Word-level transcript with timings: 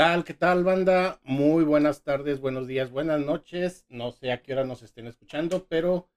¿Qué 0.00 0.04
tal? 0.06 0.24
¿Qué 0.24 0.32
tal, 0.32 0.64
banda? 0.64 1.20
Muy 1.24 1.62
buenas 1.62 2.02
tardes, 2.02 2.40
buenos 2.40 2.66
días, 2.66 2.90
buenas 2.90 3.20
noches. 3.20 3.84
No 3.90 4.12
sé 4.12 4.32
a 4.32 4.40
qué 4.40 4.54
hora 4.54 4.64
nos 4.64 4.80
estén 4.82 5.06
escuchando, 5.06 5.66
pero 5.68 6.08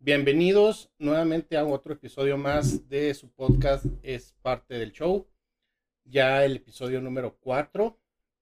bienvenidos 0.00 0.90
nuevamente 0.98 1.56
a 1.56 1.64
otro 1.64 1.92
episodio 1.92 2.36
más 2.36 2.88
de 2.88 3.14
su 3.14 3.30
podcast 3.30 3.86
Es 4.02 4.34
parte 4.42 4.74
del 4.74 4.90
show. 4.90 5.28
Ya 6.02 6.44
el 6.44 6.56
episodio 6.56 7.00
número 7.00 7.36
4. 7.38 7.96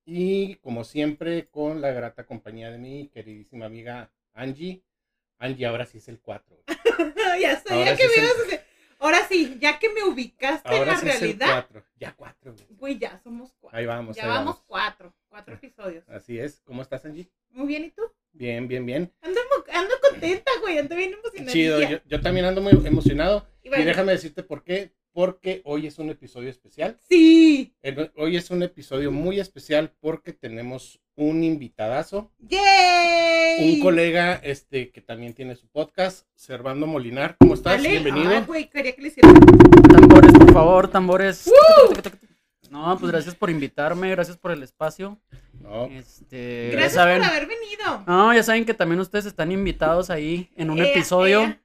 Y 0.06 0.54
como 0.62 0.82
siempre, 0.82 1.46
con 1.50 1.82
la 1.82 1.90
grata 1.90 2.24
compañía 2.24 2.70
de 2.70 2.78
mi 2.78 3.08
queridísima 3.08 3.66
amiga 3.66 4.10
Angie. 4.32 4.82
Angie, 5.38 5.66
ahora 5.66 5.84
sí 5.84 5.98
es 5.98 6.08
el 6.08 6.20
4. 6.20 6.56
ya 7.38 7.60
sabía 7.60 7.90
Ahora 7.90 7.96
que 7.98 8.08
sí 8.08 8.08
me 8.08 8.14
es 8.14 8.16
el- 8.16 8.24
ibas 8.24 8.38
a 8.38 8.42
decir. 8.44 8.60
Ahora 8.98 9.26
sí, 9.28 9.58
ya 9.60 9.78
que 9.78 9.92
me 9.92 10.04
ubicaste 10.04 10.74
en 10.74 10.86
la 10.86 10.96
sí 10.96 11.04
realidad, 11.06 11.66
4. 11.68 11.84
Ya 11.98 12.14
4. 12.14 12.54
güey, 12.70 12.98
ya 12.98 13.20
somos 13.22 13.52
cuatro. 13.58 13.78
Ahí 13.78 13.86
vamos, 13.86 14.16
ya 14.16 14.24
ahí 14.24 14.28
vamos, 14.28 14.62
cuatro, 14.66 15.14
cuatro 15.28 15.54
episodios. 15.54 16.04
Así 16.08 16.38
es. 16.38 16.60
¿Cómo 16.64 16.82
estás, 16.82 17.04
Angie? 17.04 17.30
Muy 17.50 17.66
bien, 17.66 17.84
¿y 17.84 17.90
tú? 17.90 18.02
Bien, 18.32 18.68
bien, 18.68 18.84
bien. 18.84 19.12
Ando, 19.22 19.40
ando 19.72 19.94
contenta, 20.00 20.50
güey, 20.60 20.78
ando 20.78 20.94
bien 20.94 21.14
emocionada. 21.14 21.52
Chido, 21.52 21.80
yo, 21.82 21.98
yo 22.06 22.20
también 22.20 22.46
ando 22.46 22.60
muy 22.60 22.72
emocionado. 22.86 23.46
Y 23.62 23.70
déjame 23.70 24.12
decirte 24.12 24.42
por 24.42 24.62
qué. 24.62 24.92
Porque 25.20 25.62
hoy 25.64 25.86
es 25.86 25.98
un 25.98 26.10
episodio 26.10 26.50
especial. 26.50 26.98
Sí, 27.08 27.74
El- 27.80 28.12
Hoy 28.16 28.36
es 28.36 28.50
un 28.50 28.62
episodio 28.62 29.10
muy 29.10 29.40
especial 29.40 29.90
porque 29.98 30.34
tenemos 30.34 31.00
un 31.14 31.42
invitadazo, 31.42 32.30
¡yay! 32.38 33.76
un 33.76 33.80
colega 33.80 34.34
este 34.34 34.90
que 34.90 35.00
también 35.00 35.32
tiene 35.32 35.56
su 35.56 35.68
podcast, 35.68 36.26
Servando 36.34 36.86
Molinar. 36.86 37.36
¿Cómo 37.40 37.54
estás? 37.54 37.80
Bienvenido. 37.82 38.30
ah, 38.36 38.44
güey, 38.46 38.68
quería 38.68 38.94
que 38.94 39.00
le 39.00 39.08
hiciera. 39.08 39.32
Tambores, 39.90 40.32
por 40.34 40.52
favor, 40.52 40.88
tambores. 40.88 41.50
No, 42.68 42.98
pues 42.98 43.10
gracias 43.10 43.34
por 43.34 43.48
invitarme, 43.48 44.10
gracias 44.10 44.36
por 44.36 44.50
el 44.50 44.62
espacio. 44.62 45.18
No, 45.62 45.86
Este, 45.86 46.68
Gracias 46.72 46.92
saben. 46.92 47.22
por 47.22 47.28
haber 47.30 47.46
venido. 47.46 48.04
No, 48.06 48.34
ya 48.34 48.42
saben 48.42 48.66
que 48.66 48.74
también 48.74 49.00
ustedes 49.00 49.24
están 49.24 49.50
invitados 49.50 50.10
ahí 50.10 50.50
en 50.56 50.68
un 50.68 50.78
Ea, 50.78 50.90
episodio. 50.90 51.40
ea. 51.44 51.62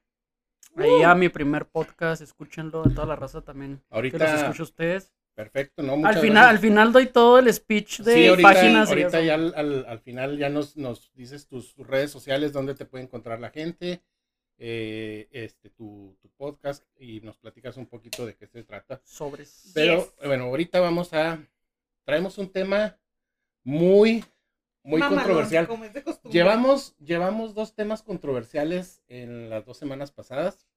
Ahí 0.77 1.03
a 1.03 1.13
mi 1.15 1.29
primer 1.29 1.65
podcast, 1.67 2.21
escúchenlo, 2.21 2.81
a 2.85 2.89
toda 2.89 3.05
la 3.07 3.15
raza 3.15 3.41
también. 3.41 3.77
Que 3.77 3.83
los 3.83 3.91
ahorita, 3.95 4.35
escucho 4.41 4.63
a 4.63 4.65
ustedes. 4.65 5.13
perfecto, 5.35 5.81
¿no? 5.83 5.93
Al 5.93 5.99
Muchas 5.99 6.21
final, 6.21 6.45
al 6.49 6.59
final 6.59 6.93
doy 6.93 7.07
todo 7.07 7.39
el 7.39 7.53
speech 7.53 7.99
de 8.01 8.13
Sí, 8.13 8.27
ahorita, 8.27 8.49
páginas. 8.53 8.89
y 8.89 8.91
ahorita 8.91 9.21
ya 9.21 9.33
al, 9.35 9.53
al- 9.55 9.85
al 9.87 9.99
final 9.99 10.37
ya 10.37 10.49
nos, 10.49 10.77
nos 10.77 11.11
dices 11.13 11.47
tus, 11.47 11.73
tus 11.73 11.87
redes 11.87 12.11
sociales, 12.11 12.53
dónde 12.53 12.75
te 12.75 12.85
puede 12.85 13.03
encontrar 13.03 13.39
la 13.39 13.49
gente, 13.49 14.01
eh, 14.57 15.27
este, 15.31 15.69
tu, 15.71 16.15
tu 16.21 16.29
podcast 16.37 16.83
y 16.99 17.21
nos 17.21 17.37
platicas 17.37 17.77
un 17.77 17.87
poquito 17.87 18.25
de 18.25 18.35
qué 18.35 18.45
se 18.47 18.63
trata. 18.63 19.01
Sobres. 19.03 19.71
Pero 19.73 19.97
Yes. 19.97 20.13
bueno, 20.27 20.45
ahorita 20.45 20.79
vamos 20.79 21.13
a, 21.13 21.39
traemos 22.05 22.37
un 22.37 22.49
tema 22.51 22.97
muy, 23.63 24.23
muy 24.83 24.99
Mamalón, 24.99 25.23
controversial. 25.23 25.67
Como 25.67 25.85
es 25.85 25.93
de 25.93 26.03
costumbre. 26.03 26.37
Llevamos, 26.37 26.95
llevamos 26.97 27.53
dos 27.53 27.75
temas 27.75 28.03
controversiales 28.03 29.01
en 29.07 29.49
las 29.49 29.65
dos 29.65 29.77
semanas 29.77 30.11
pasadas 30.11 30.67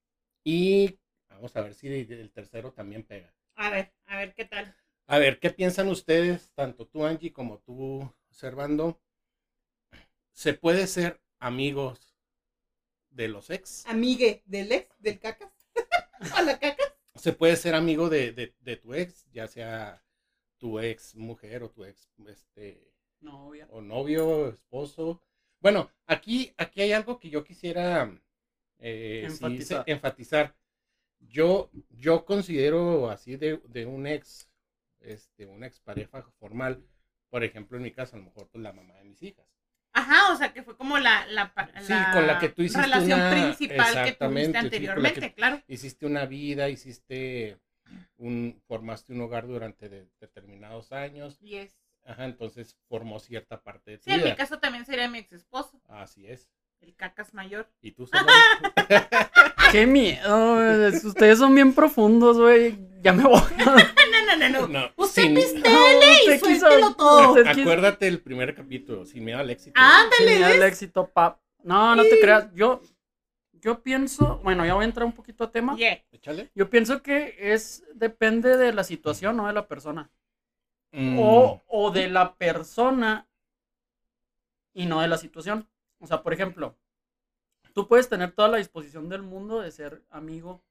y 0.43 0.99
vamos 1.29 1.55
a 1.57 1.63
ver 1.63 1.75
si 1.75 1.89
el 1.89 2.31
tercero 2.31 2.73
también 2.73 3.05
pega. 3.05 3.35
A 3.57 3.71
ver, 3.71 3.93
a 4.07 4.17
ver 4.17 4.35
qué 4.35 4.45
tal. 4.45 4.77
A 5.07 5.19
ver, 5.19 5.39
¿qué 5.39 5.51
piensan 5.51 5.89
ustedes, 5.89 6.51
tanto 6.55 6.87
tú 6.87 7.05
Angie 7.05 7.33
como 7.33 7.59
tú 7.59 8.11
Servando? 8.31 9.01
¿Se 10.33 10.55
puede 10.55 10.87
ser 10.87 11.21
amigos 11.39 12.17
de 13.11 13.29
los 13.29 13.51
ex? 13.51 13.87
Amigue 13.87 14.43
del 14.47 14.73
ex, 14.73 15.01
del 15.01 15.21
cacas. 15.21 15.53
¿A 16.35 16.43
la 16.43 16.59
cacas? 16.59 16.95
¿Se 17.15 17.33
puede 17.33 17.57
ser 17.57 17.75
amigo 17.75 18.09
de, 18.09 18.33
de, 18.33 18.55
de 18.61 18.77
tu 18.77 18.93
ex, 18.95 19.27
ya 19.31 19.47
sea 19.47 20.03
tu 20.59 20.81
ex 20.81 21.15
mujer 21.15 21.63
o 21.63 21.71
tu 21.71 21.85
ex 21.85 22.11
este, 22.27 22.94
Novia. 23.25 23.67
o 23.71 23.81
novio, 23.81 24.49
esposo. 24.49 25.21
Bueno, 25.61 25.91
aquí, 26.07 26.53
aquí 26.57 26.83
hay 26.83 26.93
algo 26.93 27.19
que 27.19 27.31
yo 27.31 27.43
quisiera 27.45 28.11
eh, 28.79 29.23
Enfatizar. 29.27 29.85
enfatizar. 29.87 30.55
Yo, 31.21 31.71
yo 31.91 32.25
considero 32.27 33.09
así 33.11 33.37
de, 33.37 33.61
de 33.69 33.87
un 33.87 34.07
ex, 34.07 34.49
este, 35.01 35.47
una 35.47 35.67
expareja 35.67 36.23
formal, 36.39 36.85
por 37.31 37.43
ejemplo, 37.45 37.79
en 37.79 37.83
mi 37.85 37.91
caso, 37.93 38.17
a 38.17 38.19
lo 38.19 38.27
mejor 38.27 38.49
pues, 38.51 38.63
la 38.63 38.73
mamá 38.73 38.95
de 38.99 39.05
mis 39.05 39.23
hijas. 39.23 39.47
Ajá, 39.97 40.33
o 40.33 40.37
sea, 40.37 40.53
que 40.53 40.63
fue 40.63 40.77
como 40.77 40.99
la, 40.99 41.25
la, 41.29 41.55
pa- 41.55 41.71
Sí, 41.81 41.95
con 42.13 42.27
la 42.27 42.39
que 42.41 42.49
tú 42.51 42.63
hiciste 42.63 42.83
relación 42.83 43.21
una- 43.21 43.31
principal 43.31 44.05
que 44.05 44.13
tuviste 44.13 44.47
sí, 44.47 44.53
la 44.53 44.61
anteriormente, 44.61 45.21
que- 45.21 45.35
claro. 45.35 45.63
Hiciste 45.69 46.05
una 46.07 46.27
vida, 46.27 46.69
hiciste 46.69 47.59
un, 48.17 48.61
formaste 48.67 49.13
un 49.13 49.21
hogar 49.23 49.47
durante 49.47 49.89
de- 49.89 50.09
determinados 50.21 50.93
años. 50.93 51.39
Yes. 51.41 51.79
Ajá, 52.05 52.25
entonces 52.27 52.77
formó 52.89 53.19
cierta 53.19 53.63
parte 53.63 53.93
de 53.93 53.99
tu 53.99 54.05
Sí, 54.05 54.11
en 54.13 54.19
mi 54.19 54.25
vida. 54.25 54.37
caso 54.37 54.59
también 54.59 54.85
sería 54.85 55.09
mi 55.09 55.19
ex 55.19 55.33
esposo, 55.33 55.81
Así 55.89 56.27
es. 56.27 56.51
el 56.81 56.95
cacas 56.95 57.33
mayor. 57.33 57.67
¿Y 57.81 57.93
tú, 57.93 58.07
Servando? 58.07 58.33
Qué 59.73 59.87
miedo. 59.87 60.87
es- 60.87 61.05
Ustedes 61.05 61.39
son 61.39 61.55
bien 61.55 61.73
profundos, 61.75 62.39
güey. 62.39 62.79
Ya 63.03 63.13
me 63.13 63.25
voy. 63.25 63.41
No, 64.27 64.37
no, 64.37 64.49
no, 64.49 64.61
no. 64.61 64.69
No, 64.69 64.91
Usted 64.97 65.23
sin- 65.23 65.35
pistele 65.35 66.13
y 66.27 66.31
Usted 66.31 66.41
quiso- 66.41 66.67
suéltelo 66.67 66.95
todo. 66.97 67.37
Acuérdate 67.47 68.09
el 68.09 68.21
primer 68.21 68.55
capítulo, 68.55 69.05
sin 69.05 69.25
miedo 69.25 69.39
al 69.39 69.51
éxito. 69.51 69.79
Ándale, 69.79 70.37
Sí, 70.37 70.43
el 70.43 70.61
¿ves? 70.61 70.73
éxito, 70.73 71.09
pap. 71.09 71.41
No, 71.63 71.95
no 71.95 72.03
te 72.05 72.19
creas. 72.21 72.49
Yo, 72.55 72.81
yo 73.53 73.83
pienso, 73.83 74.39
bueno, 74.43 74.65
ya 74.67 74.75
voy 74.75 74.83
a 74.85 74.87
entrar 74.89 75.05
un 75.07 75.13
poquito 75.13 75.45
a 75.45 75.53
tema. 75.53 75.77
Yeah. 75.77 76.03
Échale. 76.11 76.51
Yo 76.55 76.69
pienso 76.71 77.03
que 77.03 77.37
es, 77.39 77.85
depende 77.95 78.57
de 78.57 78.73
la 78.73 78.83
situación, 78.83 79.37
no 79.37 79.47
de 79.47 79.53
la 79.53 79.69
persona. 79.69 80.11
Mm, 80.95 81.19
O, 81.21 81.63
o 81.69 81.91
de 81.91 82.09
la 82.09 82.35
persona 82.37 83.27
y 84.73 84.87
no 84.87 85.01
de 85.01 85.09
la 85.09 85.19
situación. 85.19 85.69
O 85.99 86.07
sea, 86.07 86.23
por 86.23 86.33
ejemplo, 86.33 86.77
tú 87.75 87.89
puedes 87.89 88.09
tener 88.09 88.33
toda 88.33 88.49
la 88.49 88.59
disposición 88.59 89.09
del 89.09 89.23
mundo 89.23 89.61
de 89.61 89.71
ser 89.71 90.03
amigo 90.11 90.63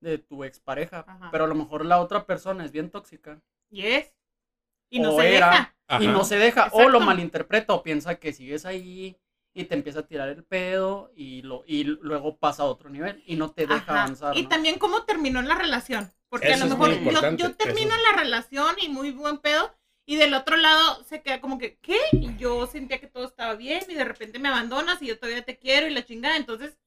de 0.00 0.18
tu 0.18 0.44
expareja, 0.44 1.04
Ajá. 1.06 1.30
pero 1.30 1.44
a 1.44 1.48
lo 1.48 1.54
mejor 1.54 1.84
la 1.84 2.00
otra 2.00 2.26
persona 2.26 2.64
es 2.64 2.72
bien 2.72 2.90
tóxica 2.90 3.40
Yes. 3.70 4.14
Y 4.90 5.00
no 5.00 5.14
O 5.14 5.20
se 5.20 5.36
era. 5.36 5.50
deja. 5.50 5.76
ajá. 5.88 6.04
y 6.04 6.06
no 6.08 6.24
se 6.24 6.36
deja, 6.38 6.68
o 6.72 6.88
lo 6.88 7.00
malinterpreta 7.00 7.74
o 7.74 7.82
piensa 7.82 8.16
que 8.16 8.32
sigues 8.32 8.64
ahí 8.66 9.16
y 9.54 9.64
te 9.64 9.74
empieza 9.74 10.00
a 10.00 10.06
tirar 10.06 10.28
el 10.28 10.44
pedo 10.44 11.10
y, 11.16 11.42
lo, 11.42 11.64
y 11.66 11.84
luego 11.84 12.36
pasa 12.36 12.62
a 12.62 12.66
otro 12.66 12.90
nivel 12.90 13.22
y 13.26 13.36
no 13.36 13.50
te 13.52 13.66
deja 13.66 13.82
Ajá. 13.82 14.02
avanzar. 14.04 14.36
Y 14.36 14.42
¿no? 14.44 14.48
también 14.48 14.78
cómo 14.78 15.04
terminó 15.04 15.42
la 15.42 15.54
relación. 15.56 16.12
Porque 16.28 16.52
Eso 16.52 16.64
a 16.64 16.66
lo 16.66 16.76
mejor 16.76 17.36
yo, 17.36 17.54
termino 17.54 17.94
eso. 17.94 18.02
la 18.10 18.18
relación 18.18 18.76
y 18.80 18.88
muy 18.88 19.12
buen 19.12 19.38
pedo. 19.38 19.74
Y 20.08 20.16
del 20.16 20.34
otro 20.34 20.56
lado 20.56 21.02
se 21.04 21.20
queda 21.22 21.40
como 21.40 21.58
que, 21.58 21.78
¿qué? 21.78 21.98
Y 22.12 22.36
yo 22.36 22.66
sentía 22.66 23.00
que 23.00 23.08
todo 23.08 23.24
estaba 23.24 23.54
bien 23.54 23.82
y 23.88 23.94
de 23.94 24.04
repente 24.04 24.38
me 24.38 24.48
abandonas 24.48 25.02
y 25.02 25.06
yo 25.06 25.18
todavía 25.18 25.44
te 25.44 25.58
quiero 25.58 25.88
y 25.88 25.94
la 25.94 26.04
chingada. 26.04 26.36
Entonces 26.36 26.78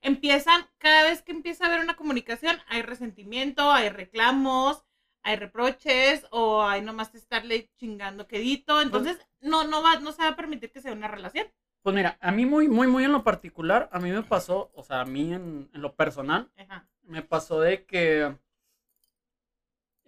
empiezan, 0.00 0.64
cada 0.78 1.02
vez 1.04 1.22
que 1.22 1.32
empieza 1.32 1.64
a 1.64 1.68
haber 1.68 1.80
una 1.80 1.96
comunicación, 1.96 2.56
hay 2.68 2.82
resentimiento, 2.82 3.72
hay 3.72 3.88
reclamos, 3.88 4.84
hay 5.22 5.36
reproches 5.36 6.26
o 6.30 6.62
hay 6.62 6.80
nomás 6.82 7.12
estarle 7.14 7.70
chingando 7.76 8.28
quedito. 8.28 8.80
Entonces 8.80 9.18
no, 9.40 9.64
no, 9.64 9.82
va, 9.82 9.98
no 9.98 10.12
se 10.12 10.22
va 10.22 10.28
a 10.28 10.36
permitir 10.36 10.70
que 10.70 10.80
sea 10.80 10.92
una 10.92 11.08
relación. 11.08 11.48
Pues 11.82 11.94
mira, 11.96 12.16
a 12.20 12.30
mí 12.32 12.46
muy, 12.46 12.68
muy, 12.68 12.86
muy 12.86 13.04
en 13.04 13.12
lo 13.12 13.24
particular, 13.24 13.88
a 13.92 13.98
mí 13.98 14.10
me 14.10 14.22
pasó, 14.22 14.70
o 14.74 14.82
sea, 14.82 15.00
a 15.00 15.04
mí 15.04 15.32
en, 15.32 15.70
en 15.72 15.80
lo 15.82 15.94
personal, 15.94 16.50
Ajá. 16.56 16.86
me 17.02 17.22
pasó 17.22 17.60
de 17.60 17.84
que 17.86 18.36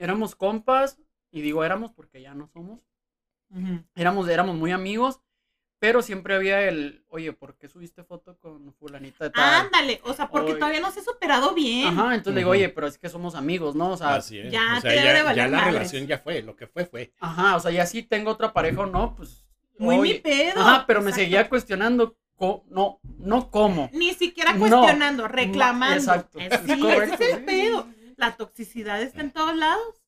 éramos 0.00 0.34
compas, 0.34 0.98
y 1.30 1.42
digo 1.42 1.62
éramos 1.64 1.92
porque 1.92 2.20
ya 2.22 2.34
no 2.34 2.48
somos, 2.48 2.80
éramos, 3.94 4.28
éramos 4.28 4.56
muy 4.56 4.72
amigos, 4.72 5.20
pero 5.78 6.02
siempre 6.02 6.34
había 6.34 6.60
el, 6.68 7.04
oye, 7.08 7.32
¿por 7.32 7.56
qué 7.56 7.68
subiste 7.68 8.02
foto 8.04 8.36
con 8.38 8.72
fulanita 8.74 9.24
de 9.24 9.30
tal? 9.30 9.66
Ándale, 9.66 10.00
o 10.04 10.12
sea, 10.12 10.28
porque 10.28 10.50
Oye. 10.52 10.58
todavía 10.58 10.80
no 10.80 10.90
se 10.90 11.00
ha 11.00 11.02
superado 11.04 11.54
bien. 11.54 11.88
Ajá, 11.98 12.14
entonces 12.14 12.34
le 12.34 12.40
digo, 12.40 12.50
Ujú. 12.50 12.58
oye, 12.58 12.68
pero 12.68 12.86
es 12.86 12.98
que 12.98 13.08
somos 13.08 13.34
amigos, 13.34 13.74
¿no? 13.74 13.92
O 13.92 13.96
sea, 13.96 14.16
Así 14.16 14.38
es. 14.38 14.52
ya 14.52 14.76
o 14.76 14.80
sea, 14.80 14.94
ya, 14.94 15.14
de 15.14 15.22
valer 15.22 15.36
ya 15.36 15.48
la 15.48 15.56
madres. 15.58 15.74
relación 15.74 16.06
ya 16.06 16.18
fue, 16.18 16.42
lo 16.42 16.54
que 16.56 16.66
fue, 16.66 16.84
fue. 16.84 17.12
ajá, 17.20 17.56
o 17.56 17.60
sea, 17.60 17.70
ya 17.70 17.86
si 17.86 18.02
tengo 18.02 18.30
otra 18.30 18.52
pareja 18.52 18.80
o 18.82 18.86
no, 18.86 19.14
pues... 19.16 19.44
Muy 19.78 19.96
oye, 19.96 20.14
mi 20.14 20.18
pedo. 20.20 20.60
Ajá, 20.60 20.84
pero 20.86 21.00
me 21.00 21.08
Exacto. 21.08 21.24
seguía 21.24 21.48
cuestionando, 21.48 22.14
no, 22.68 23.00
no 23.18 23.50
cómo. 23.50 23.88
Ni 23.94 24.12
siquiera 24.12 24.52
No. 24.52 24.58
cuestionando, 24.58 25.26
reclamando. 25.28 25.96
exacto. 25.96 26.38
Es- 26.38 26.52
Es 26.52 26.60
sí, 26.66 26.78
correcto, 26.80 27.14
ese 27.14 27.24
es 27.24 27.30
el 27.32 27.38
sí. 27.38 27.44
pedo. 27.46 27.88
La 28.20 28.36
toxicidad 28.36 29.00
está 29.02 29.22
en 29.22 29.30
todos 29.32 29.56
lados. 29.56 30.02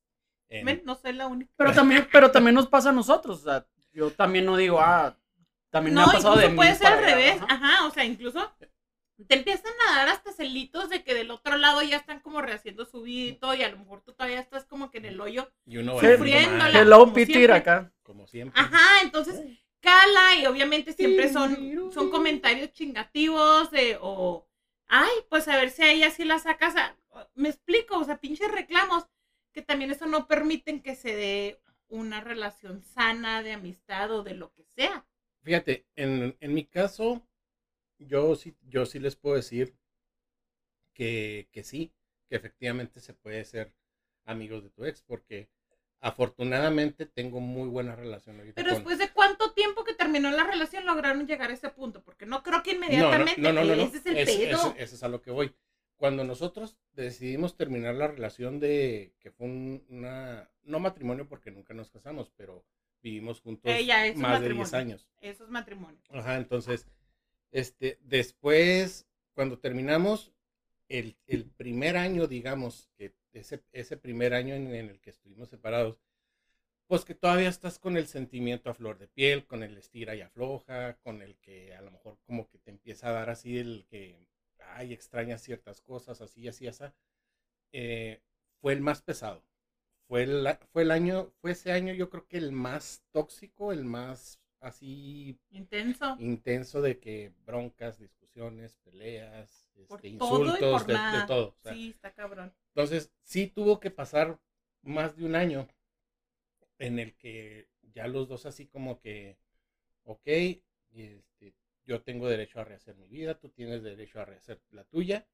En- 0.51 0.83
no 0.85 0.95
soy 0.97 1.15
la 1.15 1.27
única. 1.27 1.51
Pero 1.57 1.73
también, 1.73 2.07
pero 2.13 2.31
también 2.31 2.55
nos 2.55 2.67
pasa 2.67 2.91
a 2.91 2.93
nosotros, 2.93 3.41
o 3.41 3.45
sea, 3.45 3.67
yo 3.95 4.11
también 4.11 4.45
no 4.45 4.57
digo, 4.59 4.81
ah, 4.81 5.17
también 5.71 5.95
No, 5.95 6.03
me 6.03 6.11
ha 6.11 6.13
pasado 6.13 6.35
incluso 6.35 6.47
de 6.47 6.51
mí 6.51 6.57
puede 6.57 6.75
ser 6.75 6.87
al 6.89 6.99
allá, 6.99 7.07
revés. 7.07 7.37
ajá. 7.41 7.47
Ajá, 7.55 7.87
o 7.87 7.91
sea, 7.91 8.05
incluso 8.05 8.53
te 9.29 9.35
empiezan 9.35 9.73
a 9.89 9.97
dar 9.97 10.09
hasta 10.11 10.31
celitos 10.33 10.91
de 10.91 11.03
que 11.05 11.15
del 11.15 11.31
otro 11.31 11.57
lado 11.57 11.81
ya 11.83 11.97
están 11.97 12.21
como 12.21 12.43
rehaciendo 12.43 12.85
su 12.85 13.01
vida 13.01 13.31
y 13.31 13.35
todo, 13.35 13.55
y 13.55 13.63
a 13.63 13.71
lo 13.71 13.79
mejor 13.79 14.03
tú 14.03 14.13
todavía 14.13 14.41
estás 14.41 14.67
como 14.67 14.91
que 14.91 14.99
en 14.99 15.07
el 15.07 15.21
hoyo. 15.23 15.51
y 15.65 15.79
uno 15.79 15.99
Sí, 15.99 16.07
sufriéndola. 16.07 16.65
madre, 16.65 16.79
Hello, 16.81 17.13
siempre. 17.15 17.53
acá. 17.55 17.91
Como 18.03 18.27
siempre. 18.27 18.61
Ajá, 18.61 19.01
entonces 19.03 19.41
cala 19.81 20.37
y 20.37 20.45
obviamente 20.47 20.93
siempre 20.93 21.33
son, 21.33 21.91
son 21.95 22.11
comentarios 22.11 22.73
chingativos 22.73 23.71
de 23.71 23.97
o 24.01 24.47
ay, 24.93 25.11
pues 25.31 25.49
a 25.49 25.57
ver 25.57 25.71
si 25.71 25.83
a 25.83 25.93
ella 25.93 26.11
sí 26.11 26.25
la 26.25 26.39
sacas 26.39 26.77
a- 26.77 26.97
me 27.35 27.49
explico, 27.49 27.99
o 27.99 28.05
sea, 28.05 28.19
pinches 28.21 28.51
reclamos 28.53 29.07
que 29.53 29.63
también 29.63 29.91
eso 29.91 30.07
no 30.07 30.27
permiten 30.29 30.83
que 30.83 30.95
se 30.97 31.15
dé 31.17 31.61
una 31.89 32.21
relación 32.21 32.83
sana 32.83 33.43
de 33.43 33.53
amistad 33.53 34.11
o 34.13 34.23
de 34.23 34.35
lo 34.35 34.53
que 34.55 34.65
sea. 34.77 35.07
Fíjate, 35.43 35.87
en, 35.95 36.37
en 36.41 36.55
mi 36.55 36.65
caso, 36.67 37.27
yo 37.99 38.37
sí, 38.37 38.57
yo 38.63 38.87
sí 38.87 39.01
les 39.01 39.17
puedo 39.17 39.37
decir 39.37 39.77
que, 40.95 41.49
que 41.53 41.65
sí, 41.65 41.93
que 42.29 42.37
efectivamente 42.37 43.01
se 43.01 43.15
puede 43.15 43.45
ser 43.45 43.73
amigos 44.25 44.63
de 44.65 44.71
tu 44.71 44.85
ex, 44.85 45.03
porque 45.03 45.49
afortunadamente 46.03 47.07
tengo 47.07 47.41
muy 47.41 47.69
buena 47.69 47.97
relación 47.97 48.37
ahorita 48.39 48.55
Pero 48.57 48.69
con- 48.69 48.75
después 48.77 48.99
de 48.99 49.11
cuánto 49.13 49.53
tiempo 49.55 49.85
que 49.85 49.95
terminó 49.95 50.31
la 50.31 50.45
relación 50.45 50.85
lograron 50.85 51.27
llegar 51.27 51.51
a 51.51 51.55
ese 51.55 51.71
punto, 51.71 52.03
porque 52.03 52.27
no 52.27 52.43
creo 52.43 52.63
que 52.63 52.73
inmediatamente 52.73 53.41
no, 53.41 53.53
no, 53.53 53.65
no, 53.65 53.75
no. 53.77 53.83
ese 53.83 53.99
es 53.99 54.07
el 54.07 54.19
Es- 54.19 54.31
pedo. 54.37 54.75
es- 54.77 54.83
Eso 54.85 54.95
es 54.97 55.03
a 55.03 55.09
lo 55.09 55.23
que 55.23 55.31
voy. 55.31 55.55
Cuando 55.97 56.25
nosotros 56.25 56.77
decidimos 56.95 57.57
terminar 57.57 57.95
la 57.95 58.09
relación 58.09 58.59
de 58.61 59.15
que 59.21 59.31
fue 59.31 59.47
un- 59.47 59.85
una 59.89 60.51
no 60.65 60.81
matrimonio 60.81 61.29
porque 61.29 61.51
nunca 61.51 61.75
nos 61.75 61.91
casamos, 61.91 62.31
pero 62.37 62.65
vivimos 63.03 63.41
juntos 63.41 63.71
Eh, 63.73 63.85
ya, 63.85 64.05
eso 64.07 64.15
es 64.15 64.19
más 64.21 64.41
de 64.41 64.49
10 64.49 64.59
matrimonio. 64.59 64.95
años. 64.95 65.09
Eso 65.21 65.45
es 65.45 65.51
matrimonio. 65.51 66.01
Ajá, 66.11 66.37
entonces, 66.37 66.87
este, 67.53 67.99
después, 68.03 69.07
cuando 69.35 69.59
terminamos, 69.59 70.33
el, 70.89 71.17
el 71.27 71.47
primer 71.47 71.97
año, 71.97 72.27
digamos, 72.27 72.91
que 72.97 73.15
ese, 73.33 73.63
ese 73.73 73.97
primer 73.97 74.35
año 74.35 74.55
en, 74.55 74.75
en 74.75 74.91
el 74.91 75.01
que 75.01 75.11
estuvimos 75.11 75.49
separados, 75.51 76.01
pues 76.87 77.05
que 77.05 77.15
todavía 77.15 77.49
estás 77.49 77.79
con 77.79 77.97
el 77.97 78.07
sentimiento 78.07 78.71
a 78.71 78.75
flor 78.75 78.99
de 78.99 79.09
piel, 79.09 79.47
con 79.47 79.63
el 79.63 79.79
estira 79.79 80.15
y 80.15 80.21
afloja, 80.23 80.97
con 81.03 81.23
el 81.23 81.37
que 81.39 81.75
a 81.75 81.83
lo 81.83 81.91
mejor 81.91 82.19
como 82.25 82.49
que 82.49 82.59
te 82.59 82.71
empieza 82.71 83.09
a 83.09 83.13
dar 83.13 83.31
así 83.31 83.59
el 83.59 83.87
que, 83.89 84.19
ay, 84.75 84.93
extrañas 84.93 85.43
ciertas 85.43 85.81
cosas, 85.81 86.21
así, 86.21 86.49
así, 86.49 86.67
así, 86.69 86.85
eh, 87.73 88.21
fue 88.61 88.73
el 88.73 88.81
más 88.81 89.03
pesado. 89.03 89.45
Fue 90.09 90.25
el, 90.25 90.47
fue 90.73 90.83
el 90.83 90.91
año, 90.91 91.33
fue 91.41 91.53
ese 91.53 91.73
año 91.73 91.95
yo 91.95 92.11
creo 92.11 92.27
que 92.29 92.39
el 92.39 92.53
más 92.53 93.03
tóxico, 93.13 93.73
el 93.73 93.85
más 93.85 94.41
así 94.61 95.39
Intenso. 95.53 96.19
intenso 96.19 96.83
de 96.83 96.99
que 97.01 97.33
broncas, 97.47 97.99
discusiones, 97.99 98.77
peleas, 98.85 99.62
Por 99.89 100.05
este, 100.05 100.19
todo 100.19 100.39
y 100.39 100.49
insultos, 100.49 100.83
por 100.83 100.87
de, 100.87 101.27
todo. 101.27 101.49
o 101.49 101.63
sea, 101.63 101.73
Sí, 101.75 101.91
está 101.91 102.13
cabrón. 102.13 102.53
Entonces, 102.75 103.13
sí 103.23 103.47
tuvo 103.49 103.81
que 103.81 103.91
pasar 103.91 104.39
más 104.83 105.17
de 105.17 105.25
un 105.25 105.35
año 105.37 105.69
en 106.79 106.99
el 106.99 107.15
que 107.17 107.69
ya 107.95 108.07
los 108.09 108.29
dos 108.29 108.47
así 108.47 108.67
como 108.67 108.99
que, 109.01 109.37
ok, 110.05 110.27
este, 110.95 111.55
yo 111.85 112.03
tengo 112.03 112.29
derecho 112.29 112.61
a 112.61 112.65
rehacer 112.65 112.97
mi 112.97 113.09
vida, 113.09 113.39
tú 113.39 113.49
tienes 113.51 113.83
derecho 113.83 114.21
a 114.21 114.25
rehacer 114.25 114.61
la 114.71 114.85
tuya 114.85 115.27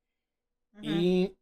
y 0.82 1.34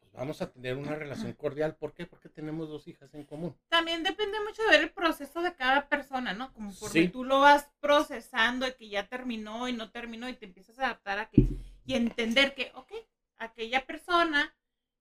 pues, 0.00 0.12
vamos 0.12 0.40
a 0.42 0.50
tener 0.50 0.76
una 0.76 0.94
relación 0.94 1.32
cordial. 1.38 1.76
¿Por 1.76 1.92
qué? 1.94 2.06
Porque 2.06 2.28
tenemos 2.28 2.68
dos 2.68 2.86
hijas 2.88 3.12
en 3.14 3.24
común. 3.24 3.56
También 3.68 4.02
depende 4.02 4.38
mucho 4.40 4.62
de 4.62 4.70
ver 4.70 4.80
el 4.82 4.92
proceso 4.92 5.42
de 5.42 5.54
cada 5.54 5.88
persona, 5.88 6.32
¿no? 6.32 6.52
Como 6.52 6.72
porque 6.80 7.02
Sí. 7.02 7.08
tú 7.08 7.24
lo 7.24 7.40
vas 7.40 7.70
procesando 7.80 8.64
de 8.66 8.74
que 8.76 8.88
ya 8.88 9.08
terminó 9.08 9.68
y 9.68 9.72
no 9.72 9.90
terminó 9.90 10.28
y 10.28 10.34
te 10.34 10.46
empiezas 10.46 10.78
a 10.78 10.86
adaptar 10.86 11.18
a 11.18 11.28
que 11.28 11.48
y 11.84 11.94
entender 11.94 12.54
que, 12.54 12.72
ok, 12.74 12.92
aquella 13.36 13.86
persona 13.86 14.54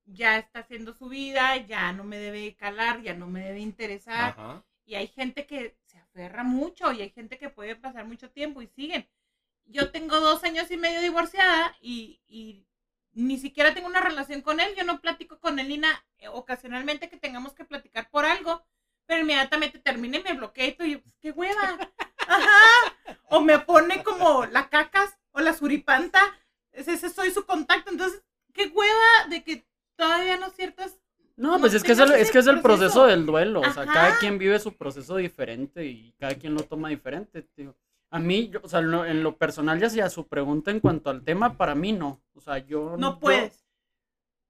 ya 0.06 0.38
está 0.38 0.60
haciendo 0.60 0.94
su 0.94 1.08
vida, 1.10 1.58
ya 1.58 1.94
no 1.94 2.04
me 2.04 2.18
debe 2.18 2.56
calar, 2.56 3.02
ya 3.02 3.14
no 3.14 3.28
me 3.28 3.42
debe 3.42 3.60
interesar. 3.60 4.36
Ajá. 4.38 4.64
Y 4.86 4.96
hay 4.96 5.08
gente 5.08 5.46
que 5.46 5.78
se 5.86 5.98
aferra 5.98 6.44
mucho 6.44 6.92
y 6.92 7.02
hay 7.02 7.10
gente 7.10 7.38
que 7.38 7.50
puede 7.50 7.76
pasar 7.76 8.06
mucho 8.06 8.30
tiempo 8.32 8.62
y 8.62 8.68
siguen. 8.68 9.08
Yo 9.66 9.92
tengo 9.92 10.20
dos 10.20 10.44
años 10.44 10.70
y 10.72 10.78
medio 10.78 11.00
divorciada 11.00 11.76
y, 11.82 12.20
y 12.28 12.66
ni 13.14 13.38
siquiera 13.38 13.74
tengo 13.74 13.88
una 13.88 14.02
relación 14.02 14.42
con 14.42 14.60
él. 14.60 14.76
Yo 14.76 14.84
no 14.84 15.00
platico 15.00 15.40
con 15.40 15.58
él 15.60 15.70
ni 15.70 15.78
nada. 15.78 16.06
Eh, 16.18 16.28
Ocasionalmente 16.28 17.10
que 17.10 17.18
tengamos 17.18 17.54
que 17.54 17.64
platicar 17.64 18.10
por 18.10 18.26
algo, 18.26 18.66
pero 19.06 19.22
inmediatamente 19.22 19.80
termina 19.80 20.18
y 20.18 20.24
me 20.24 20.34
bloquea 20.34 20.68
y 20.68 20.92
yo, 20.92 21.02
pues, 21.02 21.16
qué 21.22 21.32
hueva. 21.32 21.78
Ajá. 22.28 23.20
O 23.30 23.42
me 23.42 23.60
pone 23.60 24.04
como 24.04 24.46
la 24.46 24.70
cacas 24.70 25.18
o 25.32 25.40
la 25.40 25.54
suripanta. 25.54 26.20
Ese, 26.74 26.94
ese 26.94 27.10
soy 27.10 27.32
su 27.32 27.46
contacto. 27.46 27.92
Entonces, 27.92 28.22
qué 28.54 28.68
hueva 28.68 29.28
de 29.30 29.44
que 29.44 29.66
todavía 29.96 30.38
no 30.38 30.50
ciertas 30.50 31.00
No, 31.36 31.54
no 31.54 31.60
pues 31.60 31.74
es 31.74 31.84
que 31.84 31.94
es 31.94 32.00
el, 32.00 32.12
es 32.14 32.32
que 32.32 32.40
es 32.40 32.48
el 32.48 32.62
proceso 32.62 32.80
proceso. 33.02 33.06
del 33.08 33.26
duelo. 33.26 33.62
O 33.62 33.72
sea, 33.74 33.86
cada 33.86 34.18
quien 34.20 34.38
vive 34.38 34.60
su 34.60 34.74
proceso 34.76 35.16
diferente 35.18 35.86
y 35.86 36.14
cada 36.20 36.36
quien 36.36 36.54
lo 36.54 36.64
toma 36.64 36.90
diferente, 36.90 37.42
tío. 37.56 37.76
A 38.12 38.20
mí, 38.20 38.50
yo- 38.50 38.60
o 38.62 38.68
sea, 38.68 38.80
en 38.80 38.92
lo, 38.92 39.06
en 39.06 39.24
lo 39.24 39.38
personal, 39.38 39.80
ya 39.80 39.90
sea 39.90 40.10
su 40.10 40.28
pregunta 40.28 40.70
en 40.70 40.80
cuanto 40.80 41.10
al 41.10 41.24
tema, 41.24 41.58
para 41.58 41.74
mí 41.74 41.92
no. 41.94 42.22
O 42.36 42.42
sea, 42.42 42.60
yo 42.60 42.96
no 42.98 43.14
yo- 43.14 43.20
puedes. 43.20 43.64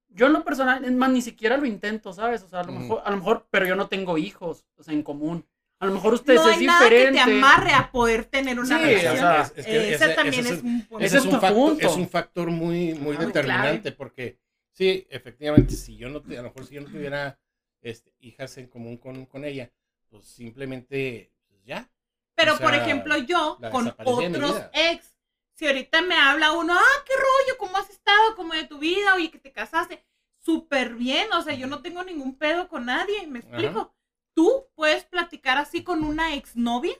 Yo, 0.08 0.26
en 0.26 0.32
lo 0.34 0.44
personal, 0.44 0.84
es 0.84 0.92
más, 0.92 1.10
ni 1.10 1.22
siquiera 1.22 1.56
lo 1.56 1.66
intento, 1.66 2.12
¿sabes? 2.12 2.42
O 2.44 2.48
sea, 2.48 2.60
a 2.60 2.64
lo 2.64 2.72
Ujú. 2.72 2.80
mejor, 2.82 3.02
a 3.04 3.10
lo 3.10 3.16
mejor, 3.16 3.46
pero 3.50 3.66
yo 3.66 3.74
no 3.74 3.88
tengo 3.88 4.16
hijos, 4.18 4.64
o 4.76 4.82
sea, 4.82 4.94
en 4.94 5.02
común. 5.02 5.44
A 5.84 5.88
lo 5.88 5.94
mejor 5.94 6.14
ustedes 6.14 6.40
no 6.40 6.48
es 6.48 6.56
hay 6.58 6.66
nada 6.66 6.88
que 6.88 7.12
te 7.12 7.20
amarre 7.20 7.72
a 7.72 7.90
poder 7.92 8.24
tener 8.24 8.58
una 8.58 8.78
Sí, 8.78 8.84
relación. 8.84 9.14
o 9.14 9.16
sea, 9.18 9.42
es- 9.42 9.52
es 9.56 9.66
que 9.66 9.76
ese, 9.94 10.04
ese- 10.04 10.14
también 10.14 10.46
ese 10.46 10.54
es, 10.54 10.62
un 10.62 10.82
punto. 10.86 11.04
ese 11.04 11.18
es, 11.18 11.24
un 11.24 11.30
factor, 11.32 11.52
punto. 11.54 11.86
es 11.86 11.96
un 11.96 12.08
factor 12.08 12.50
muy, 12.50 12.94
muy 12.94 13.16
Ah, 13.16 13.24
determinante 13.26 13.92
porque 13.92 14.38
sí, 14.72 15.06
efectivamente, 15.10 15.74
si 15.74 15.96
yo 15.96 16.08
no, 16.08 16.22
te- 16.22 16.38
a 16.38 16.42
lo 16.42 16.48
mejor 16.48 16.66
si 16.66 16.74
yo 16.74 16.80
no 16.80 16.88
tuviera 16.90 17.38
este, 17.82 18.12
hijas 18.20 18.56
en 18.58 18.66
común 18.68 18.96
con, 18.96 19.26
con 19.26 19.44
ella, 19.44 19.70
pues 20.08 20.24
simplemente, 20.24 21.30
pues 21.48 21.62
ya. 21.64 21.90
Pero 22.34 22.54
o 22.54 22.56
sea, 22.56 22.66
por 22.66 22.74
ejemplo, 22.74 23.16
yo 23.18 23.58
con 23.70 23.94
otros 24.04 24.62
ex, 24.72 25.14
si 25.54 25.66
ahorita 25.66 26.02
me 26.02 26.16
habla 26.16 26.52
uno, 26.52 26.72
ah, 26.74 27.02
qué 27.06 27.12
rollo, 27.14 27.58
cómo 27.58 27.76
has 27.76 27.90
estado, 27.90 28.34
cómo 28.36 28.54
de 28.54 28.64
tu 28.64 28.78
vida, 28.78 29.14
oye, 29.14 29.30
que 29.30 29.38
te 29.38 29.52
casaste, 29.52 30.02
súper 30.40 30.94
bien, 30.94 31.32
o 31.32 31.42
sea, 31.42 31.54
yo 31.54 31.66
no 31.66 31.80
tengo 31.82 32.02
ningún 32.02 32.36
pedo 32.36 32.68
con 32.68 32.86
nadie, 32.86 33.26
me 33.26 33.38
explico. 33.40 33.93
¿Tú 34.34 34.66
puedes 34.74 35.04
platicar 35.04 35.58
así 35.58 35.84
con 35.84 36.04
una 36.04 36.34
exnovia? 36.34 36.94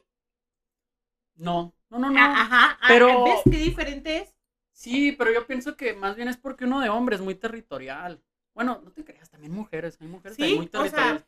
No, 1.36 1.74
no, 1.90 1.98
no, 1.98 2.10
no. 2.10 2.20
Ah, 2.20 2.42
Ajá, 2.42 2.78
ah, 2.80 2.88
pero- 2.88 3.24
¿ves 3.24 3.40
qué 3.44 3.58
diferente 3.58 4.18
es? 4.18 4.34
Sí, 4.72 5.12
pero 5.12 5.32
yo 5.32 5.46
pienso 5.46 5.76
que 5.76 5.94
más 5.94 6.16
bien 6.16 6.28
es 6.28 6.36
porque 6.36 6.64
uno 6.64 6.80
de 6.80 6.88
hombre 6.88 7.16
es 7.16 7.22
muy 7.22 7.34
territorial. 7.34 8.22
Bueno, 8.54 8.80
no 8.84 8.90
te 8.92 9.04
creas, 9.04 9.30
también 9.30 9.52
mujeres, 9.52 9.98
hay 10.00 10.06
mujeres 10.08 10.36
Sí, 10.36 10.42
también 10.42 10.58
muy 10.58 10.66
o 10.66 10.70
sea- 10.70 10.80
territoriales. 10.90 11.24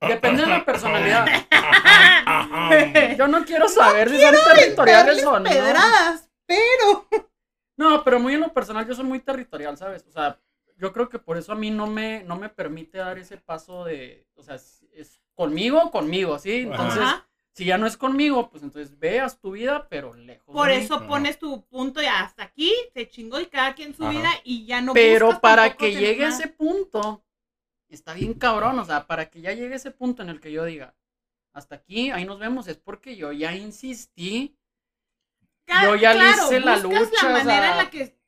Depende 0.00 0.42
de 0.42 0.48
la 0.48 0.64
personalidad. 0.64 1.26
Yo 3.18 3.26
no 3.26 3.44
quiero 3.44 3.68
saber 3.68 4.08
si 4.10 4.20
son 4.20 4.34
territoriales 4.54 5.24
o 5.24 5.38
no. 5.40 5.44
pedradas, 5.50 6.30
pero... 6.46 7.08
No, 7.76 8.04
pero 8.04 8.20
muy 8.20 8.34
en 8.34 8.40
lo 8.40 8.52
personal 8.52 8.86
yo 8.86 8.94
soy 8.94 9.04
muy 9.04 9.20
territorial, 9.20 9.76
¿sabes? 9.76 10.04
O 10.08 10.10
sea, 10.12 10.40
yo 10.76 10.92
creo 10.92 11.08
que 11.08 11.18
por 11.18 11.36
eso 11.36 11.52
a 11.52 11.56
mí 11.56 11.70
no 11.70 11.86
me, 11.86 12.22
no 12.24 12.36
me 12.36 12.48
permite 12.48 12.98
dar 12.98 13.18
ese 13.18 13.36
paso 13.38 13.84
de, 13.84 14.26
o 14.34 14.42
sea, 14.42 14.58
conmigo, 15.38 15.92
conmigo, 15.92 16.36
¿sí? 16.40 16.62
Entonces, 16.62 17.00
Ajá. 17.00 17.28
si 17.52 17.64
ya 17.64 17.78
no 17.78 17.86
es 17.86 17.96
conmigo, 17.96 18.50
pues 18.50 18.64
entonces 18.64 18.98
veas 18.98 19.38
tu 19.38 19.52
vida, 19.52 19.86
pero 19.88 20.12
lejos. 20.12 20.52
Por 20.52 20.68
eso 20.70 20.96
Ajá. 20.96 21.06
pones 21.06 21.38
tu 21.38 21.64
punto 21.66 22.00
de 22.00 22.08
hasta 22.08 22.42
aquí, 22.42 22.74
se 22.92 23.08
chingó 23.08 23.38
y 23.40 23.46
cada 23.46 23.74
quien 23.76 23.94
su 23.94 24.02
Ajá. 24.02 24.10
vida 24.18 24.30
y 24.42 24.66
ya 24.66 24.80
no 24.80 24.94
Pero 24.94 25.40
para 25.40 25.76
que 25.76 25.94
llegue 25.94 26.24
a 26.24 26.30
ese 26.30 26.48
punto, 26.48 27.24
está 27.88 28.14
bien 28.14 28.34
cabrón, 28.34 28.80
o 28.80 28.84
sea, 28.84 29.06
para 29.06 29.30
que 29.30 29.40
ya 29.40 29.52
llegue 29.52 29.76
ese 29.76 29.92
punto 29.92 30.22
en 30.22 30.28
el 30.28 30.40
que 30.40 30.50
yo 30.50 30.64
diga, 30.64 30.96
hasta 31.52 31.76
aquí, 31.76 32.10
ahí 32.10 32.24
nos 32.24 32.40
vemos, 32.40 32.66
es 32.66 32.76
porque 32.76 33.14
yo 33.14 33.30
ya 33.30 33.54
insistí. 33.54 34.56
Yo 35.84 35.94
ya 35.94 36.14
le 36.14 36.30
hice 36.30 36.58
la 36.60 36.78
lucha, 36.78 37.22
la 37.22 37.28
o 37.28 37.32
manera 37.32 37.44
sea- 37.44 37.70
en 37.72 37.76
la 37.76 37.90
que 37.90 38.18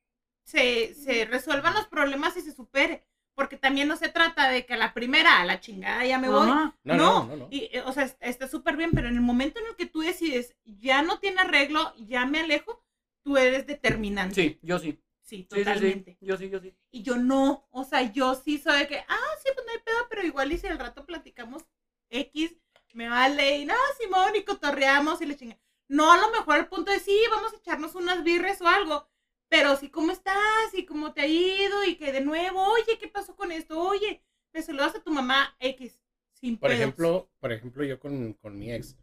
se, 0.44 0.94
se 0.94 1.24
resuelvan 1.24 1.74
los 1.74 1.88
problemas 1.88 2.36
y 2.36 2.42
se 2.42 2.52
supere. 2.52 3.04
Porque 3.40 3.56
también 3.56 3.88
no 3.88 3.96
se 3.96 4.10
trata 4.10 4.50
de 4.50 4.66
que 4.66 4.74
a 4.74 4.76
la 4.76 4.92
primera, 4.92 5.40
a 5.40 5.46
la 5.46 5.60
chingada, 5.60 6.04
ya 6.04 6.18
me 6.18 6.28
voy. 6.28 6.46
No, 6.46 6.74
no, 6.84 7.24
no, 7.24 7.36
no. 7.36 7.48
Y, 7.50 7.70
eh, 7.72 7.80
o 7.86 7.90
sea, 7.90 8.02
es- 8.04 8.18
está 8.20 8.46
súper 8.48 8.76
bien, 8.76 8.90
pero 8.92 9.08
en 9.08 9.14
el 9.14 9.22
momento 9.22 9.58
en 9.60 9.66
el 9.68 9.76
que 9.76 9.86
tú 9.86 10.00
decides, 10.00 10.54
ya 10.66 11.00
no 11.00 11.18
tiene 11.20 11.40
arreglo, 11.40 11.94
ya 11.96 12.26
me 12.26 12.40
alejo, 12.40 12.84
tú 13.22 13.38
eres 13.38 13.66
determinante. 13.66 14.34
Sí, 14.34 14.58
yo 14.60 14.78
sí. 14.78 14.92
Sí, 15.22 15.36
Sí, 15.36 15.36
sí, 15.36 15.46
sí. 15.48 15.64
totalmente. 15.64 16.18
Yo 16.20 16.36
sí, 16.36 16.50
yo 16.50 16.60
sí. 16.60 16.76
Y 16.90 17.02
yo 17.02 17.16
no, 17.16 17.66
o 17.70 17.84
sea, 17.84 18.02
yo 18.12 18.34
sí 18.34 18.58
soy 18.58 18.80
de 18.80 18.88
que, 18.88 18.98
ah, 19.08 19.34
sí, 19.42 19.50
pues 19.54 19.64
no 19.64 19.72
hay 19.72 19.78
pedo, 19.86 20.06
pero 20.10 20.22
igual 20.26 20.52
y 20.52 20.58
si 20.58 20.66
al 20.66 20.78
rato 20.78 21.06
platicamos 21.06 21.64
X, 22.10 22.54
me 22.92 23.08
vale, 23.08 23.56
y 23.60 23.64
nada, 23.64 23.80
Simón, 23.98 24.36
y 24.36 24.42
cotorreamos 24.42 25.22
y 25.22 25.26
le 25.26 25.36
chinga. 25.38 25.56
No, 25.88 26.12
a 26.12 26.18
lo 26.18 26.30
mejor 26.30 26.58
el 26.58 26.68
punto 26.68 26.90
de 26.92 27.00
sí, 27.00 27.18
vamos 27.30 27.54
a 27.54 27.56
echarnos 27.56 27.94
unas 27.94 28.22
birres 28.22 28.60
o 28.60 28.68
algo, 28.68 29.08
pero 29.50 29.76
sí, 29.76 29.90
¿cómo 29.90 30.12
estás? 30.12 30.38
Y 30.72 30.86
cómo 30.86 31.12
te 31.12 31.20
ha 31.20 31.26
ido, 31.26 31.84
y 31.84 31.96
que 31.96 32.12
de 32.12 32.22
nuevo, 32.22 32.62
oye, 32.72 32.96
¿qué 32.98 33.08
pasó 33.08 33.36
con 33.36 33.52
esto? 33.52 33.78
Oye, 33.78 34.22
me 34.54 34.62
saludas 34.62 34.94
a 34.94 35.02
tu 35.02 35.12
mamá 35.12 35.54
X, 35.58 36.00
sin 36.32 36.56
Por 36.56 36.70
pedos. 36.70 36.80
ejemplo, 36.80 37.30
por 37.40 37.52
ejemplo, 37.52 37.84
yo 37.84 38.00
con, 38.00 38.32
con 38.34 38.58
mi 38.58 38.72
ex, 38.72 38.96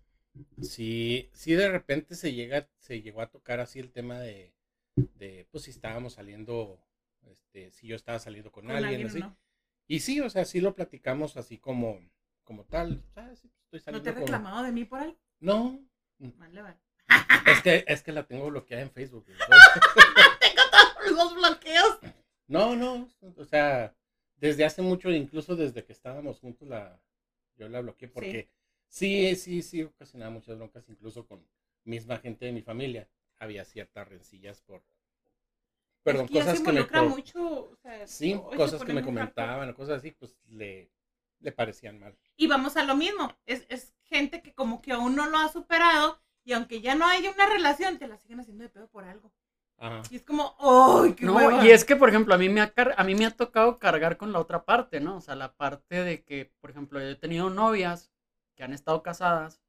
si, 0.62 1.30
si 1.34 1.54
de 1.54 1.70
repente 1.70 2.16
se 2.16 2.34
llega, 2.34 2.68
se 2.80 3.02
llegó 3.02 3.22
a 3.22 3.30
tocar 3.30 3.60
así 3.60 3.80
el 3.80 3.92
tema 3.92 4.20
de, 4.20 4.54
de 4.96 5.48
pues 5.52 5.66
si 5.66 5.72
estábamos 5.72 6.14
saliendo, 6.14 6.80
este, 7.28 7.72
si 7.72 7.88
yo 7.88 7.96
estaba 7.96 8.20
saliendo 8.20 8.52
con, 8.52 8.66
con 8.66 8.76
alguien, 8.76 9.02
alguien, 9.02 9.08
así. 9.08 9.20
¿no? 9.20 9.38
Y 9.88 10.00
sí, 10.00 10.20
o 10.22 10.30
sea, 10.30 10.46
sí 10.46 10.60
lo 10.62 10.76
platicamos 10.76 11.38
así 11.38 11.58
como, 11.58 12.00
como 12.44 12.64
tal. 12.66 13.04
Ah, 13.16 13.32
sí, 13.36 13.50
estoy 13.66 13.80
¿No 13.80 13.84
saliendo 13.84 14.04
te 14.04 14.10
he 14.10 14.14
con- 14.14 14.22
reclamado 14.24 14.64
de 14.64 14.72
mí 14.72 14.86
por 14.86 15.00
algo? 15.00 15.18
No, 15.40 15.80
Vale, 16.20 16.62
vale. 16.62 16.78
es 17.46 17.62
que, 17.62 17.86
es 17.88 18.02
que 18.04 18.12
la 18.12 18.26
tengo 18.26 18.48
bloqueada 18.50 18.82
en 18.84 18.92
Facebook. 18.92 19.26
Los 21.12 21.36
bloqueos. 21.36 22.00
No, 22.48 22.76
no, 22.76 23.08
o 23.36 23.46
sea, 23.46 23.94
desde 24.38 24.66
hace 24.66 24.82
mucho, 24.82 25.10
incluso 25.12 25.56
desde 25.56 25.84
que 25.84 25.94
estábamos 25.94 26.40
juntos, 26.40 26.68
la, 26.68 27.00
yo 27.58 27.68
la 27.70 27.82
bloqueé 27.82 28.08
porque 28.08 28.50
Sí, 28.90 29.36
sí, 29.36 29.62
sí, 29.62 29.84
ocasionaba 29.84 30.32
muchas 30.32 30.58
broncas, 30.58 30.88
incluso 30.88 31.28
con 31.28 31.46
misma 31.84 32.18
gente 32.20 32.46
de 32.46 32.54
mi 32.54 32.62
familia. 32.62 33.08
Había 33.38 33.66
ciertas 33.66 34.08
rencillas 34.08 34.62
por, 34.62 34.82
perdón, 36.04 36.26
Es 36.26 36.32
que 36.32 36.40
cosas 36.40 36.54
que 36.62 36.72
me, 36.72 36.72
involucra 36.72 37.02
por- 37.02 37.10
mucho, 37.10 37.70
o 37.70 37.76
sea, 37.76 38.08
sí, 38.08 38.34
cosas 38.56 38.84
que 38.84 38.94
me 38.94 39.04
comentaban 39.04 39.70
o 39.70 39.76
cosas 39.76 39.98
así, 40.00 40.12
pues 40.12 40.36
le, 40.50 40.90
le 41.42 41.52
parecían 41.52 42.00
mal. 42.00 42.16
Y 42.38 42.48
vamos 42.48 42.78
a 42.78 42.84
lo 42.84 42.96
mismo, 42.96 43.34
es, 43.46 43.66
es 43.70 43.94
gente 44.04 44.42
que 44.42 44.54
como 44.54 44.82
que 44.82 44.94
aún 44.94 45.16
no 45.16 45.28
lo 45.28 45.38
ha 45.38 45.50
superado 45.50 46.20
y 46.46 46.54
aunque 46.54 46.82
ya 46.82 46.96
no 46.96 47.06
haya 47.06 47.32
una 47.32 47.46
relación, 47.48 47.98
te 47.98 48.08
la 48.08 48.18
siguen 48.18 48.40
haciendo 48.40 48.64
de 48.64 48.70
pedo 48.70 48.88
por 48.88 49.04
algo. 49.04 49.32
Ajá. 49.80 50.02
Y 50.10 50.16
es 50.18 50.24
como, 50.24 50.56
¡ay, 50.60 51.14
qué 51.14 51.26
No, 51.26 51.36
hueva! 51.36 51.64
y 51.66 51.70
es 51.72 51.86
que, 51.86 51.96
por 51.96 52.10
ejemplo, 52.10 52.34
a 52.34 52.38
mí, 52.38 52.50
me 52.50 52.62
ha 52.62 52.72
car- 52.74 52.96
a 52.98 53.04
mí 53.04 53.14
me 53.16 53.26
ha 53.26 53.32
tocado 53.32 53.78
cargar 53.78 54.18
con 54.18 54.32
la 54.34 54.40
otra 54.40 54.66
parte, 54.66 55.00
¿no? 55.00 55.18
O 55.18 55.22
sea, 55.22 55.36
la 55.36 55.54
parte 55.54 56.04
de 56.04 56.24
que, 56.24 56.52
por 56.60 56.72
ejemplo, 56.72 57.00
yo 57.00 57.06
he 57.08 57.16
tenido 57.16 57.50
novias 57.50 58.12
que 58.56 58.64
han 58.64 58.74
estado 58.74 59.04
casadas, 59.04 59.62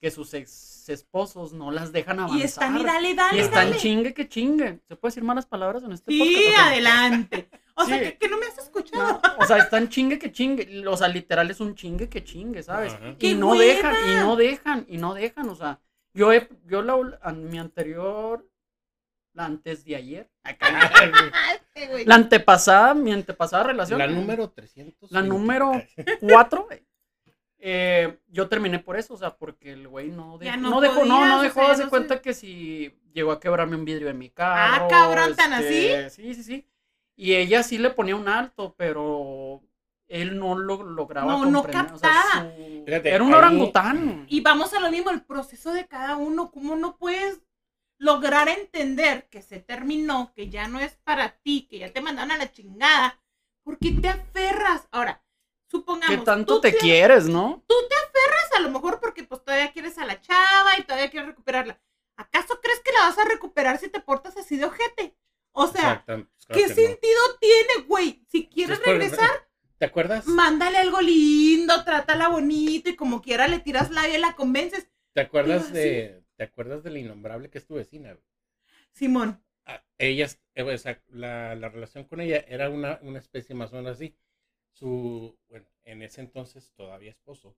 que 0.00 0.10
sus 0.10 0.32
ex 0.32 0.88
esposos 0.88 1.52
no 1.52 1.70
las 1.72 1.92
dejan 1.92 2.20
avanzar. 2.20 2.38
Y 2.40 2.42
están, 2.44 2.78
y 2.78 2.84
dale, 2.84 3.14
dale, 3.14 3.36
Y 3.36 3.40
están 3.40 3.66
dale. 3.70 3.76
chingue 3.78 4.14
que 4.14 4.28
chingue. 4.28 4.78
¿Se 4.88 4.96
puede 4.96 5.10
decir 5.10 5.24
malas 5.24 5.44
palabras 5.44 5.82
en 5.82 5.92
este 5.92 6.10
Sí, 6.12 6.18
podcast? 6.20 6.54
Sea, 6.54 6.66
adelante. 6.68 7.48
O 7.74 7.84
sea, 7.84 7.98
Sí. 7.98 8.04
que, 8.04 8.18
que 8.18 8.28
no 8.28 8.38
me 8.38 8.46
has 8.46 8.58
escuchado. 8.58 9.20
no, 9.20 9.20
o 9.38 9.44
sea, 9.44 9.58
están 9.58 9.88
chingue 9.88 10.18
que 10.18 10.32
chingue. 10.32 10.86
O 10.86 10.96
sea, 10.96 11.08
literal 11.08 11.50
es 11.50 11.60
un 11.60 11.74
chingue 11.74 12.08
que 12.08 12.24
chingue, 12.24 12.62
¿sabes? 12.62 12.94
Ajá. 12.94 13.10
Y 13.10 13.14
¡Qué 13.16 13.34
no 13.34 13.50
hueva! 13.50 13.62
dejan, 13.62 13.94
y 14.08 14.16
no 14.24 14.36
dejan, 14.36 14.86
y 14.88 14.96
no 14.98 15.14
dejan. 15.14 15.48
O 15.50 15.54
sea, 15.56 15.80
yo 16.14 16.32
he, 16.32 16.48
yo 16.66 16.80
la, 16.82 16.94
a 17.20 17.32
mi 17.32 17.58
anterior, 17.58 18.47
la 19.32 19.44
antes 19.44 19.84
de 19.84 19.96
ayer, 19.96 20.30
la 22.06 22.14
antepasada, 22.14 22.94
mi 22.94 23.12
antepasada 23.12 23.64
relación. 23.64 23.98
La 23.98 24.06
número 24.06 24.50
300. 24.50 25.10
La 25.12 25.22
número 25.22 25.72
cuatro, 26.20 26.68
eh, 27.60 28.18
yo 28.28 28.48
terminé 28.48 28.78
por 28.78 28.96
eso, 28.96 29.14
o 29.14 29.16
sea, 29.16 29.36
porque 29.36 29.72
el 29.72 29.88
güey 29.88 30.08
no, 30.10 30.38
de- 30.38 30.46
Ya 30.46 30.56
no 30.56 30.70
no 30.70 30.80
dejó, 30.80 31.04
no, 31.04 31.16
podías, 31.16 31.28
no 31.28 31.38
o 31.38 31.42
dejó, 31.42 31.74
sea, 31.74 31.84
no 31.84 31.90
cuenta 31.90 32.14
sé. 32.16 32.20
que 32.22 32.34
si 32.34 32.94
llegó 33.12 33.32
a 33.32 33.40
quebrarme 33.40 33.76
un 33.76 33.84
vidrio 33.84 34.08
en 34.08 34.18
mi 34.18 34.30
carro. 34.30 34.84
Ah, 34.84 34.88
cabrón, 34.88 35.34
¿tan 35.36 35.52
este, 35.54 36.10
Sí, 36.10 36.34
sí, 36.34 36.42
sí. 36.42 36.66
Y 37.16 37.34
ella 37.34 37.62
sí 37.64 37.78
le 37.78 37.90
ponía 37.90 38.14
un 38.14 38.28
alto, 38.28 38.74
pero 38.76 39.60
él 40.06 40.38
no 40.38 40.56
lo 40.56 40.82
lograba 40.84 41.32
No, 41.32 41.44
no 41.46 41.62
comprender, 41.62 41.92
o 41.92 41.98
sea, 41.98 42.10
captaba. 42.10 42.44
su- 42.56 42.84
Fíjate, 42.86 43.10
Era 43.10 43.24
un 43.24 43.32
ahí- 43.32 43.38
orangután. 43.38 44.24
Y 44.28 44.40
vamos 44.40 44.72
a 44.72 44.80
lo 44.80 44.90
mismo, 44.90 45.10
el 45.10 45.22
proceso 45.22 45.72
de 45.72 45.86
cada 45.86 46.16
uno, 46.16 46.50
cómo 46.52 46.76
no 46.76 46.96
puedes 46.96 47.40
lograr 47.98 48.48
entender 48.48 49.28
que 49.28 49.42
se 49.42 49.58
terminó, 49.60 50.32
que 50.34 50.48
ya 50.48 50.68
no 50.68 50.80
es 50.80 50.96
para 51.04 51.38
ti, 51.38 51.66
que 51.68 51.80
ya 51.80 51.92
te 51.92 52.00
mandaron 52.00 52.30
a 52.32 52.36
la 52.38 52.52
chingada, 52.52 53.20
¿por 53.64 53.78
qué 53.78 53.92
te 53.92 54.08
aferras? 54.08 54.86
Ahora, 54.90 55.22
supongamos, 55.68 56.16
¿Qué 56.18 56.24
tanto 56.24 56.56
tú 56.56 56.60
te 56.62 56.76
quieres, 56.76 57.26
no? 57.28 57.64
aferras 57.68 58.52
a 58.56 58.60
lo 58.60 58.70
mejor 58.70 59.00
porque 59.00 59.24
pues 59.24 59.44
todavía 59.44 59.72
quieres 59.72 59.98
a 59.98 60.04
la 60.06 60.20
chava 60.20 60.78
y 60.78 60.82
todavía 60.82 61.10
quieres 61.10 61.28
recuperarla. 61.28 61.80
¿Acaso 62.16 62.60
crees 62.60 62.80
que 62.80 62.92
la 62.92 63.00
vas 63.00 63.18
a 63.18 63.24
recuperar 63.24 63.78
si 63.78 63.88
te 63.88 64.00
portas 64.00 64.36
así 64.36 64.56
de 64.56 64.64
ojete? 64.64 65.16
O 65.52 65.66
sea, 65.66 65.92
Exacto, 65.92 66.12
claro 66.14 66.28
¿qué 66.48 66.62
que 66.62 66.68
no. 66.68 66.74
sentido 66.74 67.20
tiene, 67.40 67.86
güey? 67.86 68.24
Si 68.28 68.48
quieres 68.48 68.80
regresar, 68.80 69.48
¿Te 69.78 69.86
acuerdas? 69.86 70.26
mándale 70.26 70.78
algo 70.78 71.00
lindo, 71.00 71.84
trátala 71.84 72.28
bonito 72.28 72.90
y 72.90 72.96
como 72.96 73.22
quiera 73.22 73.46
le 73.46 73.60
tiras 73.60 73.90
labia 73.90 74.18
y 74.18 74.20
la 74.20 74.34
convences. 74.34 74.88
¿Te 75.14 75.20
acuerdas 75.20 75.72
de, 75.72 76.24
¿te 76.38 76.44
acuerdas 76.44 76.82
de 76.84 76.90
la 76.92 77.00
innombrable 77.00 77.50
que 77.50 77.58
es 77.58 77.66
tu 77.66 77.74
vecina? 77.74 78.14
güey? 78.14 78.24
Simón, 78.92 79.42
Ah, 79.66 79.84
Ella, 79.98 80.26
eh, 80.54 80.62
o 80.62 80.78
sea, 80.78 81.02
la, 81.08 81.54
la 81.54 81.68
relación 81.68 82.04
con 82.04 82.20
ella 82.22 82.44
era 82.48 82.70
una, 82.70 82.98
una 83.02 83.18
especie 83.18 83.54
más 83.54 83.72
o 83.72 83.76
menos 83.76 83.92
así. 83.96 84.16
Su, 84.72 85.36
bueno, 85.50 85.66
en 85.84 86.02
ese 86.02 86.20
entonces 86.22 86.72
todavía 86.74 87.10
esposo, 87.10 87.56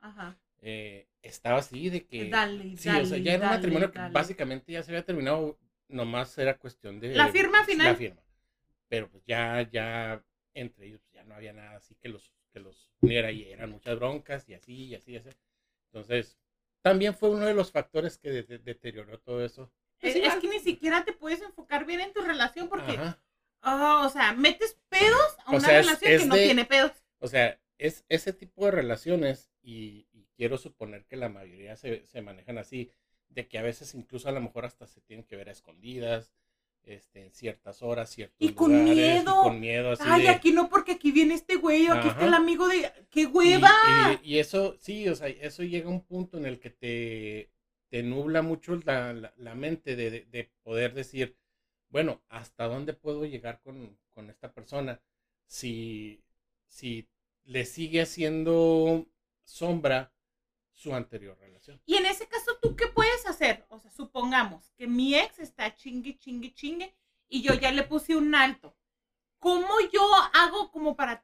ajá. 0.00 0.38
eh, 0.62 1.06
estaba 1.22 1.58
así 1.58 1.90
de 1.90 2.06
que... 2.06 2.30
dale, 2.30 2.76
sí, 2.76 2.88
dale, 2.88 3.02
o 3.02 3.06
sea, 3.06 3.18
ya 3.18 3.34
era 3.34 3.46
un 3.48 3.54
matrimonio 3.56 3.92
que 3.92 3.98
básicamente 4.10 4.72
ya 4.72 4.82
se 4.82 4.90
había 4.92 5.04
terminado, 5.04 5.58
nomás 5.88 6.38
era 6.38 6.56
cuestión 6.58 7.00
de... 7.00 7.14
La 7.14 7.28
firma 7.28 7.64
final. 7.64 7.86
La 7.88 7.94
firma. 7.96 8.22
Pero 8.88 9.08
pues 9.10 9.24
ya, 9.26 9.68
ya, 9.70 10.24
entre 10.54 10.86
ellos 10.86 11.00
pues, 11.02 11.14
ya 11.14 11.24
no 11.24 11.34
había 11.34 11.52
nada 11.52 11.76
así 11.76 11.94
que 11.96 12.08
los, 12.08 12.32
que 12.52 12.60
los 12.60 12.90
uniera 13.00 13.30
y 13.32 13.50
eran 13.50 13.70
muchas 13.70 13.98
broncas 13.98 14.48
y 14.48 14.54
así, 14.54 14.86
y 14.86 14.94
así, 14.94 15.12
y 15.12 15.16
así. 15.16 15.30
Entonces, 15.92 16.38
también 16.82 17.14
fue 17.14 17.30
uno 17.30 17.44
de 17.46 17.54
los 17.54 17.70
factores 17.72 18.18
que 18.18 18.30
de- 18.30 18.42
de- 18.44 18.58
deterioró 18.58 19.18
todo 19.20 19.44
eso. 19.44 19.70
Es, 20.00 20.16
es 20.16 20.34
que 20.36 20.48
ni 20.48 20.60
siquiera 20.60 21.04
te 21.04 21.12
puedes 21.12 21.42
enfocar 21.42 21.84
bien 21.84 22.00
en 22.00 22.12
tu 22.12 22.22
relación 22.22 22.68
porque, 22.68 22.98
ah, 23.62 24.02
o 24.06 24.08
sea, 24.10 24.32
metes 24.32 24.78
pedos 24.88 25.36
a 25.44 25.50
O 25.52 25.56
una 25.56 25.60
sea, 25.60 25.80
es- 25.80 25.86
relación 25.86 26.12
es 26.12 26.20
que 26.22 26.26
no 26.26 26.34
de- 26.36 26.44
tiene 26.44 26.64
pedos. 26.64 26.92
O 27.18 27.28
sea, 27.28 27.60
es 27.78 28.04
ese 28.08 28.32
tipo 28.32 28.64
de 28.64 28.70
relaciones, 28.70 29.50
y, 29.62 30.06
y 30.12 30.26
quiero 30.36 30.56
suponer 30.56 31.04
que 31.04 31.16
la 31.16 31.28
mayoría 31.28 31.76
se, 31.76 32.06
se 32.06 32.22
manejan 32.22 32.56
así, 32.58 32.90
de 33.28 33.46
que 33.46 33.58
a 33.58 33.62
veces 33.62 33.94
incluso 33.94 34.28
a 34.28 34.32
lo 34.32 34.40
mejor 34.40 34.64
hasta 34.64 34.86
se 34.86 35.00
tienen 35.02 35.24
que 35.26 35.36
ver 35.36 35.48
a 35.50 35.52
escondidas, 35.52 36.32
este, 36.84 37.22
en 37.26 37.32
ciertas 37.32 37.82
horas, 37.82 38.10
ciertos 38.10 38.36
Y 38.40 38.52
con 38.52 38.72
lugares, 38.72 38.94
miedo. 38.96 39.30
Y 39.30 39.48
con 39.48 39.60
miedo, 39.60 39.90
así 39.92 40.02
Ay, 40.06 40.22
de- 40.22 40.28
aquí 40.30 40.52
no 40.52 40.68
porque 40.68 40.92
aquí 40.92 41.12
viene 41.12 41.34
este 41.34 41.56
güey 41.56 41.88
o 41.88 41.94
aquí 41.94 42.08
está 42.08 42.26
el 42.26 42.34
amigo 42.34 42.66
de... 42.68 42.90
¡Qué 43.10 43.22
y- 43.22 43.26
hueva! 43.26 43.70
Y, 44.22 44.34
y 44.34 44.38
eso, 44.38 44.76
sí, 44.80 45.08
o 45.08 45.14
sea, 45.14 45.28
eso 45.28 45.62
llega 45.62 45.86
a 45.88 45.92
un 45.92 46.04
punto 46.04 46.36
en 46.38 46.46
el 46.46 46.58
que 46.58 46.70
te, 46.70 47.50
te 47.88 48.02
nubla 48.02 48.42
mucho 48.42 48.76
la, 48.84 49.12
la- 49.12 49.34
la 49.36 49.54
mente 49.54 49.96
de, 49.96 50.10
de- 50.10 50.24
de 50.26 50.50
poder 50.62 50.94
decir, 50.94 51.36
bueno, 51.88 52.22
¿hasta 52.28 52.66
dónde 52.66 52.92
puedo 52.94 53.24
llegar 53.24 53.60
con, 53.62 53.98
con 54.14 54.30
esta 54.30 54.52
persona? 54.52 55.00
Si, 55.46 56.22
si 56.66 57.08
le 57.44 57.64
sigue 57.64 58.02
haciendo 58.02 59.06
sombra 59.44 60.12
su 60.80 60.94
anterior 60.94 61.36
relación. 61.38 61.78
Y 61.84 61.96
en 61.96 62.06
ese 62.06 62.26
caso, 62.26 62.56
¿tú 62.62 62.74
qué 62.74 62.86
puedes 62.86 63.26
hacer? 63.26 63.66
O 63.68 63.78
sea, 63.78 63.90
supongamos 63.90 64.72
que 64.78 64.86
mi 64.86 65.14
ex 65.14 65.38
está 65.38 65.74
chingue, 65.74 66.18
chingue, 66.18 66.54
chingue 66.54 66.94
y 67.28 67.42
yo 67.42 67.52
ya 67.52 67.70
le 67.70 67.82
puse 67.82 68.16
un 68.16 68.34
alto. 68.34 68.74
¿Cómo 69.38 69.68
yo 69.92 70.02
hago 70.32 70.70
como 70.70 70.96
para 70.96 71.22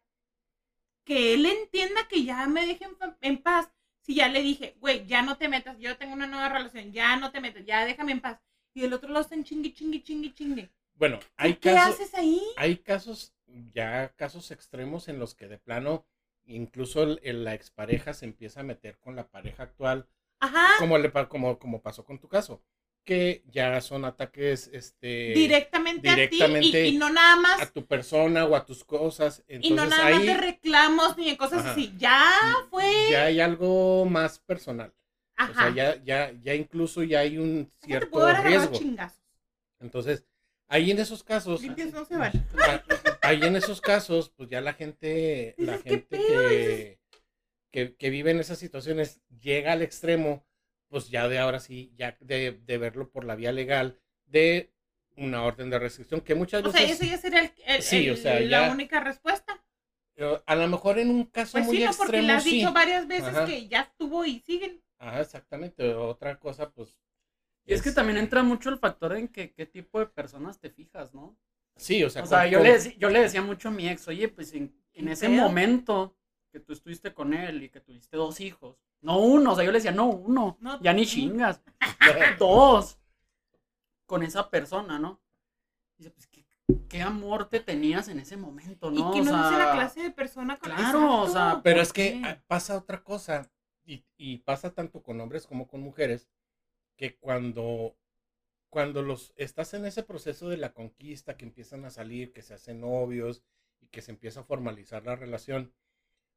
que 1.04 1.32
él 1.32 1.46
entienda 1.46 2.06
que 2.06 2.24
ya 2.24 2.46
me 2.46 2.66
deje 2.66 2.86
en, 3.22 3.42
paz? 3.42 3.70
Si 4.02 4.14
ya 4.14 4.28
le 4.28 4.42
dije, 4.42 4.76
güey, 4.78 5.06
ya 5.06 5.22
no 5.22 5.38
te 5.38 5.48
metas, 5.48 5.78
yo 5.78 5.96
tengo 5.96 6.12
una 6.12 6.26
nueva 6.26 6.50
relación, 6.50 6.92
ya 6.92 7.16
no 7.16 7.32
te 7.32 7.40
metas, 7.40 7.64
ya 7.64 7.86
déjame 7.86 8.12
en 8.12 8.20
paz. 8.20 8.38
Y 8.74 8.84
el 8.84 8.92
otro 8.92 9.08
lo 9.08 9.20
está 9.20 9.34
en 9.34 9.44
chingue, 9.44 9.72
chingue, 9.72 10.02
chingue, 10.02 10.34
chingue. 10.34 10.70
Bueno, 10.94 11.18
hay 11.36 11.54
¿Qué 11.54 11.72
casos, 11.72 11.94
haces 11.94 12.14
ahí? 12.14 12.42
hay 12.56 12.76
casos, 12.76 13.34
ya 13.72 14.12
casos 14.16 14.50
extremos 14.50 15.08
en 15.08 15.18
los 15.18 15.34
que 15.34 15.48
de 15.48 15.58
plano, 15.58 16.06
incluso 16.46 17.02
el- 17.02 17.20
el- 17.22 17.44
la 17.44 17.54
expareja 17.54 18.14
se 18.14 18.24
empieza 18.24 18.60
a 18.60 18.64
meter 18.64 18.98
con 18.98 19.16
la 19.16 19.28
pareja 19.28 19.64
actual 19.64 20.06
Ajá, 20.40 20.68
como, 20.78 20.98
le, 20.98 21.10
como, 21.28 21.58
como 21.58 21.80
pasó 21.82 22.04
con 22.04 22.18
tu 22.18 22.28
caso, 22.28 22.62
que 23.04 23.42
ya 23.46 23.80
son 23.80 24.04
ataques 24.04 24.68
este, 24.72 25.32
directamente, 25.34 26.08
a 26.10 26.14
ti 26.14 26.20
directamente 26.22 26.86
y, 26.88 26.94
y 26.94 26.98
no 26.98 27.08
nada 27.10 27.36
más, 27.36 27.62
a 27.62 27.66
tu 27.72 27.86
persona 27.86 28.44
o 28.44 28.56
a 28.56 28.66
tus 28.66 28.84
cosas. 28.84 29.44
Entonces 29.48 29.70
y 29.70 29.74
no 29.74 29.86
nada 29.86 30.10
más 30.10 30.20
ahí 30.20 30.26
de 30.26 30.36
reclamos 30.36 31.16
ni 31.16 31.30
de 31.30 31.36
cosas 31.36 31.60
Ajá. 31.60 31.72
así. 31.72 31.94
Ya 31.98 32.20
fue. 32.68 32.90
ya 33.10 33.24
hay 33.26 33.40
algo 33.40 34.04
más 34.06 34.38
personal. 34.40 34.92
Ajá. 35.36 35.52
O 35.52 35.54
sea, 35.54 35.70
ya, 35.74 36.02
ya, 36.02 36.32
ya 36.42 36.54
incluso 36.54 37.02
ya 37.02 37.20
hay 37.20 37.38
un 37.38 37.64
¿Cómo 37.66 37.80
te 37.80 37.86
cierto 37.86 38.32
riesgo. 38.42 38.72
chingazos? 38.76 39.20
Entonces, 39.78 40.24
ahí 40.68 40.90
en 40.90 40.98
esos 40.98 41.22
casos, 41.22 41.62
Limpios 41.62 41.92
no 41.92 42.04
se 42.04 42.16
vale. 42.18 42.42
Ahí 43.26 43.42
en 43.42 43.56
esos 43.56 43.80
casos, 43.80 44.30
pues 44.30 44.48
ya 44.48 44.60
la 44.60 44.72
gente, 44.74 45.54
la 45.58 45.78
Dices, 45.78 45.82
¿qué 45.84 45.90
gente 45.90 46.18
que, 46.18 47.00
que, 47.70 47.96
que 47.96 48.10
vive 48.10 48.30
en 48.30 48.40
esas 48.40 48.58
situaciones 48.58 49.20
llega 49.40 49.72
al 49.72 49.82
extremo, 49.82 50.46
pues 50.88 51.08
ya 51.10 51.28
de 51.28 51.38
ahora 51.38 51.60
sí, 51.60 51.92
ya 51.96 52.16
de, 52.20 52.52
de 52.52 52.78
verlo 52.78 53.10
por 53.10 53.24
la 53.24 53.34
vía 53.36 53.52
legal, 53.52 53.98
de 54.26 54.72
una 55.16 55.42
orden 55.44 55.70
de 55.70 55.78
restricción, 55.78 56.20
que 56.20 56.34
muchas 56.34 56.64
O 56.64 56.70
sea, 56.70 56.80
veces, 56.82 57.00
eso 57.00 57.10
ya 57.10 57.18
sería 57.18 57.40
el- 57.40 57.52
el- 57.66 57.82
Sí, 57.82 58.08
o 58.08 58.12
el- 58.12 58.18
sea, 58.18 58.40
la 58.40 58.66
ya- 58.66 58.72
única 58.72 59.00
respuesta. 59.00 59.62
a 60.46 60.54
lo 60.56 60.68
mejor 60.68 60.98
en 60.98 61.10
un 61.10 61.24
caso 61.24 61.52
Pues 61.52 61.66
muy 61.66 61.76
sí, 61.78 61.84
no, 61.84 61.90
porque 61.96 62.12
le 62.12 62.18
extremo, 62.18 62.38
has 62.38 62.44
sí. 62.44 62.50
dicho 62.58 62.72
varias 62.72 63.06
veces 63.06 63.28
Ajá. 63.28 63.44
que 63.46 63.68
ya 63.68 63.82
estuvo 63.82 64.24
y 64.24 64.40
siguen. 64.40 64.82
Ajá, 64.98 65.20
exactamente. 65.20 65.92
Otra 65.94 66.38
cosa, 66.38 66.70
pues. 66.70 66.98
Y 67.66 67.74
es 67.74 67.82
que 67.82 67.90
también 67.92 68.16
entra 68.18 68.42
mucho 68.42 68.70
el 68.70 68.78
factor 68.78 69.16
en 69.16 69.28
que 69.28 69.52
qué 69.52 69.66
tipo 69.66 69.98
de 69.98 70.06
personas 70.06 70.58
te 70.60 70.70
fijas, 70.70 71.12
¿no? 71.12 71.36
Sí, 71.76 72.02
o 72.04 72.10
sea, 72.10 72.22
O 72.22 72.26
sea, 72.26 72.42
con- 72.42 72.50
yo 72.50 72.58
con- 72.58 72.66
le, 72.68 72.74
deci- 72.76 72.96
yo 72.98 73.10
le 73.10 73.20
decía 73.20 73.42
mucho 73.42 73.68
a 73.68 73.70
mi 73.72 73.88
ex, 73.88 74.08
oye, 74.08 74.28
pues 74.28 74.52
en, 74.54 74.74
en 74.94 75.06
¿Qué 75.06 75.12
ese 75.12 75.28
pedo? 75.28 75.42
momento 75.42 76.16
que 76.50 76.60
tú 76.60 76.72
estuviste 76.72 77.12
con 77.12 77.34
él 77.34 77.62
y 77.62 77.68
que 77.68 77.80
tuviste 77.80 78.16
dos 78.16 78.40
hijos, 78.40 78.78
no 79.02 79.18
uno, 79.18 79.52
o 79.52 79.54
sea, 79.54 79.64
yo 79.64 79.72
le 79.72 79.78
decía, 79.78 79.92
no 79.92 80.06
uno, 80.06 80.56
No, 80.60 80.80
ya 80.82 80.92
ni 80.92 81.06
chingas, 81.06 81.62
dos, 82.38 82.98
con 84.06 84.22
esa 84.22 84.48
persona, 84.50 84.98
¿no? 84.98 85.20
Dice, 85.98 86.10
pues, 86.10 86.26
¿qué, 86.28 86.46
qué 86.88 87.02
amor 87.02 87.48
te 87.48 87.60
tenías 87.60 88.08
en 88.08 88.20
ese 88.20 88.36
momento, 88.36 88.90
¿no? 88.90 89.10
y 89.10 89.12
que 89.14 89.20
O 89.20 89.24
no 89.24 89.30
sea, 89.32 89.42
dice 89.50 89.58
la 89.58 89.72
clase 89.72 90.02
de 90.02 90.10
persona 90.10 90.58
con 90.58 90.70
claro, 90.72 91.22
o 91.22 91.28
sea, 91.28 91.60
Pero 91.62 91.76
¿por 91.76 91.82
es 91.82 91.92
que 91.92 92.12
qué? 92.12 92.22
ah, 92.24 92.42
pasa 92.46 92.76
otra 92.78 93.02
cosa, 93.02 93.50
y, 93.84 94.04
y 94.16 94.38
pasa 94.38 94.72
tanto 94.74 95.02
con 95.02 95.20
hombres 95.20 95.46
como 95.46 95.66
con 95.68 95.80
mujeres, 95.80 96.28
que 96.96 97.16
cuando, 97.16 97.96
cuando 98.76 99.00
los 99.00 99.32
estás 99.36 99.72
en 99.72 99.86
ese 99.86 100.02
proceso 100.02 100.50
de 100.50 100.58
la 100.58 100.74
conquista, 100.74 101.38
que 101.38 101.46
empiezan 101.46 101.86
a 101.86 101.90
salir, 101.90 102.34
que 102.34 102.42
se 102.42 102.52
hacen 102.52 102.82
novios 102.82 103.42
y 103.80 103.86
que 103.86 104.02
se 104.02 104.10
empieza 104.10 104.40
a 104.40 104.44
formalizar 104.44 105.02
la 105.06 105.16
relación, 105.16 105.72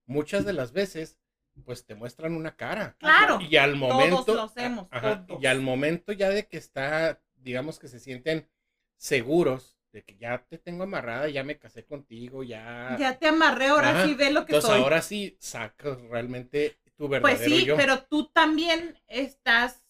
muchas 0.06 0.46
de 0.46 0.54
las 0.54 0.72
veces 0.72 1.20
pues 1.66 1.86
te 1.86 1.96
muestran 1.96 2.36
una 2.36 2.56
cara. 2.56 2.96
Claro. 2.98 3.40
Y 3.42 3.58
al 3.58 3.76
momento. 3.76 4.34
lo 4.34 4.44
hacemos, 4.44 4.88
ajá, 4.90 5.26
todos. 5.26 5.44
Y 5.44 5.48
al 5.48 5.60
momento 5.60 6.14
ya 6.14 6.30
de 6.30 6.48
que 6.48 6.56
está, 6.56 7.22
digamos 7.36 7.78
que 7.78 7.90
se 7.90 8.00
sienten 8.00 8.48
seguros 8.96 9.78
de 9.92 10.06
que 10.06 10.16
ya 10.16 10.46
te 10.48 10.58
tengo 10.58 10.84
amarrada, 10.84 11.28
ya 11.28 11.44
me 11.44 11.60
casé 11.60 11.84
contigo, 11.84 12.44
ya. 12.44 12.96
Ya 12.98 13.20
te 13.20 13.28
amarré, 13.28 13.68
ahora 13.68 13.90
Ajá. 13.90 14.06
sí 14.06 14.14
ve 14.14 14.32
lo 14.32 14.46
que 14.46 14.54
Entonces 14.54 14.70
soy. 14.70 14.82
ahora 14.82 15.02
sí 15.02 15.36
sacas 15.42 16.00
realmente 16.04 16.78
tu 16.96 17.10
Pues 17.10 17.22
verdadero 17.22 17.56
sí, 17.58 17.66
yo. 17.66 17.76
pero 17.76 18.04
tú 18.04 18.30
también 18.32 18.98
estás 19.08 19.84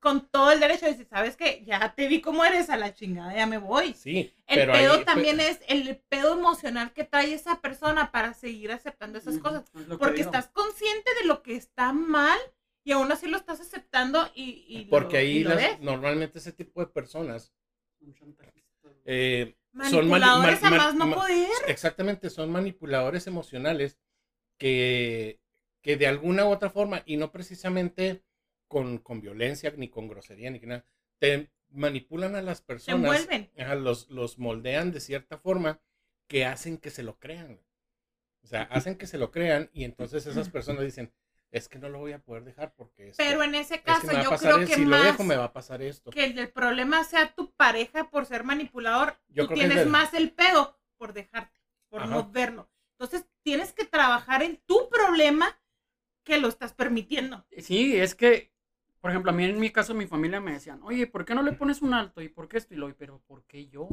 con 0.00 0.28
todo 0.28 0.52
el 0.52 0.60
derecho 0.60 0.84
de 0.86 0.92
decir, 0.92 1.08
¿sabes 1.08 1.36
qué? 1.36 1.64
Ya 1.66 1.94
te 1.94 2.06
vi 2.06 2.20
cómo 2.20 2.44
eres 2.44 2.70
a 2.70 2.76
la 2.76 2.94
chingada, 2.94 3.34
ya 3.34 3.46
me 3.46 3.58
voy. 3.58 3.94
Sí, 3.94 4.32
El 4.46 4.58
pero 4.60 4.72
pedo 4.72 4.92
ahí, 4.94 5.04
también 5.04 5.40
es 5.40 5.58
el 5.66 5.96
pedo 6.08 6.34
emocional 6.38 6.92
que 6.92 7.04
trae 7.04 7.34
esa 7.34 7.60
persona 7.60 8.12
para 8.12 8.32
seguir 8.34 8.70
aceptando 8.72 9.18
esas 9.18 9.38
cosas. 9.38 9.64
Es 9.74 9.88
lo 9.88 9.98
que 9.98 10.04
Porque 10.04 10.20
estás 10.20 10.48
consciente 10.48 11.10
de 11.20 11.26
lo 11.26 11.42
que 11.42 11.56
está 11.56 11.92
mal 11.92 12.38
y 12.84 12.92
aún 12.92 13.10
así 13.10 13.26
lo 13.26 13.36
estás 13.36 13.60
aceptando 13.60 14.30
y, 14.34 14.64
y 14.68 14.84
lo- 14.84 14.90
Porque 14.90 15.16
y 15.16 15.26
ahí 15.38 15.42
lo 15.42 15.50
las- 15.50 15.58
ves. 15.58 15.80
normalmente 15.80 16.38
ese 16.38 16.52
tipo 16.52 16.80
de 16.80 16.86
personas 16.86 17.52
eh, 19.04 19.56
son 19.90 20.08
mani- 20.08 20.20
Manipuladores 20.20 20.62
man- 20.62 20.74
a 20.74 20.76
más 20.76 20.94
no 20.94 21.14
poder. 21.14 21.48
Exactamente, 21.66 22.30
son 22.30 22.50
manipuladores 22.50 23.26
emocionales 23.26 23.98
que, 24.58 25.40
que 25.82 25.96
de 25.96 26.06
alguna 26.06 26.44
u 26.46 26.50
otra 26.50 26.70
forma, 26.70 27.02
y 27.06 27.16
no 27.16 27.30
precisamente 27.32 28.22
con, 28.68 28.98
con 28.98 29.20
violencia, 29.20 29.72
ni 29.76 29.88
con 29.88 30.08
grosería, 30.08 30.50
ni 30.50 30.60
que 30.60 30.66
nada, 30.66 30.84
te 31.18 31.50
manipulan 31.70 32.34
a 32.36 32.42
las 32.42 32.60
personas, 32.60 33.00
envuelven. 33.00 33.50
ajá, 33.58 33.74
los, 33.74 34.08
los 34.10 34.38
moldean 34.38 34.92
de 34.92 35.00
cierta 35.00 35.38
forma 35.38 35.80
que 36.26 36.44
hacen 36.44 36.78
que 36.78 36.90
se 36.90 37.02
lo 37.02 37.18
crean. 37.18 37.60
O 38.42 38.46
sea, 38.46 38.62
hacen 38.64 38.96
que 38.96 39.06
se 39.06 39.18
lo 39.18 39.30
crean 39.30 39.68
y 39.72 39.84
entonces 39.84 40.26
esas 40.26 40.48
personas 40.48 40.84
dicen, 40.84 41.12
es 41.50 41.68
que 41.68 41.78
no 41.78 41.88
lo 41.88 41.98
voy 41.98 42.12
a 42.12 42.18
poder 42.18 42.44
dejar 42.44 42.72
porque 42.74 43.08
este, 43.08 43.24
Pero 43.24 43.42
en 43.42 43.54
ese 43.54 43.76
es 43.76 43.80
caso 43.82 44.08
que 44.08 44.22
yo 44.22 44.30
creo 44.36 44.58
que 44.60 44.66
si 44.68 44.84
más 44.84 45.00
lo 45.00 45.06
dejo 45.06 45.24
me 45.24 45.36
va 45.36 45.44
a 45.44 45.52
pasar 45.52 45.82
esto. 45.82 46.10
que 46.10 46.24
el 46.24 46.48
problema 46.50 47.04
sea 47.04 47.34
tu 47.34 47.50
pareja 47.52 48.10
por 48.10 48.26
ser 48.26 48.44
manipulador, 48.44 49.18
Yo 49.28 49.44
tú 49.44 49.48
creo 49.54 49.58
que 49.58 49.64
es 49.64 49.70
tienes 49.70 49.86
más 49.86 50.14
el 50.14 50.30
pedo 50.30 50.78
por 50.96 51.12
dejarte, 51.12 51.58
por 51.88 52.02
Ajá. 52.02 52.10
no 52.10 52.30
verlo. 52.30 52.70
Entonces 52.98 53.26
tienes 53.42 53.72
que 53.72 53.84
trabajar 53.84 54.42
en 54.42 54.58
tu 54.66 54.88
problema 54.88 55.58
que 56.24 56.38
lo 56.38 56.48
estás 56.48 56.74
permitiendo. 56.74 57.46
Sí, 57.58 57.98
es 57.98 58.14
que, 58.14 58.52
por 59.00 59.10
ejemplo, 59.10 59.30
a 59.30 59.34
mí 59.34 59.44
en 59.44 59.58
mi 59.60 59.70
caso, 59.70 59.94
mi 59.94 60.06
familia 60.06 60.40
me 60.40 60.52
decían, 60.52 60.80
oye, 60.82 61.06
¿por 61.06 61.24
qué 61.24 61.34
no 61.34 61.42
le 61.42 61.52
pones 61.52 61.82
un 61.82 61.94
alto? 61.94 62.20
¿Y 62.20 62.28
por 62.28 62.48
qué 62.48 62.58
esto? 62.58 62.74
Y 62.74 62.76
lo, 62.76 62.92
pero 62.96 63.20
¿por 63.26 63.44
qué 63.44 63.66
yo? 63.68 63.88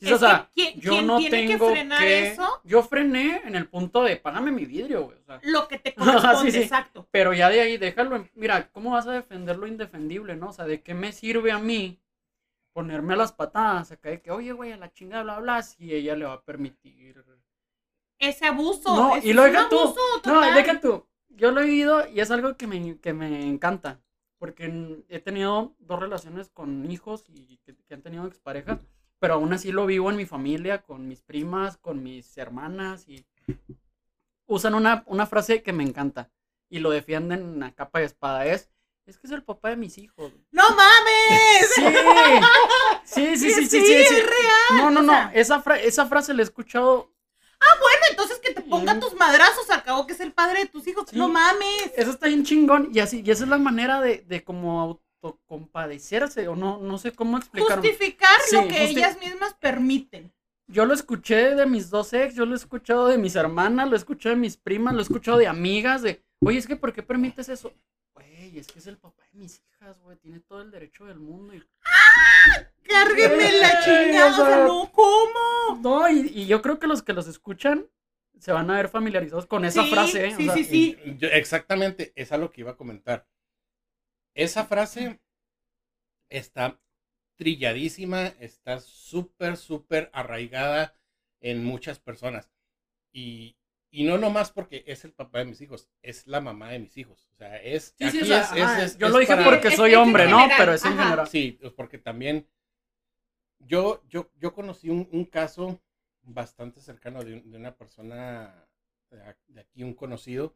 Es 0.00 0.12
o 0.12 0.18
sea, 0.18 0.48
que 0.54 0.62
¿quién- 0.62 0.80
yo 0.80 0.90
quién 0.92 1.06
no 1.08 1.18
tiene 1.18 1.42
que 1.42 1.48
tengo 1.54 1.70
frenar 1.70 1.98
que- 2.00 2.28
eso? 2.28 2.60
Yo 2.62 2.82
frené 2.84 3.42
en 3.44 3.56
el 3.56 3.66
punto 3.66 4.04
de, 4.04 4.16
págame 4.16 4.52
mi 4.52 4.64
vidrio, 4.64 5.06
güey. 5.06 5.18
O 5.18 5.24
sea, 5.24 5.40
Lo 5.42 5.66
que 5.66 5.78
te 5.80 5.92
corresponde, 5.96 6.52
Sí, 6.52 6.58
sí. 6.58 6.62
exacto. 6.62 7.08
pero 7.10 7.32
ya 7.32 7.48
de 7.48 7.60
ahí, 7.60 7.78
déjalo. 7.78 8.14
en- 8.16 8.30
Mira, 8.34 8.70
¿cómo 8.70 8.92
vas 8.92 9.06
a 9.08 9.12
defender 9.12 9.56
lo 9.56 9.66
indefendible, 9.66 10.36
no? 10.36 10.50
O 10.50 10.52
sea, 10.52 10.66
¿de 10.66 10.82
qué 10.82 10.94
me 10.94 11.10
sirve 11.12 11.50
a 11.50 11.58
mí 11.58 11.98
ponerme 12.72 13.14
a 13.14 13.16
las 13.16 13.32
patadas 13.32 13.90
acá 13.90 14.10
de 14.10 14.20
que, 14.22 14.30
oye, 14.30 14.52
güey, 14.52 14.70
a 14.70 14.76
la 14.76 14.92
chingada, 14.92 15.24
bla, 15.24 15.40
bla, 15.40 15.62
si 15.62 15.92
ella 15.92 16.14
le 16.14 16.26
va 16.26 16.34
a 16.34 16.42
permitir 16.42 17.24
Ese 18.20 18.46
abuso. 18.46 18.94
No, 18.94 19.16
ese 19.16 19.26
y 19.28 19.32
lo 19.32 19.46
es 19.46 19.52
deja 19.52 19.68
tú. 19.68 19.78
abuso 19.80 20.00
No, 20.26 20.40
deja 20.54 20.80
tú. 20.80 21.06
Yo 21.30 21.50
lo 21.50 21.60
he 21.60 21.64
vivido 21.64 22.08
y 22.08 22.20
es 22.20 22.30
algo 22.30 22.56
que 22.56 22.68
me, 22.68 22.98
que 22.98 23.12
me 23.12 23.46
encanta. 23.48 24.00
Porque 24.38 25.02
he 25.08 25.18
tenido 25.20 25.74
dos 25.80 25.98
relaciones 25.98 26.48
con 26.50 26.88
hijos 26.90 27.24
y 27.28 27.58
que, 27.58 27.74
que 27.74 27.94
han 27.94 28.02
tenido 28.02 28.26
exparejas. 28.26 28.80
Pero 29.18 29.34
aún 29.34 29.52
así 29.52 29.72
lo 29.72 29.84
vivo 29.86 30.10
en 30.10 30.16
mi 30.16 30.26
familia, 30.26 30.82
con 30.82 31.08
mis 31.08 31.22
primas, 31.22 31.76
con 31.76 32.02
mis 32.04 32.38
hermanas. 32.38 33.08
Y 33.08 33.26
usan 34.46 34.74
una, 34.74 35.02
una 35.06 35.26
frase 35.26 35.62
que 35.62 35.72
me 35.72 35.82
encanta. 35.82 36.30
Y 36.70 36.78
lo 36.78 36.90
defienden 36.90 37.62
a 37.62 37.74
capa 37.74 38.00
y 38.00 38.04
espada. 38.04 38.46
Es, 38.46 38.70
es 39.06 39.18
que 39.18 39.26
es 39.26 39.32
el 39.32 39.42
papá 39.42 39.70
de 39.70 39.76
mis 39.76 39.98
hijos. 39.98 40.32
¡No 40.52 40.62
mames! 40.70 41.68
Sí, 43.04 43.36
sí, 43.36 43.36
sí, 43.36 43.52
sí, 43.52 43.64
sí, 43.64 43.66
sí, 43.68 43.86
sí. 43.86 44.14
es 44.14 44.26
real. 44.26 44.76
No, 44.76 44.90
no, 44.90 45.02
no. 45.02 45.30
Esa, 45.32 45.60
fra- 45.62 45.80
esa 45.80 46.06
frase 46.06 46.32
la 46.34 46.42
he 46.42 46.44
escuchado 46.44 47.12
Bueno, 47.80 48.02
entonces 48.10 48.38
que 48.40 48.52
te 48.52 48.60
ponga 48.62 48.98
tus 49.00 49.14
madrazos 49.14 49.68
al 49.70 49.82
cabo 49.82 50.06
que 50.06 50.12
es 50.12 50.20
el 50.20 50.32
padre 50.32 50.60
de 50.60 50.66
tus 50.66 50.86
hijos. 50.86 51.06
Sí. 51.10 51.16
No 51.18 51.28
mames. 51.28 51.92
Eso 51.96 52.10
está 52.10 52.26
bien 52.26 52.44
chingón 52.44 52.90
y 52.92 52.98
así, 53.00 53.22
y 53.24 53.30
esa 53.30 53.44
es 53.44 53.50
la 53.50 53.58
manera 53.58 54.00
de, 54.00 54.24
de 54.26 54.42
como 54.44 54.80
autocompadecerse, 55.22 56.48
o 56.48 56.56
no, 56.56 56.78
no 56.78 56.98
sé 56.98 57.12
cómo 57.12 57.38
explicarlo. 57.38 57.82
Justificar 57.82 58.38
Sí, 58.46 58.56
lo 58.56 58.62
que 58.68 58.74
justi- 58.74 58.98
ellas 58.98 59.18
mismas 59.20 59.54
permiten. 59.54 60.32
Yo 60.66 60.84
lo 60.84 60.92
escuché 60.92 61.54
de 61.54 61.64
mis 61.66 61.88
dos 61.88 62.12
ex, 62.12 62.34
yo 62.34 62.44
lo 62.44 62.52
he 62.52 62.58
escuchado 62.58 63.08
de 63.08 63.16
mis 63.16 63.36
hermanas, 63.36 63.88
lo 63.88 63.94
he 63.94 63.98
escuchado 63.98 64.34
de 64.34 64.40
mis 64.40 64.56
primas, 64.58 64.92
lo 64.92 65.00
he 65.00 65.02
escuchado 65.02 65.38
de 65.38 65.46
amigas, 65.46 66.02
de, 66.02 66.22
oye, 66.40 66.58
es 66.58 66.66
que 66.66 66.76
¿por 66.76 66.92
qué 66.92 67.02
permites 67.02 67.48
eso? 67.48 67.72
Güey, 68.14 68.58
es 68.58 68.66
que 68.68 68.78
es 68.78 68.86
el 68.86 68.98
papá 68.98 69.22
de 69.32 69.38
mis 69.38 69.62
hijas, 69.62 70.00
güey, 70.00 70.16
tiene 70.16 70.40
todo 70.40 70.62
el 70.62 70.70
derecho 70.70 71.06
del 71.06 71.18
mundo. 71.18 71.54
Y... 71.54 71.62
Cárgueme 72.82 73.52
la 73.60 73.84
chingada. 73.84 74.32
O 74.32 74.46
sea, 74.46 74.64
no, 74.64 74.92
¿cómo? 74.92 75.80
No, 75.80 76.08
y, 76.08 76.28
y 76.34 76.46
yo 76.46 76.62
creo 76.62 76.78
que 76.78 76.86
los 76.86 77.02
que 77.02 77.12
los 77.12 77.28
escuchan 77.28 77.88
se 78.38 78.52
van 78.52 78.70
a 78.70 78.76
ver 78.76 78.88
familiarizados 78.88 79.46
con 79.46 79.64
esa 79.64 79.82
Sí, 79.82 79.90
frase. 79.90 80.26
¿eh? 80.28 80.34
O 80.34 80.36
sí, 80.36 80.44
sea, 80.44 80.54
sí, 80.54 80.64
sí. 80.64 80.96
Exactamente, 81.32 82.12
es 82.16 82.32
a 82.32 82.38
lo 82.38 82.50
que 82.50 82.62
iba 82.62 82.72
a 82.72 82.76
comentar. 82.76 83.26
Esa 84.34 84.64
frase 84.64 85.20
está 86.28 86.80
trilladísima, 87.36 88.26
está 88.40 88.80
súper, 88.80 89.56
súper 89.56 90.10
arraigada 90.12 90.94
en 91.40 91.64
muchas 91.64 91.98
personas. 91.98 92.50
Y, 93.12 93.56
y 93.90 94.04
no 94.04 94.18
nomás 94.18 94.50
porque 94.52 94.84
es 94.86 95.04
el 95.04 95.12
papá 95.12 95.38
de 95.40 95.46
mis 95.46 95.60
hijos, 95.60 95.88
es 96.02 96.26
la 96.26 96.40
mamá 96.40 96.70
de 96.70 96.78
mis 96.80 96.96
hijos. 96.96 97.26
O 97.32 97.36
sea, 97.36 97.56
es... 97.62 97.94
Sí, 97.98 98.10
sí, 98.10 98.18
aquí 98.18 98.20
o 98.22 98.24
sea, 98.26 98.40
es- 98.42 98.52
es- 98.52 98.62
ajá, 98.62 98.84
es- 98.84 98.98
yo 98.98 99.06
es 99.06 99.12
lo 99.12 99.18
dije 99.18 99.32
para- 99.34 99.44
porque 99.44 99.70
soy 99.70 99.94
hombre, 99.94 100.26
¿no? 100.28 100.38
general, 100.38 100.58
Pero 100.58 100.74
es 100.74 100.84
en 100.84 100.92
ajá. 100.92 101.02
general. 101.04 101.26
Sí, 101.28 101.58
pues 101.60 101.72
porque 101.72 101.98
también 101.98 102.46
yo, 103.58 104.02
yo, 104.08 104.30
yo 104.36 104.52
conocí 104.52 104.90
un, 104.90 105.08
un 105.12 105.24
caso 105.24 105.80
bastante 106.22 106.80
cercano 106.80 107.24
de, 107.24 107.34
un- 107.34 107.50
de 107.50 107.56
una 107.56 107.76
persona 107.76 108.66
de 109.46 109.60
aquí, 109.60 109.82
un 109.82 109.94
conocido, 109.94 110.54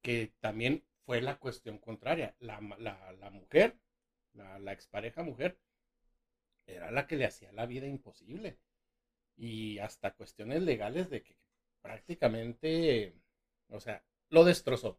que 0.00 0.32
también 0.40 0.84
fue 1.04 1.20
la 1.20 1.36
cuestión 1.38 1.78
contraria. 1.78 2.34
La, 2.40 2.60
la 2.60 3.30
mujer, 3.30 3.78
la, 4.32 4.58
la 4.58 4.72
expareja 4.72 5.22
mujer, 5.22 5.56
era 6.66 6.90
la 6.90 7.06
que 7.06 7.16
le 7.16 7.26
hacía 7.26 7.52
la 7.52 7.66
vida 7.66 7.86
imposible. 7.86 8.58
Y 9.36 9.78
hasta 9.78 10.14
cuestiones 10.14 10.62
legales 10.62 11.08
de 11.10 11.22
que 11.22 11.36
prácticamente, 11.82 13.14
o 13.68 13.80
sea, 13.80 14.02
lo 14.30 14.44
destrozó, 14.44 14.98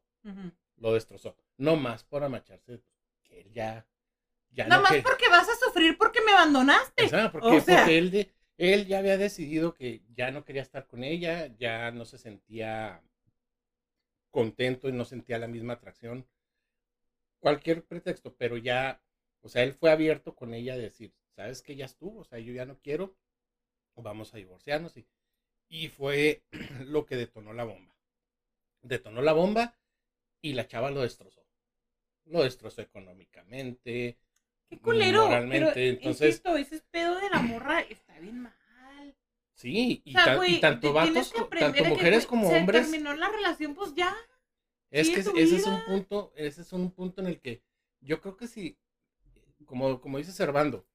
lo 0.77 0.93
destrozó. 0.93 1.35
No 1.57 1.75
más 1.75 2.03
por 2.03 2.23
amacharse, 2.23 2.83
que 3.23 3.41
él 3.41 3.51
ya... 3.53 3.87
ya 4.51 4.67
Nada 4.67 4.77
no 4.77 4.83
más 4.83 4.91
que- 4.93 5.01
porque 5.01 5.29
vas 5.29 5.47
a 5.49 5.55
sufrir 5.65 5.97
porque 5.97 6.21
me 6.21 6.31
abandonaste. 6.33 7.03
Exacto, 7.05 7.39
porque, 7.39 7.57
O 7.57 7.61
sea- 7.61 7.79
porque 7.79 7.97
él, 7.97 8.11
de, 8.11 8.33
él 8.57 8.85
ya 8.87 8.99
había 8.99 9.17
decidido 9.17 9.73
que 9.73 10.03
ya 10.13 10.31
no 10.31 10.43
quería 10.45 10.61
estar 10.61 10.85
con 10.87 11.03
ella, 11.03 11.47
ya 11.57 11.91
no 11.91 12.05
se 12.05 12.17
sentía 12.17 13.01
contento 14.31 14.89
y 14.89 14.91
no 14.93 15.05
sentía 15.05 15.37
la 15.39 15.47
misma 15.47 15.73
atracción. 15.73 16.27
Cualquier 17.39 17.83
pretexto, 17.85 18.35
pero 18.35 18.57
ya, 18.57 19.01
o 19.41 19.49
sea, 19.49 19.63
él 19.63 19.73
fue 19.73 19.91
abierto 19.91 20.35
con 20.35 20.53
ella 20.53 20.73
a 20.73 20.77
decir, 20.77 21.13
sabes 21.35 21.61
que 21.61 21.75
ya 21.75 21.85
estuvo, 21.85 22.21
o 22.21 22.23
sea, 22.23 22.39
yo 22.39 22.53
ya 22.53 22.65
no 22.65 22.79
quiero, 22.79 23.15
vamos 23.95 24.33
a 24.33 24.37
divorciarnos. 24.37 24.95
Y, 24.97 25.05
y 25.73 25.87
fue 25.87 26.43
lo 26.85 27.05
que 27.05 27.15
detonó 27.15 27.51
la 27.51 27.63
bomba. 27.63 27.95
Detonó 28.83 29.21
la 29.23 29.33
bomba 29.33 29.75
y 30.41 30.53
la 30.53 30.67
chava 30.67 30.91
lo 30.91 31.01
destrozó. 31.01 31.41
Lo 32.25 32.43
destrozó 32.43 32.81
económicamente, 32.81 34.17
Qué 34.69 34.77
culero. 34.79 35.25
moralmente, 35.25 35.71
pero, 35.73 35.89
entonces- 35.97 36.27
insisto, 36.27 36.57
ese 36.57 36.79
pedo 36.91 37.19
de 37.19 37.29
la 37.31 37.39
morra 37.39 37.81
está 37.81 38.19
bien 38.19 38.41
mal. 38.41 38.53
Sí, 39.55 40.01
y, 40.05 40.11
O 40.11 40.13
sea, 40.13 40.25
tan- 40.25 40.37
güey, 40.37 40.55
y 40.55 40.59
tanto 40.61 40.93
vatos, 40.93 41.31
que 41.33 41.41
tanto 41.59 41.83
que, 41.83 41.89
mujeres 41.89 42.25
güey, 42.27 42.29
como 42.29 42.49
se 42.49 42.57
hombres, 42.59 42.89
terminó 42.91 43.15
la 43.15 43.29
relación, 43.29 43.73
pues 43.75 43.93
ya. 43.95 44.15
es 44.91 45.09
que 45.09 45.19
ese 45.21 45.55
es 45.55 45.65
un 45.65 45.83
punto, 45.85 46.33
ese 46.35 46.61
es 46.61 46.71
un 46.73 46.91
punto 46.91 47.21
en 47.21 47.27
el 47.27 47.39
que 47.39 47.61
yo 48.01 48.19
creo 48.21 48.35
que 48.37 48.47
sí, 48.47 48.77
como, 49.65 50.01
como 50.01 50.17
dice 50.17 50.31
Servando, 50.31 50.85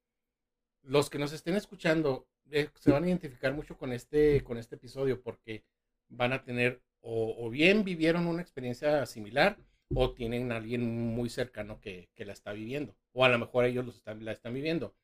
los 0.83 1.09
que 1.11 1.19
nos 1.19 1.33
estén 1.33 1.55
escuchando 1.57 2.29
eh, 2.51 2.71
se 2.79 2.91
van 2.91 3.05
a 3.05 3.09
identificar 3.09 3.53
mucho 3.53 3.77
con 3.77 3.93
este, 3.93 4.43
con 4.45 4.59
este 4.59 4.77
episodio 4.77 5.21
porque 5.23 5.65
van 6.09 6.33
a 6.33 6.45
tener 6.45 6.83
o, 7.01 7.35
o 7.39 7.51
bien 7.51 7.85
vivieron 7.85 8.27
una 8.27 8.43
experiencia 8.43 9.05
similar 9.07 9.59
o 9.95 10.13
tienen 10.13 10.53
a 10.53 10.57
alguien 10.57 10.83
muy 11.15 11.31
cercano 11.31 11.81
que, 11.81 12.11
que 12.15 12.25
la 12.25 12.33
está 12.33 12.53
viviendo 12.53 12.97
o 13.13 13.25
a 13.25 13.29
lo 13.29 13.39
mejor 13.39 13.65
ellos 13.65 13.85
los 13.85 13.97
están, 13.97 14.25
la 14.25 14.33
están 14.33 14.55
viviendo. 14.55 14.95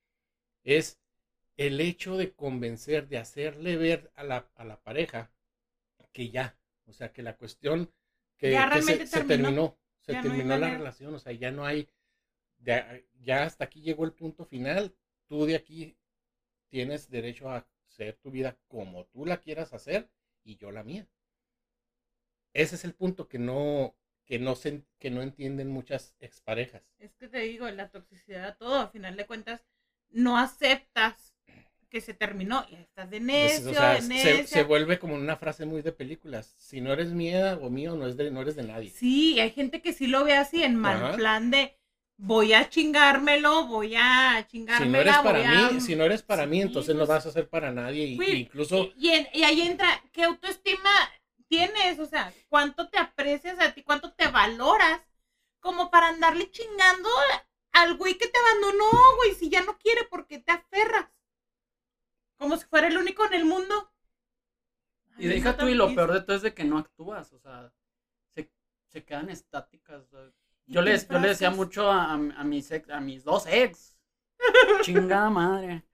Es 0.64 1.00
el 1.56 1.80
hecho 1.80 2.16
de 2.16 2.32
convencer, 2.32 3.08
de 3.08 3.18
hacerle 3.18 3.76
ver 3.76 4.10
a 4.14 4.24
la, 4.24 4.48
a 4.54 4.64
la 4.64 4.80
pareja 4.82 5.30
que 6.12 6.30
ya, 6.30 6.56
o 6.86 6.92
sea, 6.92 7.12
que 7.12 7.22
la 7.22 7.36
cuestión 7.36 7.90
que, 8.36 8.52
Ya 8.52 8.64
que 8.64 8.70
realmente 8.70 9.06
se, 9.06 9.18
se 9.18 9.24
terminó. 9.24 9.76
se 10.00 10.12
Ya 10.12 10.22
no 10.22 10.30
hay 10.32 10.36
terminó 10.36 10.58
la 10.58 10.70
relación, 10.70 11.14
o 11.14 11.18
sea, 11.18 11.32
ya 11.32 11.50
no 11.50 11.64
hay, 11.64 11.88
ya, 12.58 13.00
ya 13.20 13.44
hasta 13.44 13.64
aquí 13.64 13.80
llegó 13.82 14.04
el 14.04 14.12
punto 14.12 14.44
final, 14.44 14.94
tú 15.26 15.44
de 15.46 15.56
aquí 15.56 15.96
tienes 16.74 17.08
derecho 17.08 17.48
a 17.50 17.64
hacer 17.88 18.16
tu 18.16 18.32
vida 18.32 18.56
como 18.66 19.04
tú 19.04 19.24
la 19.26 19.36
quieras 19.36 19.72
hacer 19.72 20.10
y 20.42 20.56
yo 20.56 20.72
la 20.72 20.82
mía. 20.82 21.06
ese 22.52 22.74
es 22.74 22.84
el 22.84 22.94
punto 22.94 23.28
que 23.28 23.38
no, 23.38 23.94
que 24.26 24.40
no, 24.40 24.56
se, 24.56 24.82
que 24.98 25.08
no 25.08 25.22
entienden 25.22 25.68
muchas 25.70 26.16
exparejas. 26.18 26.82
Es 26.98 27.14
que 27.14 27.28
te 27.28 27.38
digo, 27.38 27.70
la 27.70 27.90
toxicidad 27.90 28.44
a 28.46 28.54
todo, 28.56 28.80
a 28.80 28.88
final 28.88 29.16
de 29.16 29.24
cuentas, 29.24 29.64
no 30.10 30.36
aceptas 30.36 31.32
que 31.90 32.00
se 32.00 32.12
terminó 32.12 32.66
y 32.68 32.74
estás 32.74 33.08
de 33.08 33.20
necio, 33.20 33.70
o 33.70 33.74
sea, 33.74 33.94
de 33.94 34.02
se, 34.02 34.08
necia. 34.08 34.46
se 34.46 34.62
vuelve 34.64 34.98
como 34.98 35.14
una 35.14 35.36
frase 35.36 35.64
muy 35.64 35.80
de 35.80 35.92
películas. 35.92 36.56
Si 36.58 36.80
no 36.80 36.92
eres 36.92 37.12
mía 37.12 37.56
o 37.62 37.70
mío, 37.70 37.94
no, 37.94 38.08
es 38.08 38.16
de, 38.16 38.32
no 38.32 38.42
eres 38.42 38.56
de 38.56 38.64
nadie. 38.64 38.90
Sí, 38.90 39.38
hay 39.38 39.50
gente 39.50 39.80
que 39.80 39.92
sí 39.92 40.08
lo 40.08 40.24
ve 40.24 40.34
así 40.34 40.64
en 40.64 40.74
mal 40.74 40.96
Ajá. 40.96 41.16
plan 41.16 41.52
de 41.52 41.78
voy 42.16 42.52
a 42.52 42.68
chingármelo, 42.68 43.66
voy 43.66 43.96
a 43.96 44.46
Si 44.50 44.60
no 44.64 44.98
eres 44.98 45.16
para 45.18 45.66
a... 45.66 45.72
mí, 45.72 45.80
si 45.80 45.96
no 45.96 46.04
eres 46.04 46.22
para 46.22 46.46
mí, 46.46 46.60
entonces 46.62 46.94
no 46.94 47.00
pues- 47.00 47.08
vas 47.08 47.26
a 47.26 47.32
ser 47.32 47.48
para 47.48 47.70
nadie. 47.72 48.04
Y, 48.06 48.22
incluso, 48.40 48.92
Y, 48.96 49.08
y 49.08 49.10
en- 49.10 49.28
y 49.32 49.42
ahí 49.44 49.62
entra, 49.62 50.02
¿qué 50.12 50.24
autoestima 50.24 50.90
tienes? 51.48 51.98
O 51.98 52.06
sea, 52.06 52.32
¿cuánto 52.48 52.88
te 52.88 52.98
aprecias 52.98 53.58
a 53.60 53.72
ti? 53.72 53.82
¿Cuánto 53.82 54.12
te 54.14 54.28
valoras? 54.28 55.00
Como 55.60 55.90
para 55.90 56.08
andarle 56.08 56.50
chingando 56.50 57.08
al 57.72 57.96
güey 57.96 58.16
que 58.18 58.28
te 58.28 58.38
abandonó, 58.38 58.90
güey, 59.16 59.34
si 59.34 59.48
ya 59.48 59.62
no 59.62 59.76
quiere, 59.78 60.04
porque 60.04 60.38
te 60.38 60.52
aferras? 60.52 61.08
Como 62.36 62.56
si 62.56 62.64
fuera 62.66 62.86
el 62.88 62.96
único 62.98 63.24
en 63.26 63.34
el 63.34 63.44
mundo. 63.44 63.90
Y 65.16 65.26
deja 65.28 65.56
tú, 65.56 65.68
y 65.68 65.74
lo 65.74 65.94
peor 65.94 66.12
de 66.12 66.20
todo 66.22 66.36
es 66.36 66.42
de 66.42 66.54
que 66.54 66.64
no 66.64 66.78
actúas, 66.78 67.32
o 67.32 67.38
sea, 67.38 67.72
se, 68.34 68.50
se 68.88 69.04
quedan 69.04 69.30
estáticas. 69.30 70.02
o 70.02 70.08
sea. 70.08 70.30
Yo 70.66 70.80
les, 70.82 71.08
yo 71.08 71.18
le 71.18 71.28
decía 71.28 71.50
mucho 71.50 71.90
a, 71.90 72.12
a 72.14 72.44
mis 72.44 72.70
ex, 72.70 72.88
a 72.90 73.00
mis 73.00 73.24
dos 73.24 73.46
ex. 73.46 73.96
Chingada 74.82 75.30
madre. 75.30 75.84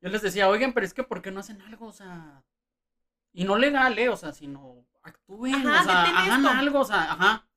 Yo 0.00 0.08
les 0.10 0.22
decía, 0.22 0.48
oigan, 0.48 0.72
pero 0.72 0.84
es 0.86 0.94
que 0.94 1.02
¿por 1.02 1.22
qué 1.22 1.30
no 1.30 1.40
hacen 1.40 1.60
algo? 1.62 1.86
O 1.86 1.92
sea, 1.92 2.42
y 3.32 3.44
no 3.44 3.56
legal, 3.58 3.98
¿eh? 3.98 4.08
O 4.08 4.16
sea, 4.16 4.32
sino 4.32 4.84
actúen, 5.02 5.54
Ajá, 5.66 5.80
o 5.80 5.84
sea, 5.84 6.02
hagan 6.24 6.44
esto. 6.46 6.58
algo, 6.58 6.80
o 6.80 6.84
sea, 6.84 7.12
ajá. 7.12 7.48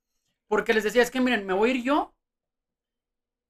Porque 0.47 0.73
les 0.73 0.83
decía, 0.83 1.01
es 1.01 1.11
que 1.11 1.21
miren, 1.21 1.45
me 1.45 1.53
voy 1.53 1.71
a 1.71 1.73
ir 1.75 1.83
yo 1.83 2.13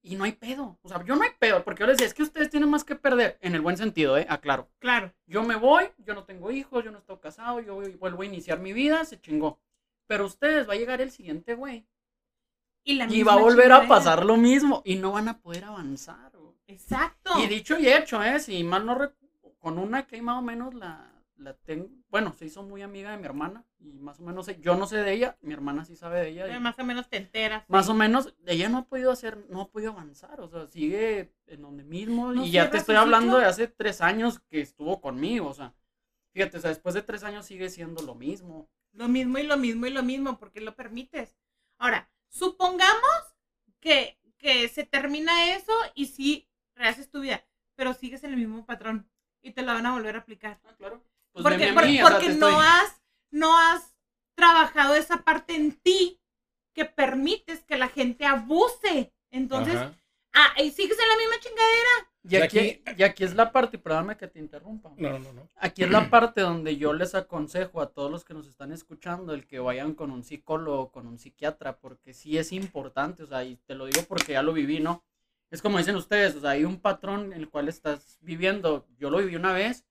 y 0.01 0.15
no 0.15 0.23
hay 0.23 0.31
pedo. 0.33 0.79
O 0.81 0.89
sea, 0.89 1.03
yo 1.03 1.15
no 1.15 1.23
hay 1.23 1.31
pedo, 1.39 1.63
porque 1.63 1.81
yo 1.81 1.87
les 1.87 1.97
decía, 1.97 2.07
es 2.07 2.13
que 2.13 2.23
ustedes 2.23 2.49
tienen 2.49 2.69
más 2.69 2.83
que 2.83 2.95
perder, 2.95 3.37
en 3.41 3.53
el 3.55 3.61
buen 3.61 3.77
sentido, 3.77 4.17
¿eh? 4.17 4.25
Aclaro. 4.29 4.69
Claro. 4.79 5.13
Yo 5.25 5.43
me 5.43 5.55
voy, 5.55 5.89
yo 5.97 6.13
no 6.15 6.23
tengo 6.25 6.49
hijos, 6.51 6.83
yo 6.83 6.91
no 6.91 6.99
estoy 6.99 7.17
casado, 7.17 7.59
yo 7.59 7.75
voy- 7.75 7.95
vuelvo 7.95 8.21
a 8.21 8.25
iniciar 8.25 8.59
mi 8.59 8.73
vida, 8.73 9.03
se 9.05 9.19
chingó. 9.19 9.59
Pero 10.07 10.25
ustedes 10.25 10.67
va 10.67 10.73
a 10.73 10.77
llegar 10.77 11.01
el 11.01 11.11
siguiente 11.11 11.53
güey. 11.55 11.87
Y, 12.87 12.95
la 12.95 13.03
Y 13.03 13.07
misma 13.09 13.33
va 13.35 13.39
a 13.39 13.43
volver 13.43 13.71
a 13.73 13.85
pasar 13.85 14.25
lo 14.25 14.37
mismo. 14.37 14.81
Y 14.85 14.95
no 14.95 15.11
van 15.11 15.27
a 15.27 15.39
poder 15.39 15.65
avanzar. 15.65 16.31
güey. 16.37 16.53
Exacto. 16.67 17.31
Y 17.37 17.47
dicho 17.47 17.77
y 17.77 17.87
hecho, 17.89 18.23
¿eh? 18.23 18.39
Si 18.39 18.63
mal 18.63 18.85
no 18.85 18.97
Con 19.59 19.77
una 19.77 20.07
que 20.07 20.21
más 20.21 20.37
o 20.39 20.41
menos 20.41 20.73
la, 20.73 21.11
la 21.35 21.53
tengo. 21.53 21.89
Bueno, 22.09 22.31
se 22.31 22.45
hizo 22.45 22.63
muy 22.63 22.81
amiga 22.81 23.11
de 23.11 23.17
mi 23.17 23.25
hermana. 23.25 23.65
Y 23.79 23.91
más 23.99 24.21
o 24.21 24.23
menos 24.23 24.45
sé- 24.45 24.59
yo 24.61 24.75
no 24.75 24.87
sé 24.87 24.97
de 24.97 25.11
ella. 25.11 25.37
Mi 25.41 25.53
hermana 25.53 25.83
sí 25.83 25.97
sabe 25.97 26.21
de 26.21 26.29
ella. 26.29 26.59
Más 26.61 26.79
o 26.79 26.85
menos 26.85 27.09
te 27.09 27.17
enteras. 27.17 27.65
más 27.67 27.89
o 27.89 27.93
menos, 27.93 28.33
ella 28.45 28.69
no 28.69 28.77
ha 28.77 28.85
podido 28.85 29.11
hacer, 29.11 29.45
no 29.49 29.59
ha 29.61 29.67
podido 29.69 29.91
avanzar. 29.91 30.39
O 30.39 30.47
sea, 30.47 30.65
sigue 30.67 31.33
en 31.47 31.61
donde 31.61 31.83
mismo. 31.83 32.31
No 32.31 32.45
y 32.45 32.51
ya 32.51 32.69
te 32.69 32.77
estoy 32.77 32.95
hablando 32.95 33.37
de 33.37 33.45
hace 33.45 33.67
tres 33.67 33.99
años 33.99 34.39
que 34.49 34.61
estuvo 34.61 35.01
conmigo. 35.01 35.49
O 35.49 35.53
sea, 35.53 35.73
fíjate, 36.31 36.55
o 36.55 36.61
sea, 36.61 36.69
después 36.69 36.95
de 36.95 37.01
tres 37.01 37.25
años 37.25 37.45
sigue 37.45 37.69
siendo 37.69 38.01
lo 38.03 38.15
mismo. 38.15 38.69
Lo 38.93 39.09
mismo 39.09 39.37
y 39.39 39.43
lo 39.43 39.57
mismo 39.57 39.85
y 39.87 39.89
lo 39.89 40.03
mismo, 40.03 40.39
porque 40.39 40.61
lo 40.61 40.73
permites. 40.73 41.37
Ahora, 41.77 42.09
supongamos 42.29 43.35
que, 43.79 44.19
que 44.37 44.67
se 44.69 44.83
termina 44.83 45.53
eso 45.55 45.73
y 45.95 46.07
sí, 46.07 46.49
rehaces 46.75 47.09
tu 47.09 47.21
vida, 47.21 47.45
pero 47.75 47.93
sigues 47.93 48.23
en 48.23 48.31
el 48.31 48.37
mismo 48.37 48.65
patrón 48.65 49.09
y 49.41 49.51
te 49.51 49.61
la 49.61 49.73
van 49.73 49.85
a 49.85 49.93
volver 49.93 50.15
a 50.15 50.19
aplicar. 50.19 50.59
Ah, 50.65 50.75
claro. 50.77 51.03
Pues 51.31 51.43
porque 51.43 51.73
porque, 51.73 51.87
mí, 51.87 51.97
no, 51.99 52.07
estoy- 52.49 52.65
has, 52.65 53.01
no 53.31 53.57
has 53.57 53.95
trabajado 54.35 54.95
esa 54.95 55.23
parte 55.23 55.55
en 55.55 55.71
ti 55.73 56.19
que 56.73 56.85
permites 56.85 57.63
que 57.63 57.77
la 57.77 57.89
gente 57.89 58.25
abuse. 58.25 59.13
Entonces, 59.31 59.75
ah, 60.33 60.53
y 60.61 60.71
sigues 60.71 60.97
en 60.99 61.07
la 61.07 61.17
misma 61.17 61.39
chingadera. 61.39 62.11
Y 62.29 62.35
Y 62.35 62.37
aquí, 62.37 62.59
aquí- 62.59 62.81
y 62.97 63.03
aquí 63.03 63.23
es 63.23 63.35
la 63.35 63.51
parte, 63.51 63.77
y 63.77 63.79
perdóname 63.79 64.17
que 64.17 64.27
te 64.27 64.39
interrumpa. 64.39 64.91
No, 64.97 65.17
no, 65.19 65.31
no. 65.33 65.49
Aquí 65.55 65.83
es 65.83 65.89
la 65.89 66.09
parte 66.09 66.41
donde 66.41 66.75
yo 66.77 66.91
les 66.93 67.15
aconsejo 67.15 67.79
a 67.81 67.89
todos 67.89 68.11
los 68.11 68.25
que 68.25 68.33
nos 68.33 68.47
están 68.47 68.71
escuchando 68.73 69.33
el 69.33 69.47
que 69.47 69.59
vayan 69.59 69.93
con 69.93 70.11
un 70.11 70.23
psicólogo, 70.23 70.91
con 70.91 71.07
un 71.07 71.17
psiquiatra, 71.17 71.77
porque 71.77 72.13
sí 72.13 72.37
es 72.37 72.51
importante, 72.51 73.23
o 73.23 73.27
sea, 73.27 73.43
y 73.45 73.55
te 73.65 73.75
lo 73.75 73.85
digo 73.85 74.01
porque 74.07 74.33
ya 74.33 74.41
lo 74.43 74.51
viví, 74.53 74.79
¿no? 74.79 75.03
Es 75.49 75.61
como 75.61 75.77
dicen 75.77 75.95
ustedes, 75.95 76.35
o 76.35 76.41
sea, 76.41 76.49
hay 76.51 76.65
un 76.65 76.81
patrón 76.81 77.31
en 77.31 77.39
el 77.39 77.49
cual 77.49 77.69
estás 77.69 78.17
viviendo. 78.21 78.85
Yo 78.97 79.09
lo 79.09 79.19
viví 79.19 79.35
una 79.37 79.53
vez 79.53 79.85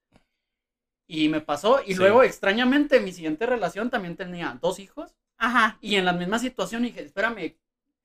y 1.07 1.29
me 1.31 1.40
pasó, 1.40 1.81
y 1.87 1.92
Sí. 1.92 1.99
luego 1.99 2.22
extrañamente 2.22 3.01
mi 3.01 3.12
siguiente 3.12 3.46
relación 3.46 3.88
también 3.88 4.16
tenía 4.16 4.59
dos 4.61 4.79
hijos 4.79 5.14
Ajá. 5.38 5.79
y 5.81 5.94
en 5.96 6.05
la 6.05 6.12
misma 6.12 6.38
situación 6.38 6.83
dije, 6.83 7.01
espérame, 7.03 7.57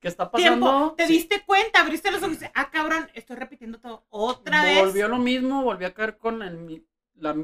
¿qué 0.02 0.08
está 0.08 0.30
pasando? 0.30 0.66
Tiempo, 0.68 0.94
te 0.98 1.06
Sí. 1.06 1.12
diste 1.14 1.42
cuenta, 1.46 1.80
abriste 1.80 2.10
los 2.10 2.22
ojos 2.22 2.38
ah, 2.54 2.70
cabrón, 2.70 3.08
estoy 3.14 3.36
repitiendo 3.36 3.78
todo 3.80 4.04
otra 4.10 4.62
vez. 4.64 4.78
Volvió 4.80 5.08
lo 5.08 5.16
mismo, 5.18 5.62
volví 5.62 5.84
a 5.86 5.94
caer 5.94 6.18
con 6.18 6.42
el 6.42 6.84
la 7.14 7.36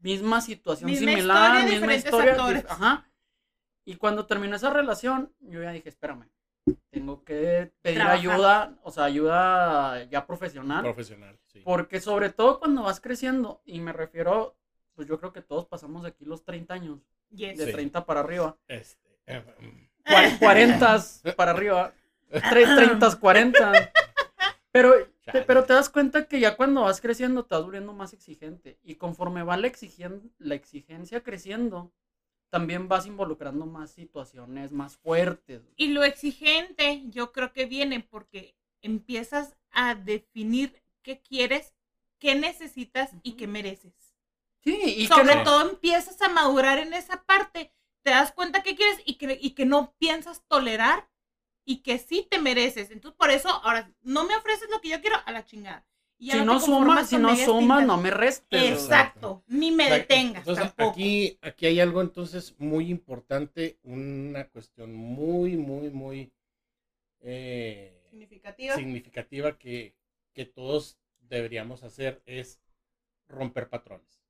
misma 0.00 0.40
situación 0.40 0.90
Misma 0.90 1.10
similar, 1.12 1.56
historia, 1.58 1.78
misma 1.78 1.94
historia. 1.94 2.30
actores. 2.32 2.64
Ajá. 2.68 3.10
Y 3.84 3.96
cuando 3.96 4.26
terminó 4.26 4.56
esa 4.56 4.70
relación, 4.70 5.32
yo 5.40 5.62
ya 5.62 5.70
dije, 5.70 5.88
espérame, 5.90 6.28
tengo 6.90 7.24
que 7.24 7.72
pedir 7.82 7.98
Trabajar. 7.98 8.18
ayuda, 8.18 8.78
o 8.82 8.90
sea, 8.90 9.04
ayuda 9.04 10.04
ya 10.04 10.26
profesional. 10.26 10.82
Profesional, 10.82 11.38
sí. 11.46 11.60
Porque 11.64 12.00
sobre 12.00 12.30
todo 12.30 12.58
cuando 12.58 12.82
vas 12.82 13.00
creciendo, 13.00 13.60
y 13.66 13.80
me 13.80 13.92
refiero, 13.92 14.56
pues 14.94 15.06
yo 15.08 15.18
creo 15.18 15.32
que 15.32 15.42
todos 15.42 15.66
pasamos 15.66 16.04
aquí 16.06 16.24
los 16.24 16.42
30 16.44 16.72
años, 16.74 17.00
Yes. 17.30 17.58
de 17.58 17.66
Sí. 17.66 17.72
30 17.72 18.06
para 18.06 18.20
arriba, 18.20 18.56
Este, 18.68 19.20
eh, 19.26 19.44
mm, 19.60 20.08
cua- 20.10 20.38
40 20.38 20.98
para 21.36 21.50
arriba, 21.50 21.92
30, 22.30 23.16
40. 23.18 23.72
Pero 24.72 24.92
te, 25.32 25.42
pero 25.42 25.64
te 25.64 25.72
das 25.72 25.88
cuenta 25.88 26.28
que 26.28 26.40
ya 26.40 26.56
cuando 26.56 26.82
vas 26.82 27.00
creciendo 27.00 27.44
te 27.44 27.54
vas 27.54 27.64
volviendo 27.64 27.94
más 27.94 28.12
exigente. 28.12 28.78
Y 28.84 28.96
conforme 28.96 29.42
va 29.42 29.56
la, 29.56 29.66
exigien- 29.66 30.30
la 30.38 30.54
exigencia 30.54 31.22
creciendo, 31.22 31.90
también 32.50 32.86
vas 32.86 33.06
involucrando 33.06 33.66
más 33.66 33.90
situaciones 33.90 34.70
más 34.72 34.96
fuertes. 34.96 35.62
Y 35.76 35.88
lo 35.88 36.04
exigente, 36.04 37.02
yo 37.06 37.32
creo 37.32 37.52
que 37.52 37.66
viene 37.66 38.00
porque 38.00 38.54
empiezas 38.82 39.56
a 39.70 39.94
definir 39.94 40.82
qué 41.02 41.20
quieres, 41.20 41.74
qué 42.18 42.34
necesitas 42.34 43.10
y 43.22 43.32
qué 43.32 43.46
mereces. 43.46 43.94
Sí, 44.60 44.78
y 44.98 45.06
Sobre 45.06 45.36
todo 45.44 45.70
empiezas 45.70 46.20
a 46.20 46.28
madurar 46.28 46.78
en 46.78 46.92
esa 46.92 47.22
parte, 47.24 47.72
te 48.02 48.10
das 48.10 48.32
cuenta 48.32 48.62
qué 48.62 48.76
quieres 48.76 49.00
y 49.06 49.14
que, 49.14 49.38
y 49.40 49.50
que 49.52 49.64
no 49.66 49.94
piensas 49.98 50.44
tolerar 50.46 51.08
y 51.68 51.82
que 51.82 51.98
sí 51.98 52.26
te 52.30 52.38
mereces. 52.38 52.90
Entonces, 52.90 53.14
por 53.18 53.30
eso, 53.30 53.50
ahora, 53.50 53.92
no 54.00 54.24
me 54.24 54.34
ofreces 54.34 54.70
lo 54.70 54.80
que 54.80 54.88
yo 54.88 55.02
quiero 55.02 55.16
a 55.26 55.32
la 55.32 55.44
chingada. 55.44 55.84
Y 56.16 56.30
si 56.30 56.38
no 56.38 56.54
conformas 56.54 57.10
sumas, 57.10 57.38
si 57.38 57.46
no 57.46 57.58
tintas. 57.58 57.86
no 57.86 57.96
me 57.98 58.10
restes. 58.10 58.62
Exacto, 58.72 59.44
ni 59.48 59.70
me 59.70 59.84
Exacto. 59.84 60.02
detengas 60.14 60.40
Entonces, 60.40 60.64
tampoco. 60.64 60.90
aquí, 60.92 61.38
aquí 61.42 61.66
hay 61.66 61.78
algo 61.80 62.00
entonces 62.00 62.54
muy 62.58 62.88
importante, 62.90 63.78
una 63.82 64.48
cuestión 64.48 64.94
muy, 64.94 65.58
muy, 65.58 65.90
muy 65.90 66.32
eh, 67.20 68.00
Significativa. 68.10 68.74
significativa 68.74 69.58
que, 69.58 69.94
que 70.32 70.46
todos 70.46 70.98
deberíamos 71.20 71.82
hacer 71.82 72.22
es 72.24 72.60
romper 73.28 73.68
patrones. 73.68 74.22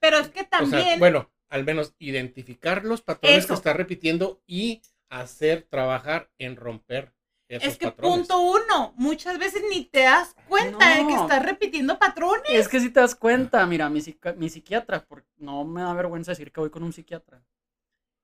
Pero 0.00 0.18
es 0.18 0.28
que 0.28 0.40
O 0.40 0.46
también... 0.46 0.82
sea, 0.82 0.98
bueno, 0.98 1.30
al 1.48 1.64
menos 1.64 1.94
identificar 2.00 2.84
los 2.84 3.00
patrones 3.00 3.38
Eso. 3.44 3.48
que 3.48 3.54
está 3.54 3.72
repitiendo 3.74 4.42
y 4.48 4.82
hacer 5.10 5.62
trabajar 5.68 6.30
en 6.38 6.56
romper 6.56 7.12
esos 7.48 7.68
Es 7.68 7.78
que 7.78 7.86
patrones. 7.86 8.18
punto 8.28 8.38
uno, 8.40 8.94
muchas 8.96 9.38
veces 9.38 9.62
ni 9.70 9.84
te 9.84 10.02
das 10.02 10.34
cuenta 10.48 10.88
de 10.90 11.06
que 11.06 11.14
No. 11.14 11.22
estás 11.22 11.44
repitiendo 11.44 11.98
patrones. 11.98 12.48
Es 12.48 12.68
que 12.68 12.78
si 12.80 12.90
te 12.90 13.00
das 13.00 13.14
cuenta, 13.16 13.66
mira, 13.66 13.90
mi, 13.90 14.00
mi 14.36 14.48
psiquiatra, 14.48 15.04
porque 15.04 15.28
no 15.38 15.64
me 15.64 15.82
da 15.82 15.92
vergüenza 15.92 16.30
decir 16.30 16.52
que 16.52 16.60
voy 16.60 16.70
con 16.70 16.84
un 16.84 16.92
psiquiatra, 16.92 17.42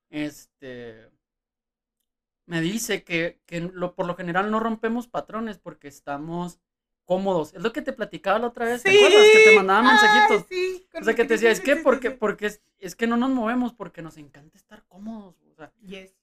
este, 0.09 1.11
me 2.45 2.61
dice 2.61 3.03
que, 3.03 3.41
que 3.45 3.59
lo, 3.59 3.95
por 3.95 4.05
lo 4.07 4.15
general 4.15 4.49
no 4.49 4.61
rompemos 4.61 5.07
patrones 5.07 5.57
porque 5.57 5.89
estamos 5.89 6.61
cómodos. 7.03 7.53
Es 7.53 7.61
lo 7.61 7.73
que 7.73 7.81
te 7.81 7.91
platicaba 7.93 8.39
la 8.39 8.47
otra 8.47 8.65
vez, 8.65 8.83
¿te 8.83 8.95
acuerdas? 8.95 9.25
Que 9.33 9.39
te 9.49 9.55
mandaba 9.57 9.81
mensajitos. 9.81 10.45
Ay, 10.49 10.57
sí, 10.57 10.87
o 10.99 11.03
sea, 11.03 11.15
que 11.15 11.25
te 11.25 11.33
decía, 11.33 11.51
es 11.51 11.59
que 11.59 11.75
porque, 11.77 12.11
porque 12.11 12.45
es, 12.47 12.61
es 12.79 12.95
que 12.95 13.07
no 13.07 13.17
nos 13.17 13.29
movemos 13.31 13.73
porque 13.73 14.01
nos 14.01 14.15
encanta 14.17 14.57
estar 14.57 14.85
cómodos. 14.87 15.35
O 15.51 15.55
sea, 15.55 15.73
Yes. 15.81 16.13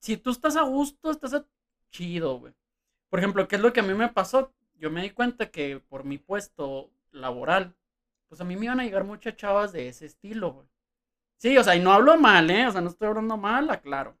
Si 0.00 0.16
tú 0.16 0.30
estás 0.30 0.56
a 0.56 0.62
gusto, 0.62 1.10
estás 1.10 1.34
a- 1.34 1.46
chido, 1.90 2.38
güey. 2.38 2.52
Por 3.08 3.18
ejemplo, 3.20 3.46
¿qué 3.48 3.56
es 3.56 3.62
lo 3.62 3.72
que 3.72 3.80
a 3.80 3.84
mí 3.84 3.94
me 3.94 4.08
pasó? 4.08 4.52
Yo 4.74 4.90
me 4.90 5.02
di 5.02 5.10
cuenta 5.10 5.50
que 5.50 5.80
por 5.88 6.04
mi 6.04 6.18
puesto 6.18 6.90
laboral, 7.12 7.74
pues 8.28 8.40
a 8.40 8.44
mí 8.44 8.56
me 8.56 8.66
iban 8.66 8.80
a 8.80 8.84
llegar 8.84 9.04
muchas 9.04 9.36
chavas 9.36 9.72
de 9.72 9.88
ese 9.88 10.06
estilo, 10.06 10.52
güey. 10.52 10.66
Sí, 11.38 11.56
o 11.58 11.64
sea, 11.64 11.76
y 11.76 11.80
no 11.80 11.92
hablo 11.92 12.16
mal, 12.18 12.50
¿eh? 12.50 12.66
O 12.66 12.72
sea, 12.72 12.80
no 12.80 12.88
estoy 12.90 13.08
hablando 13.08 13.36
mal, 13.36 13.70
aclaro. 13.70 14.16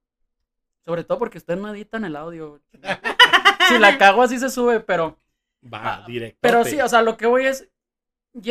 Sobre 0.84 1.02
todo 1.04 1.18
porque 1.18 1.38
ustedes 1.38 1.58
no 1.60 1.68
editan 1.74 2.04
el 2.04 2.14
audio. 2.16 2.50
güey. 2.50 2.62
si 3.68 3.78
la 3.78 3.98
cago 3.98 4.22
así 4.22 4.38
se 4.38 4.50
sube, 4.50 4.80
pero... 4.80 5.18
Va, 5.64 5.96
Ah, 5.96 6.04
directo. 6.06 6.38
Pero 6.40 6.64
sí, 6.64 6.80
o 6.80 6.88
sea, 6.88 7.02
lo 7.02 7.16
que 7.16 7.26
voy 7.26 7.46
es... 7.46 7.68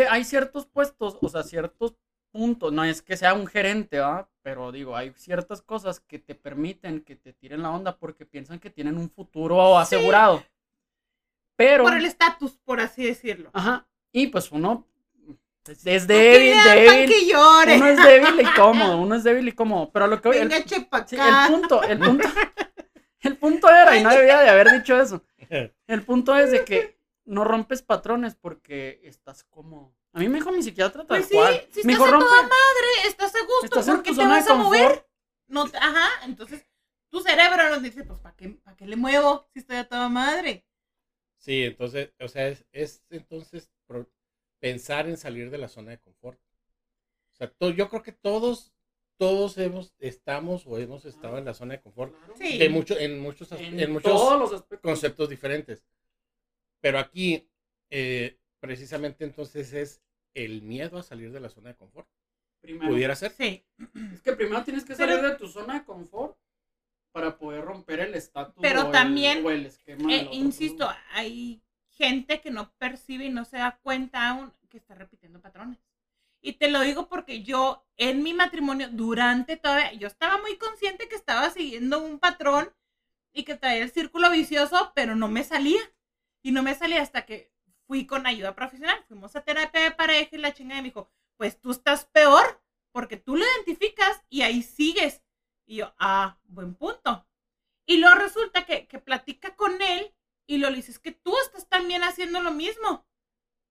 Hay 0.09 0.23
ciertos 0.25 0.65
puestos, 0.65 1.17
o 1.21 1.29
sea, 1.29 1.43
ciertos 1.43 1.95
puntos, 2.31 2.73
no 2.73 2.83
es 2.83 3.01
que 3.01 3.15
sea 3.15 3.33
un 3.35 3.45
gerente, 3.47 3.99
¿va? 3.99 4.27
Pero 4.45 4.71
digo, 4.71 4.95
hay 4.95 5.11
ciertas 5.15 5.63
cosas 5.63 5.99
que 5.99 6.19
te 6.19 6.35
permiten 6.35 7.01
que 7.01 7.15
te 7.15 7.33
tiren 7.33 7.63
la 7.63 7.71
onda 7.71 7.97
porque 7.97 8.27
piensan 8.27 8.59
que 8.59 8.69
tienen 8.69 8.95
un 8.95 9.09
futuro 9.09 9.75
asegurado. 9.75 10.45
Pero. 11.55 11.83
Por 11.83 11.95
el 11.95 12.05
estatus, 12.05 12.55
por 12.63 12.79
así 12.79 13.03
decirlo. 13.05 13.49
Ajá. 13.53 13.87
Y 14.11 14.27
pues 14.27 14.51
uno 14.51 14.87
es, 15.67 15.83
débil, 16.05 16.53
débil. 16.63 17.09
Que 17.09 17.25
llore. 17.25 17.77
Uno 17.77 17.87
es 17.87 18.03
débil 18.03 18.41
y 18.41 18.53
cómodo, 18.53 18.97
uno 18.99 19.15
es 19.15 19.23
débil 19.23 19.47
y 19.47 19.51
cómodo. 19.51 19.89
Pero 19.91 20.05
lo 20.05 20.21
que 20.21 20.29
el, 20.29 20.51
sí, 20.51 20.87
acá. 20.91 21.47
el 21.47 21.51
punto, 21.51 21.81
el 21.81 21.97
punto, 21.97 22.27
el 23.21 23.37
punto 23.37 23.67
era, 23.67 23.97
y 23.97 24.03
no 24.03 24.11
debía 24.11 24.41
de 24.41 24.49
haber 24.49 24.73
dicho 24.73 25.01
eso. 25.01 25.23
El 25.87 26.03
punto 26.03 26.37
es 26.37 26.51
de 26.51 26.63
que 26.65 26.99
no 27.25 27.45
rompes 27.45 27.81
patrones 27.81 28.35
porque 28.35 29.01
estás 29.05 29.43
cómodo. 29.43 29.94
A 30.15 30.19
mí 30.19 30.29
me 30.29 30.35
dijo 30.39 30.51
mi 30.51 30.63
psiquiatra 30.63 31.01
tal 31.05 31.07
Pues 31.07 31.25
sí, 31.27 31.35
cual. 31.35 31.55
si 31.71 31.85
me 31.85 31.91
estás 31.93 32.07
dijo, 32.07 32.15
a 32.15 32.19
toda 32.19 32.41
madre, 32.43 32.87
estás 33.05 33.35
a 33.35 33.39
gusto, 33.41 33.65
Estás 33.65 33.85
¿por 33.85 34.01
qué 34.01 34.11
te 34.13 34.25
vas 34.25 34.47
a 34.49 34.55
mover? 34.55 35.05
No, 35.47 35.69
te- 35.69 35.77
ajá, 35.77 36.07
entonces 36.25 36.65
tu 37.09 37.19
cerebro 37.21 37.69
nos 37.69 37.83
dice, 37.83 38.03
pues, 38.05 38.19
¿para 38.19 38.35
qué, 38.35 38.49
¿para 38.49 38.77
qué 38.77 38.87
le 38.87 38.95
muevo 38.95 39.47
si 39.53 39.59
estoy 39.59 39.75
a 39.75 39.87
toda 39.87 40.07
madre? 40.07 40.65
Sí, 41.37 41.63
entonces, 41.65 42.13
o 42.19 42.27
sea, 42.29 42.47
es, 42.47 42.65
es 42.71 43.03
entonces 43.09 43.69
pro- 43.87 44.09
pensar 44.59 45.07
en 45.07 45.17
salir 45.17 45.49
de 45.49 45.57
la 45.57 45.67
zona 45.67 45.91
de 45.91 45.99
confort. 45.99 46.39
O 47.33 47.35
sea, 47.35 47.51
to- 47.51 47.71
yo 47.71 47.89
creo 47.89 48.01
que 48.01 48.13
todos, 48.13 48.73
todos 49.17 49.57
hemos, 49.57 49.93
estamos 49.99 50.65
o 50.65 50.77
hemos 50.77 51.03
estado 51.03 51.37
en 51.37 51.45
la 51.45 51.53
zona 51.53 51.73
de 51.73 51.81
confort 51.81 52.15
Sí. 52.37 52.57
de 52.57 52.69
mucho, 52.69 52.97
en 52.97 53.19
muchos, 53.19 53.51
En, 53.51 53.79
en 53.81 53.91
muchos 53.91 54.11
todos 54.13 54.39
los 54.39 54.53
aspectos. 54.53 54.89
conceptos 54.89 55.29
diferentes. 55.29 55.83
Pero 56.81 56.99
aquí, 56.99 57.49
eh, 57.89 58.39
precisamente 58.61 59.25
entonces 59.25 59.73
es 59.73 60.01
el 60.35 60.61
miedo 60.61 60.99
a 60.99 61.03
salir 61.03 61.31
de 61.31 61.39
la 61.39 61.49
zona 61.49 61.69
de 61.69 61.75
confort. 61.75 62.07
Primero. 62.61 62.91
¿Pudiera 62.91 63.15
ser? 63.15 63.31
Sí. 63.31 63.63
Es 64.13 64.21
que 64.21 64.33
primero 64.33 64.63
tienes 64.63 64.83
que 64.85 64.95
Pero- 64.95 65.15
salir 65.17 65.31
de 65.31 65.37
tu 65.37 65.47
zona 65.47 65.75
de 65.75 65.85
confort 65.85 66.37
para 67.11 67.37
poder 67.37 67.63
romper 67.65 68.01
el 68.01 68.13
estatus 68.15 68.55
Pero 68.61 68.83
o 68.83 68.85
el- 68.87 68.91
también, 68.91 69.45
o 69.45 69.49
el 69.49 69.65
esquema. 69.65 70.13
Eh, 70.13 70.21
otro, 70.25 70.33
insisto, 70.33 70.89
hay 71.13 71.61
gente 71.89 72.41
que 72.41 72.51
no 72.51 72.71
percibe 72.77 73.25
y 73.25 73.29
no 73.29 73.45
se 73.45 73.57
da 73.57 73.79
cuenta 73.81 74.29
aún 74.29 74.51
que 74.69 74.77
está 74.77 74.95
repitiendo 74.95 75.39
patrones. 75.41 75.79
Y 76.41 76.53
te 76.53 76.69
lo 76.69 76.81
digo 76.81 77.07
porque 77.07 77.41
yo 77.43 77.85
en 77.97 78.21
mi 78.21 78.33
matrimonio, 78.33 78.89
durante 78.91 79.55
todavía, 79.57 79.93
yo 79.93 80.07
estaba 80.07 80.37
muy 80.41 80.57
consciente 80.57 81.07
que 81.07 81.15
estaba 81.15 81.49
siguiendo 81.49 82.03
un 82.03 82.19
patrón 82.19 82.69
y 83.31 83.43
que 83.43 83.55
traía 83.55 83.83
el 83.83 83.91
círculo 83.91 84.29
vicioso, 84.29 84.91
pero 84.93 85.15
no 85.15 85.27
me 85.27 85.43
salía. 85.43 85.81
Y 86.43 86.51
no 86.51 86.61
me 86.61 86.75
salía 86.75 87.01
hasta 87.01 87.25
que 87.25 87.51
fui 87.87 88.05
con 88.05 88.25
ayuda 88.27 88.55
profesional. 88.55 89.03
Fuimos 89.07 89.35
a 89.35 89.41
terapia 89.41 89.81
de 89.81 89.91
pareja 89.91 90.29
y 90.35 90.39
la 90.39 90.53
chinga 90.53 90.75
me 90.75 90.83
dijo, 90.83 91.09
pues 91.37 91.59
tú 91.59 91.71
estás 91.71 92.05
peor 92.05 92.61
porque 92.91 93.17
tú 93.17 93.35
lo 93.35 93.43
identificas 93.43 94.23
y 94.29 94.41
ahí 94.41 94.61
sigues. 94.61 95.21
Y 95.65 95.77
yo, 95.77 95.93
ah, 95.99 96.37
buen 96.45 96.75
punto. 96.75 97.27
Y 97.85 97.97
luego 97.97 98.15
resulta 98.15 98.65
que, 98.65 98.87
que 98.87 98.99
platica 98.99 99.55
con 99.55 99.81
él 99.81 100.13
y 100.47 100.57
lo 100.57 100.69
le 100.69 100.77
dice, 100.77 100.91
es 100.91 100.99
que 100.99 101.11
tú 101.11 101.33
estás 101.39 101.67
también 101.67 102.03
haciendo 102.03 102.41
lo 102.41 102.51
mismo. 102.51 103.05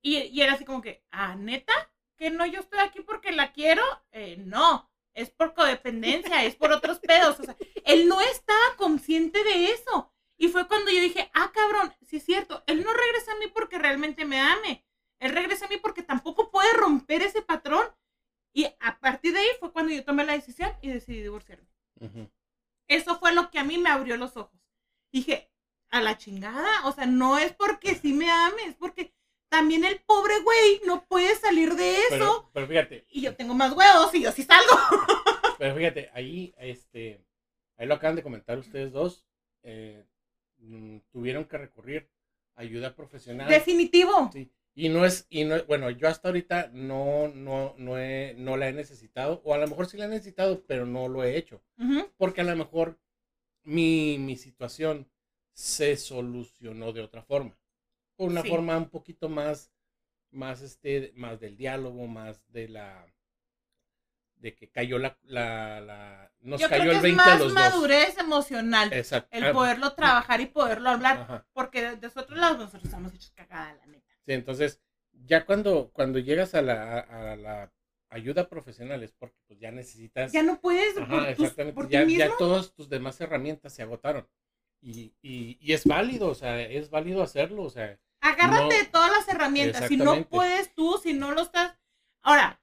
Y, 0.02 0.18
y 0.18 0.42
era 0.42 0.54
así 0.54 0.64
como 0.64 0.82
que, 0.82 1.04
ah, 1.10 1.34
neta, 1.36 1.72
que 2.16 2.30
no, 2.30 2.46
yo 2.46 2.60
estoy 2.60 2.80
aquí 2.80 3.00
porque 3.00 3.32
la 3.32 3.52
quiero. 3.52 3.82
Eh, 4.12 4.36
no, 4.38 4.90
es 5.14 5.30
por 5.30 5.54
codependencia, 5.54 6.44
es 6.44 6.56
por 6.56 6.72
otros 6.72 6.98
pedos. 6.98 7.40
O 7.40 7.44
sea, 7.44 7.56
él 7.84 8.08
no 8.08 8.20
estaba 8.20 8.76
consciente 8.76 9.42
de 9.44 9.66
eso. 9.70 10.12
Y 10.44 10.48
fue 10.48 10.68
cuando 10.68 10.90
yo 10.90 11.00
dije, 11.00 11.30
ah, 11.32 11.50
cabrón, 11.54 11.94
sí 12.06 12.18
es 12.18 12.24
cierto, 12.24 12.62
él 12.66 12.84
no 12.84 12.92
regresa 12.92 13.32
a 13.32 13.36
mí 13.36 13.46
porque 13.46 13.78
realmente 13.78 14.26
me 14.26 14.40
ame. 14.40 14.84
Él 15.18 15.32
regresa 15.32 15.64
a 15.64 15.68
mí 15.68 15.78
porque 15.78 16.02
tampoco 16.02 16.50
puede 16.50 16.70
romper 16.74 17.22
ese 17.22 17.40
patrón. 17.40 17.86
Y 18.52 18.66
a 18.78 19.00
partir 19.00 19.32
de 19.32 19.38
ahí 19.38 19.48
fue 19.58 19.72
cuando 19.72 19.94
yo 19.94 20.04
tomé 20.04 20.22
la 20.22 20.34
decisión 20.34 20.70
y 20.82 20.90
decidí 20.90 21.22
divorciarme. 21.22 21.66
Eso 22.88 23.18
fue 23.18 23.32
lo 23.32 23.50
que 23.50 23.58
a 23.58 23.64
mí 23.64 23.78
me 23.78 23.88
abrió 23.88 24.18
los 24.18 24.36
ojos. 24.36 24.60
Dije, 25.10 25.50
a 25.88 26.02
la 26.02 26.18
chingada, 26.18 26.86
o 26.86 26.92
sea, 26.92 27.06
no 27.06 27.38
es 27.38 27.54
porque 27.54 27.94
sí 27.94 28.12
me 28.12 28.30
ame, 28.30 28.64
es 28.64 28.74
porque 28.74 29.14
también 29.48 29.82
el 29.82 29.98
pobre 30.00 30.40
güey 30.40 30.82
no 30.84 31.06
puede 31.06 31.34
salir 31.36 31.74
de 31.74 32.02
eso. 32.02 32.10
Pero, 32.10 32.50
pero 32.52 32.66
fíjate, 32.66 33.06
Y 33.08 33.22
yo 33.22 33.34
tengo 33.34 33.54
más 33.54 33.72
huevos 33.72 34.14
y 34.14 34.20
yo 34.20 34.30
sí 34.30 34.42
salgo. 34.42 34.76
pero 35.58 35.74
fíjate, 35.74 36.10
ahí, 36.12 36.54
este, 36.58 37.24
ahí 37.78 37.86
lo 37.86 37.94
acaban 37.94 38.16
de 38.16 38.22
comentar 38.22 38.58
ustedes 38.58 38.92
dos, 38.92 39.24
eh, 39.62 40.04
mm, 40.64 40.98
tuvieron 41.10 41.44
que 41.44 41.58
recurrir 41.58 42.08
a 42.56 42.62
ayuda 42.62 42.94
profesional. 42.94 43.48
Definitivo. 43.48 44.30
Sí. 44.32 44.50
Y 44.76 44.88
no 44.88 45.04
es, 45.04 45.26
y 45.30 45.44
no, 45.44 45.62
bueno, 45.66 45.88
yo 45.90 46.08
hasta 46.08 46.28
ahorita 46.28 46.70
no, 46.72 47.28
no, 47.28 47.74
no, 47.78 47.96
he, 47.96 48.34
no 48.36 48.56
la 48.56 48.68
he 48.68 48.72
necesitado, 48.72 49.40
o 49.44 49.54
a 49.54 49.58
lo 49.58 49.68
mejor 49.68 49.86
sí 49.86 49.96
la 49.96 50.06
he 50.06 50.08
necesitado, 50.08 50.64
pero 50.66 50.84
no 50.84 51.06
lo 51.06 51.22
he 51.22 51.36
hecho, 51.36 51.62
porque 52.16 52.40
a 52.40 52.44
lo 52.44 52.56
mejor 52.56 52.98
mi, 53.62 54.18
mi 54.18 54.36
situación 54.36 55.08
se 55.52 55.96
solucionó 55.96 56.92
de 56.92 57.02
otra 57.02 57.22
forma, 57.22 57.56
por 58.16 58.30
una 58.30 58.42
Sí. 58.42 58.48
forma 58.48 58.76
un 58.76 58.90
poquito 58.90 59.28
más, 59.28 59.70
más 60.32 60.60
este, 60.60 61.12
más 61.14 61.38
del 61.38 61.56
diálogo, 61.56 62.08
más 62.08 62.42
de 62.48 62.68
la, 62.68 63.06
de 64.44 64.54
que 64.54 64.68
cayó 64.70 64.98
la, 64.98 65.16
la, 65.22 65.80
la 65.80 66.32
nos 66.40 66.60
Yo 66.60 66.68
creo 66.68 66.78
cayó 66.80 66.90
que 66.90 66.90
el 66.90 66.96
es 66.96 67.02
20 67.02 67.22
a 67.22 67.26
más 67.26 67.40
los 67.40 67.52
madurez 67.54 68.18
emocional. 68.18 68.92
Exacto. 68.92 69.28
El 69.34 69.44
Ah, 69.44 69.52
poderlo 69.52 69.94
trabajar 69.94 70.40
y 70.42 70.46
poderlo 70.46 70.90
hablar. 70.90 71.20
ajá. 71.22 71.46
Porque 71.54 71.80
de, 71.82 71.96
de 71.96 72.06
otros 72.08 72.38
lados 72.38 72.58
nosotros 72.58 72.84
estamos 72.84 73.14
hechos 73.14 73.32
cagada, 73.34 73.74
la 73.74 73.86
neta. 73.86 74.04
Sí, 74.26 74.32
entonces, 74.32 74.80
ya 75.24 75.46
cuando, 75.46 75.90
cuando 75.94 76.18
llegas 76.18 76.54
a 76.54 76.60
la, 76.60 76.98
a 77.00 77.36
la 77.36 77.72
ayuda 78.10 78.48
profesional 78.48 79.02
es 79.02 79.12
porque 79.12 79.38
pues 79.46 79.58
ya 79.58 79.70
necesitas... 79.70 80.30
Ya 80.32 80.42
no 80.42 80.60
puedes 80.60 80.96
Ajá, 80.98 81.08
por, 81.08 81.20
tus- 81.20 81.30
exactamente. 81.46 81.74
por 81.74 81.88
Ya, 81.88 82.04
ya 82.04 82.36
todas 82.36 82.74
tus 82.74 82.90
demás 82.90 83.18
herramientas 83.22 83.72
se 83.74 83.82
agotaron. 83.82 84.28
Y, 84.82 85.14
y, 85.22 85.56
y 85.58 85.72
es 85.72 85.84
válido, 85.86 86.28
o 86.28 86.34
sea, 86.34 86.60
es 86.60 86.90
válido 86.90 87.22
hacerlo, 87.22 87.62
o 87.62 87.70
sea, 87.70 87.98
Agárrate 88.20 88.62
No. 88.64 88.68
de 88.68 88.84
todas 88.86 89.10
las 89.10 89.26
herramientas. 89.28 89.88
Si 89.88 89.96
no 89.96 90.22
puedes 90.28 90.74
tú, 90.74 90.98
si 91.02 91.12
no 91.14 91.32
lo 91.32 91.40
estás. 91.42 91.78
Ahora, 92.22 92.60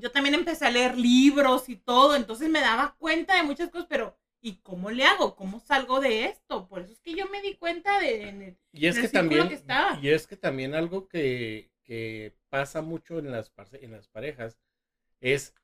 yo 0.00 0.10
también 0.12 0.34
empecé 0.34 0.66
a 0.66 0.70
leer 0.70 0.96
libros 0.96 1.68
y 1.68 1.76
todo, 1.76 2.16
entonces 2.16 2.48
me 2.48 2.60
daba 2.60 2.96
cuenta 2.98 3.36
de 3.36 3.42
muchas 3.42 3.70
cosas, 3.70 3.86
pero 3.88 4.16
¿y 4.40 4.56
cómo 4.56 4.90
le 4.90 5.04
hago? 5.04 5.36
¿Cómo 5.36 5.60
salgo 5.60 6.00
de 6.00 6.26
esto? 6.26 6.68
Por 6.68 6.82
eso 6.82 6.92
es 6.92 7.00
que 7.00 7.14
yo 7.14 7.28
me 7.28 7.42
di 7.42 7.56
cuenta 7.56 7.98
de. 8.00 8.28
en 8.28 8.42
el- 8.42 8.58
y 8.72 8.86
es 8.86 8.96
en 8.96 9.00
que 9.02 9.06
el 9.08 9.12
también, 9.12 9.48
que 9.48 9.54
estaba. 9.54 9.98
y 10.02 10.08
es 10.10 10.26
que 10.26 10.36
también 10.36 10.74
algo 10.74 11.08
que, 11.08 11.70
que 11.84 12.34
pasa 12.48 12.82
mucho 12.82 13.18
en 13.18 13.30
las, 13.30 13.52
en 13.72 13.92
las 13.92 14.08
parejas 14.08 14.58
es 15.20 15.54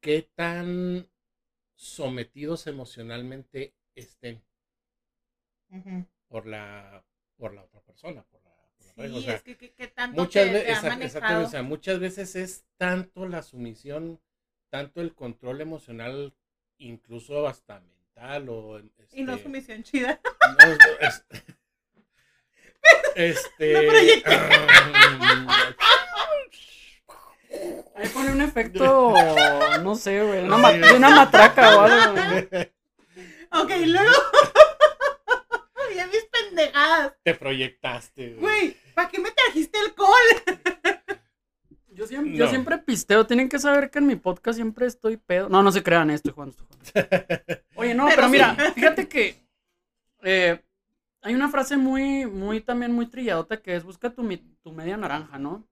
qué 0.00 0.30
tan 0.36 1.08
sometidos 1.76 2.66
emocionalmente 2.68 3.74
estén 3.96 4.42
por 6.28 6.46
la, 6.46 7.04
por 7.36 7.54
la 7.54 7.62
otra 7.62 7.80
persona, 7.80 8.24
Sí, 8.94 8.96
pareja. 8.96 9.16
O 9.16 9.20
sea, 9.22 9.34
es 9.34 9.42
que, 9.42 9.56
que- 9.56 9.72
que 9.72 9.86
tanto 9.88 10.20
muchas 10.22 10.44
te, 10.44 10.48
te 10.50 10.54
veces, 10.54 10.68
ha 10.68 10.72
exact- 10.72 11.02
exactamente, 11.02 11.20
manejado. 11.20 11.46
o 11.46 11.50
sea, 11.50 11.62
muchas 11.62 11.98
veces 12.00 12.36
es 12.36 12.64
tanto 12.76 13.26
la 13.26 13.42
sumisión, 13.42 14.20
tanto 14.70 15.00
el 15.00 15.14
control 15.14 15.60
emocional, 15.60 16.34
incluso 16.78 17.46
hasta 17.46 17.80
mental 17.80 18.48
o 18.48 18.78
y 19.12 19.22
no 19.24 19.32
este, 19.34 19.42
sumisión 19.44 19.82
chida. 19.82 20.20
no, 20.64 20.72
es- 21.00 21.24
este. 23.14 24.22
Ahí 27.94 28.08
pone 28.08 28.32
un 28.32 28.40
efecto, 28.40 29.14
no 29.82 29.94
sé, 29.94 30.22
güey, 30.22 30.44
una 30.44 30.56
ma- 30.56 30.72
de 30.72 30.94
una 30.94 31.10
matraca 31.10 31.76
o 31.76 31.80
algo. 31.82 32.12
güey. 32.14 32.72
ok, 33.50 33.70
luego. 33.86 34.10
ya 35.94 36.06
mis 36.06 36.24
pendejadas. 36.24 37.12
te 37.22 37.34
proyectaste, 37.34 38.34
güey. 38.34 38.76
¿Para 38.94 39.08
qué 39.08 39.18
me 39.20 39.30
trajiste 39.30 39.78
alcohol? 39.78 40.10
Yo 41.94 42.06
siempre, 42.06 42.34
yo 42.36 42.48
siempre 42.48 42.78
pisteo. 42.78 43.26
Tienen 43.26 43.50
que 43.50 43.58
saber 43.58 43.90
que 43.90 43.98
en 43.98 44.06
mi 44.06 44.16
podcast 44.16 44.56
siempre 44.56 44.86
estoy 44.86 45.18
pedo. 45.18 45.50
No, 45.50 45.62
no 45.62 45.70
se 45.70 45.82
crean, 45.82 46.08
estoy 46.10 46.32
jugando, 46.32 46.56
estoy 46.82 47.02
jugando. 47.02 47.26
Oye, 47.76 47.94
no, 47.94 48.04
Pero 48.06 48.16
pero, 48.16 48.26
sí. 48.28 48.32
mira, 48.32 48.54
fíjate 48.74 49.08
que 49.08 49.36
eh, 50.22 50.58
hay 51.20 51.34
una 51.34 51.50
frase 51.50 51.76
muy, 51.76 52.24
muy, 52.24 52.62
también 52.62 52.92
muy 52.92 53.06
trilladota 53.06 53.60
que 53.60 53.76
es 53.76 53.84
busca 53.84 54.08
tu, 54.08 54.22
mi- 54.22 54.38
tu 54.62 54.72
media 54.72 54.96
naranja, 54.96 55.38
¿no? 55.38 55.68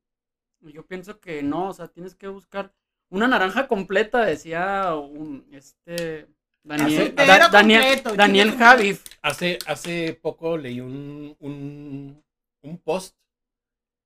Y 0.61 0.73
Yo 0.73 0.85
pienso 0.85 1.21
que 1.21 1.43
no, 1.43 1.69
o 1.71 1.73
sea, 1.73 1.89
tienes 1.89 2.15
que 2.15 2.29
buscar 2.29 2.71
una 3.09 3.27
naranja 3.27 3.67
completa, 3.67 4.23
decía 4.23 4.95
un, 4.95 5.47
este, 5.53 6.29
Daniel, 6.63 6.87
Hace- 6.87 7.13
Da- 7.13 7.23
Entero 7.25 7.49
Daniel, 7.51 7.83
completo, 7.83 8.15
Daniel. 8.15 8.57
Javif. 8.59 9.03
Hace, 9.23 9.59
hace 9.67 10.19
poco 10.21 10.59
leí 10.59 10.81
un, 10.83 11.35
un, 11.41 12.23
un 12.63 12.79
post, 12.79 13.17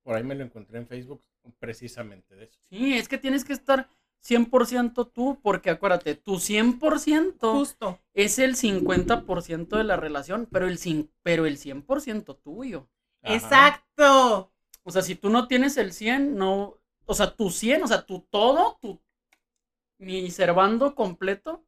por 0.02 0.16
ahí 0.16 0.22
me 0.22 0.34
lo 0.34 0.44
encontré 0.44 0.78
en 0.78 0.86
Facebook, 0.86 1.22
precisamente 1.58 2.34
de 2.34 2.44
eso. 2.44 2.58
Sí, 2.68 2.94
es 2.94 3.08
que 3.08 3.18
tienes 3.18 3.44
que 3.44 3.52
estar 3.52 3.88
100% 4.22 5.12
tú, 5.12 5.38
porque 5.42 5.70
acuérdate, 5.70 6.14
tu 6.14 6.36
100% 6.36 7.52
Justo. 7.52 8.00
es 8.14 8.38
el 8.38 8.56
50% 8.56 9.76
de 9.76 9.84
la 9.84 9.96
relación, 9.96 10.48
pero 10.50 10.66
el, 10.66 10.78
pero 11.22 11.46
el 11.46 11.58
100% 11.58 12.38
tuyo. 12.42 12.88
Ajá. 13.22 13.34
Exacto. 13.34 14.52
O 14.82 14.90
sea, 14.90 15.02
si 15.02 15.14
tú 15.14 15.30
no 15.30 15.46
tienes 15.48 15.76
el 15.76 15.92
100, 15.92 16.36
no, 16.36 16.78
o 17.06 17.14
sea, 17.14 17.34
tu 17.34 17.50
100, 17.50 17.82
o 17.82 17.86
sea, 17.86 18.04
tu 18.06 18.20
todo, 18.20 18.78
tu 18.80 19.00
mi 19.98 20.30
servando 20.30 20.94
completo 20.94 21.64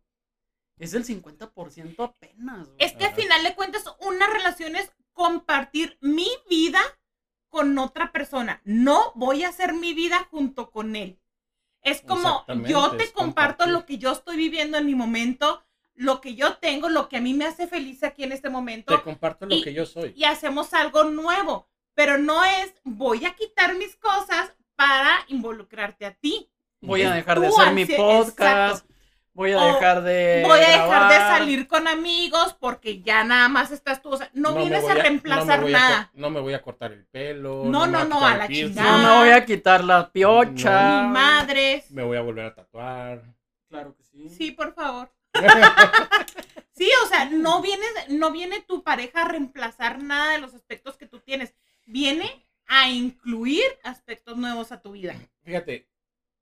es 0.78 0.94
el 0.94 1.04
50% 1.04 2.04
apenas. 2.04 2.66
güey. 2.66 2.76
Es 2.78 2.92
que 2.92 3.06
al 3.06 3.14
final 3.14 3.42
de 3.42 3.54
cuentas, 3.54 3.84
una 4.00 4.26
relación 4.28 4.76
es 4.76 4.90
compartir 5.16 5.96
mi 6.02 6.28
vida 6.48 6.80
con 7.48 7.76
otra 7.78 8.12
persona. 8.12 8.60
No 8.64 9.12
voy 9.14 9.44
a 9.44 9.48
hacer 9.48 9.72
mi 9.72 9.94
vida 9.94 10.28
junto 10.30 10.70
con 10.70 10.94
él. 10.94 11.18
Es 11.80 12.02
como 12.02 12.44
yo 12.66 12.90
te 12.96 13.10
comparto 13.12 13.64
compartir. 13.64 13.68
lo 13.68 13.86
que 13.86 13.96
yo 13.98 14.12
estoy 14.12 14.36
viviendo 14.36 14.76
en 14.76 14.84
mi 14.84 14.94
momento, 14.94 15.64
lo 15.94 16.20
que 16.20 16.34
yo 16.34 16.58
tengo, 16.58 16.90
lo 16.90 17.08
que 17.08 17.16
a 17.16 17.20
mí 17.22 17.32
me 17.32 17.46
hace 17.46 17.66
feliz 17.66 18.02
aquí 18.04 18.24
en 18.24 18.32
este 18.32 18.50
momento 18.50 18.94
Te 18.94 19.02
comparto 19.02 19.46
lo 19.46 19.54
y- 19.54 19.62
que 19.62 19.72
yo 19.72 19.86
soy. 19.86 20.12
y 20.14 20.24
hacemos 20.24 20.74
algo 20.74 21.04
nuevo. 21.04 21.66
Pero 21.94 22.18
no 22.18 22.44
es 22.44 22.74
voy 22.84 23.24
a 23.24 23.34
quitar 23.34 23.74
mis 23.76 23.96
cosas 23.96 24.52
para 24.74 25.24
involucrarte 25.28 26.04
a 26.04 26.12
ti. 26.14 26.50
Voy 26.82 27.02
a 27.02 27.12
dejar 27.14 27.40
de 27.40 27.46
hacer 27.46 27.72
mi 27.72 27.86
podcast. 27.86 28.38
exacto. 28.38 28.94
Voy 29.36 29.52
a 29.52 29.58
O 29.62 29.66
dejar 29.74 30.02
de. 30.02 30.42
voy 30.46 30.58
a 30.60 30.68
dejar 30.70 31.12
de 31.12 31.16
salir 31.18 31.68
con 31.68 31.86
amigos 31.86 32.56
porque 32.58 33.02
ya 33.02 33.22
nada 33.22 33.48
más 33.48 33.70
estás 33.70 34.00
tú. 34.00 34.08
O 34.08 34.16
sea, 34.16 34.30
no, 34.32 34.54
vienes 34.54 34.82
a 34.88 34.94
no 34.94 35.02
reemplazar 35.02 35.62
nada. 35.68 36.10
no 36.14 36.30
me 36.30 36.40
voy 36.40 36.54
a 36.54 36.62
cortar 36.62 36.92
el 36.92 37.04
pelo. 37.04 37.64
No, 37.66 37.86
no, 37.86 38.06
no, 38.06 38.26
a 38.26 38.34
la 38.34 38.48
chingada. 38.48 38.92
No 38.92 38.98
me 39.08 39.18
voy 39.20 39.28
a 39.36 39.44
quitar 39.44 39.84
la 39.84 40.10
piocha. 40.10 41.02
Ni 41.02 41.08
madres. 41.12 41.90
Me 41.90 42.02
voy 42.02 42.16
a 42.16 42.22
volver 42.22 42.46
a 42.46 42.54
tatuar. 42.54 43.22
Claro 43.68 43.94
que 43.94 44.04
sí. 44.04 44.28
Sí, 44.30 44.52
por 44.52 44.72
favor. 44.74 45.12
Sí, 46.72 46.90
o 47.04 47.06
sea, 47.08 47.24
no 47.30 47.62
vienes, 47.62 47.88
no 48.10 48.30
viene 48.30 48.60
tu 48.60 48.82
pareja 48.82 49.22
a 49.22 49.28
reemplazar 49.28 50.02
nada 50.02 50.32
de 50.32 50.40
los 50.40 50.52
aspectos 50.52 50.98
que 50.98 51.06
tú 51.06 51.20
tienes. 51.20 51.54
Viene 51.86 52.46
a 52.66 52.90
incluir 52.90 53.64
aspectos 53.82 54.36
nuevos 54.36 54.72
a 54.72 54.82
tu 54.82 54.92
vida. 54.92 55.14
Fíjate, 55.42 55.88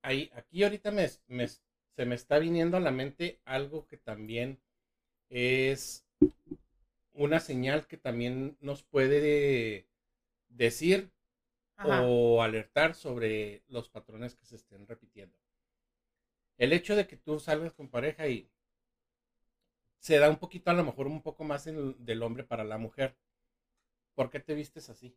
ahí, 0.01 0.29
aquí 0.35 0.61
ahorita 0.63 0.91
me, 0.91 1.09
me- 1.27 1.47
se 1.95 2.05
me 2.05 2.15
está 2.15 2.39
viniendo 2.39 2.77
a 2.77 2.81
la 2.81 2.91
mente 2.91 3.39
algo 3.45 3.87
que 3.87 3.97
también 3.97 4.59
es 5.29 6.05
una 7.13 7.39
señal 7.39 7.87
que 7.87 7.97
también 7.97 8.57
nos 8.61 8.83
puede 8.83 9.87
decir 10.49 11.11
Ajá. 11.77 12.01
o 12.03 12.43
alertar 12.43 12.95
sobre 12.95 13.63
los 13.67 13.89
patrones 13.89 14.35
que 14.35 14.45
se 14.45 14.57
estén 14.57 14.87
repitiendo. 14.87 15.35
El 16.57 16.73
hecho 16.73 16.97
de 16.97 17.07
que 17.07 17.15
tú 17.15 17.39
salgas 17.39 17.71
con 17.71 17.87
pareja 17.87 18.27
y 18.27 18.51
se 19.99 20.17
da 20.19 20.29
un 20.29 20.37
poquito, 20.37 20.71
a 20.71 20.73
lo 20.73 20.85
mejor 20.85 21.07
un 21.07 21.21
poco 21.21 21.43
más 21.43 21.67
en- 21.67 21.95
del 22.05 22.23
hombre 22.23 22.45
para 22.45 22.63
la 22.63 22.77
mujer. 22.77 23.17
¿Por 24.15 24.29
qué 24.29 24.39
te 24.39 24.53
vistes 24.55 24.89
así? 24.89 25.15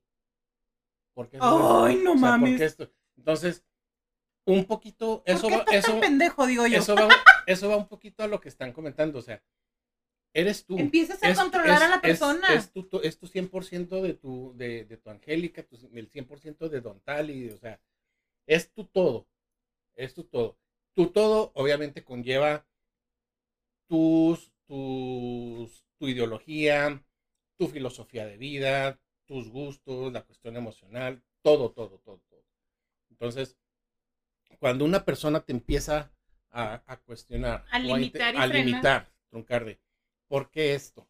¿Por 1.14 1.28
qué? 1.28 1.38
Ay, 1.40 1.96
no 2.02 2.14
O 2.14 2.16
sea, 2.16 2.30
¿por 2.38 2.38
mames. 2.40 2.58
qué 2.58 2.64
esto? 2.64 2.90
Entonces, 3.16 3.64
un 4.52 4.64
poquito, 4.64 5.22
¿Por 5.24 5.34
eso 5.34 5.48
va, 5.50 5.56
estás 5.58 5.66
tan 5.66 5.74
eso, 5.92 6.00
pendejo, 6.00 6.46
digo 6.46 6.66
yo? 6.66 6.78
eso, 6.78 6.94
va, 6.94 7.08
eso 7.46 7.68
va 7.68 7.76
un 7.76 7.86
poquito 7.88 8.22
a 8.22 8.26
lo 8.26 8.40
que 8.40 8.48
están 8.48 8.72
comentando. 8.72 9.18
O 9.18 9.22
sea, 9.22 9.42
eres 10.34 10.64
tú. 10.64 10.78
Empiezas 10.78 11.22
a 11.22 11.28
Es- 11.30 11.38
controlar 11.38 11.82
a 11.82 11.88
la 11.88 11.94
es- 11.96 12.00
persona. 12.00 12.54
Es, 12.54 12.70
tu, 12.72 12.84
tu- 12.84 13.00
es 13.00 13.18
tu 13.18 13.26
100% 13.26 14.00
de 14.02 14.14
tu, 14.14 14.54
de, 14.56 14.84
de 14.84 14.96
tu 14.96 15.10
Angélica, 15.10 15.62
tu- 15.62 15.76
el 15.94 16.10
100% 16.10 16.68
de 16.68 16.80
Don 16.80 17.00
Tali, 17.00 17.50
o 17.50 17.58
sea, 17.58 17.80
es 18.46 18.70
tu 18.72 18.84
todo. 18.84 19.26
Es 19.94 20.14
tu 20.14 20.24
todo. 20.24 20.56
Tu 20.94 21.08
todo 21.08 21.52
obviamente 21.54 22.02
conlleva 22.04 22.66
tus, 23.86 24.52
tus, 24.66 25.84
tu 25.98 26.08
ideología, 26.08 27.02
tu 27.56 27.68
filosofía 27.68 28.26
de 28.26 28.36
vida, 28.36 29.00
tus 29.26 29.48
gustos, 29.50 30.12
la 30.12 30.22
cuestión 30.24 30.56
emocional, 30.56 31.22
todo, 31.42 31.70
todo, 31.72 31.98
todo, 31.98 32.20
todo. 32.28 32.44
Entonces, 33.10 33.56
cuando 34.58 34.84
una 34.84 35.04
persona 35.04 35.40
te 35.40 35.52
empieza 35.52 36.10
a, 36.50 36.82
a 36.86 36.96
cuestionar, 36.98 37.64
A 37.70 37.78
limitar 37.78 38.34
y 38.34 38.38
a 38.38 38.46
frenar. 38.46 38.66
limitar, 38.66 39.12
truncar 39.30 39.64
de, 39.64 39.80
¿por 40.26 40.50
qué 40.50 40.74
esto? 40.74 41.08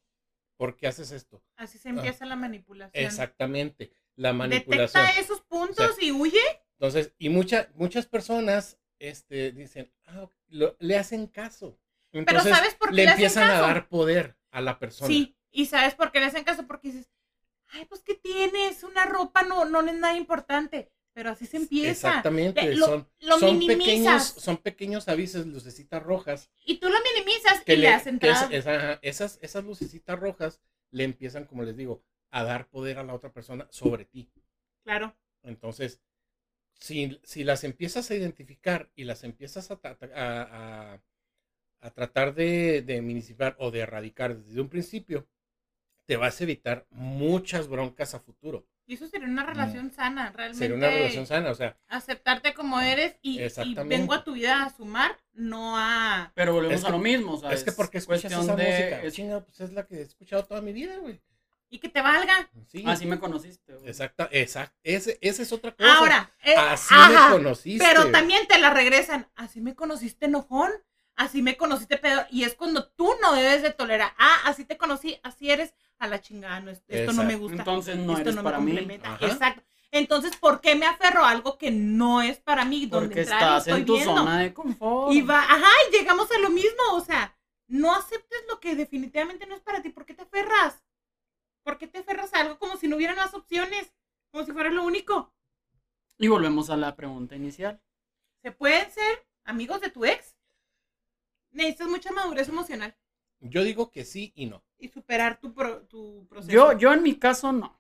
¿Por 0.57 0.77
qué 0.77 0.89
haces 0.89 1.13
esto? 1.13 1.43
Así 1.57 1.79
se 1.79 1.89
empieza 1.91 2.27
la 2.27 2.37
manipulación. 2.37 3.05
Exactamente, 3.05 3.93
la 4.17 4.33
manipulación. 4.33 5.05
Detecta 5.07 5.21
esos 5.21 5.41
puntos 5.43 5.97
y 6.03 6.11
huye. 6.11 6.41
Entonces, 6.73 7.13
y 7.19 7.29
muchas 7.29 7.69
muchas 7.75 8.07
personas 8.07 8.79
este, 8.99 9.53
dicen, 9.53 9.93
ah, 10.07 10.29
lo- 10.49 10.77
le 10.81 10.97
hacen 10.99 11.27
caso. 11.29 11.79
Entonces, 12.13 12.57
¿sabes 12.57 12.75
por 12.75 12.91
qué 12.91 12.97
le 12.97 13.05
le 13.05 13.11
hacen 13.11 13.25
empiezan 13.25 13.45
a 13.45 13.49
caso? 13.53 13.63
dar 13.67 13.89
poder 13.89 14.37
a 14.51 14.61
la 14.61 14.79
persona. 14.79 15.09
Sí, 15.09 15.37
y 15.51 15.67
sabes 15.67 15.95
por 15.95 16.11
qué 16.11 16.21
le 16.21 16.27
hacen 16.27 16.43
caso, 16.45 16.67
porque 16.67 16.89
dices, 16.91 17.11
ay, 17.69 17.85
pues 17.85 18.03
¿qué 18.03 18.15
tienes? 18.15 18.83
Una 18.83 19.05
ropa 19.07 19.43
no, 19.43 19.65
no 19.65 19.81
es 19.81 19.95
nada 19.95 20.17
importante. 20.17 20.91
Pero 21.15 21.31
así 21.31 21.47
se 21.47 21.57
empieza. 21.57 21.91
Exactamente, 21.91 22.75
lo- 22.77 22.87
son, 22.87 23.09
lo 23.21 23.39
son 23.39 23.59
pequeños, 23.67 24.23
son 24.23 24.57
pequeños 24.59 25.09
avisos, 25.09 25.47
lucecitas 25.47 26.03
rojas, 26.03 26.51
Y 26.65 26.79
tú 26.79 26.89
lo 26.89 26.97
minimizas 27.15 27.65
que 27.65 27.75
y 27.75 27.79
le, 27.79 27.89
hacen 27.89 28.19
que 28.19 28.31
es- 28.31 28.43
entrar. 28.43 28.55
esa- 28.55 28.99
esas, 29.03 29.39
esas 29.43 29.65
lucecitas 29.65 30.19
rojas 30.19 30.61
le 30.91 31.05
empiezan, 31.05 31.45
como 31.45 31.65
les 31.65 31.77
digo, 31.77 32.03
a 32.31 32.45
dar 32.45 32.69
poder 32.69 32.99
a 32.99 33.03
la 33.05 33.15
otra 33.15 33.33
persona 33.33 33.67
sobre 33.71 34.05
ti. 34.05 34.31
Claro. 34.85 35.17
Entonces, 35.43 36.01
si, 36.79 37.19
si 37.25 37.43
las 37.43 37.65
empiezas 37.65 38.11
a 38.11 38.15
identificar 38.15 38.91
y 38.95 39.05
las 39.05 39.25
empiezas 39.25 39.71
a, 39.73 39.81
a- 39.83 39.99
a- 40.15 41.03
a 41.81 41.91
tratar 41.91 42.35
de, 42.35 42.83
de 42.83 43.03
minimizar 43.03 43.57
o 43.59 43.71
de 43.71 43.81
erradicar 43.81 44.37
desde 44.37 44.61
un 44.61 44.69
principio, 44.69 45.27
te 46.07 46.17
vas 46.17 46.41
a 46.41 46.45
evitar 46.45 46.87
muchas 46.91 47.67
broncas 47.69 48.15
a 48.15 48.21
futuro. 48.21 48.67
Y 48.89 48.95
eso 48.95 49.07
sería 49.07 49.29
una 49.29 49.45
relación 49.45 49.93
sana, 49.93 50.33
realmente. 50.35 50.57
Mm. 50.57 50.59
Sería 50.59 50.77
una 50.77 50.89
relación 50.89 51.27
sana, 51.27 51.51
o 51.51 51.55
sea, 51.55 51.77
Aceptarte 51.89 52.55
como 52.55 52.81
eres 52.81 53.17
y, 53.21 53.39
vengo 53.85 54.15
a 54.15 54.25
tu 54.25 54.33
vida 54.33 54.65
a 54.65 54.75
sumar, 54.75 55.15
no 55.35 55.77
a... 55.77 56.33
Pero 56.35 56.55
volvemos 56.55 56.81
Es 56.81 56.85
a 56.87 56.91
lo 56.91 56.99
mismo. 56.99 57.35
O 57.35 57.39
sea, 57.39 57.53
es 57.53 57.65
que 57.65 57.73
porque 57.73 57.99
escuchas 57.99 58.23
cuestión 58.33 58.45
esa 58.45 58.57
de- 58.57 58.65
música, 58.67 59.03
es- 59.03 59.13
chinga, 59.15 59.41
pues 59.45 59.61
es 59.61 59.73
la 59.75 59.87
que 59.87 59.97
he 59.97 60.01
escuchado 60.01 60.43
toda 60.47 60.63
mi 60.63 60.73
vida, 60.73 60.97
güey. 60.97 61.21
Y 61.69 61.81
que 61.81 61.91
te 61.91 62.01
valga. 62.01 62.49
Sí, 62.67 62.83
Así 62.87 63.05
me 63.05 63.19
conociste. 63.19 63.75
güey. 63.75 63.87
exacta, 63.91 64.27
exacta, 64.33 64.75
ese, 64.83 65.19
esa 65.21 65.43
es 65.43 65.53
otra 65.53 65.73
cosa. 65.77 65.99
Ahora, 65.99 66.33
eh, 66.43 66.55
así 66.57 66.95
ajá, 66.97 67.29
me 67.29 67.35
conociste. 67.37 67.85
pero 67.87 68.11
también 68.11 68.47
te 68.49 68.59
la 68.59 68.71
regresan. 68.71 69.29
Así 69.37 69.61
me 69.61 69.75
conociste 69.75 70.25
enojón, 70.25 70.73
así 71.15 71.43
me 71.43 71.59
conociste 71.59 71.99
peor. 71.99 72.27
Y 72.31 72.45
es 72.45 72.55
cuando 72.55 72.89
tú 72.89 73.11
no 73.21 73.35
debes 73.35 73.61
de 73.61 73.71
tolerar. 73.71 74.15
Ah, 74.17 74.39
así 74.47 74.65
te 74.65 74.79
conocí, 74.79 75.21
así 75.23 75.51
eres 75.51 75.75
a 75.99 76.07
la 76.07 76.21
chingada. 76.21 76.61
no, 76.61 76.71
esto 76.71 77.13
no 77.13 77.25
me 77.25 77.37
gusta. 77.37 77.59
Entonces 77.59 77.97
no 77.97 78.13
esto 78.13 78.23
eres 78.23 78.35
no 78.37 78.43
para 78.43 78.59
me 78.61 78.73
mí. 78.83 79.01
Exacto. 79.21 79.63
Entonces, 79.91 80.37
¿por 80.37 80.61
qué 80.61 80.75
me 80.75 80.87
aferro 80.87 81.25
a 81.25 81.31
algo 81.31 81.57
que 81.57 81.71
no 81.71 82.21
es 82.21 82.39
para 82.41 82.65
mí? 82.65 82.87
Donde 82.87 83.09
Porque 83.09 83.21
entrar 83.23 83.41
estás 83.41 83.69
en 83.69 83.75
estoy 83.75 83.85
tu 83.87 83.95
viendo? 83.95 84.17
zona 84.17 84.39
de 84.39 84.53
confort. 84.53 85.13
Y 85.13 85.23
va, 85.23 85.43
ajá, 85.43 85.71
y 85.89 85.97
llegamos 85.97 86.31
a 86.31 86.39
lo 86.39 86.51
mismo, 86.51 86.83
o 86.93 87.01
sea, 87.01 87.35
no 87.69 87.95
aceptes 87.95 88.45
lo 88.49 88.61
que 88.61 88.77
definitivamente 88.77 89.47
no 89.47 89.55
es 89.55 89.63
para 89.63 89.81
ti, 89.81 89.89
¿por 89.89 90.05
qué 90.05 90.13
te 90.15 90.23
aferras? 90.23 90.85
¿Por 91.63 91.79
qué 91.79 91.87
te 91.87 91.99
aferras 91.99 92.35
a 92.35 92.41
algo 92.41 92.59
como 92.59 92.77
si 92.77 92.87
no 92.87 92.97
hubiera 92.97 93.15
más 93.15 93.33
opciones? 93.35 93.93
Como 94.31 94.45
si 94.45 94.53
fuera 94.53 94.71
lo 94.71 94.85
único. 94.85 95.33
Y 96.19 96.29
volvemos 96.29 96.69
a 96.69 96.77
la 96.77 96.95
pregunta 96.95 97.35
inicial. 97.37 97.81
¿Se 98.43 98.53
pueden 98.53 98.91
ser 98.91 99.27
amigos 99.45 99.81
de 99.81 99.91
tu 99.91 100.05
ex? 100.05 100.37
Necesitas 101.51 101.89
mucha 101.89 102.13
madurez 102.13 102.49
emocional 102.49 102.95
Yo 103.41 103.63
digo 103.63 103.91
que 103.91 104.05
sí 104.05 104.33
y 104.35 104.47
no. 104.47 104.63
y 104.79 104.89
superar 104.89 105.39
tu, 105.41 105.53
pro- 105.55 105.83
tu 105.83 106.27
proceso. 106.29 106.53
Yo, 106.53 106.79
yo 106.79 106.93
en 106.93 107.03
mi 107.03 107.17
caso 107.17 107.53
no. 107.53 107.79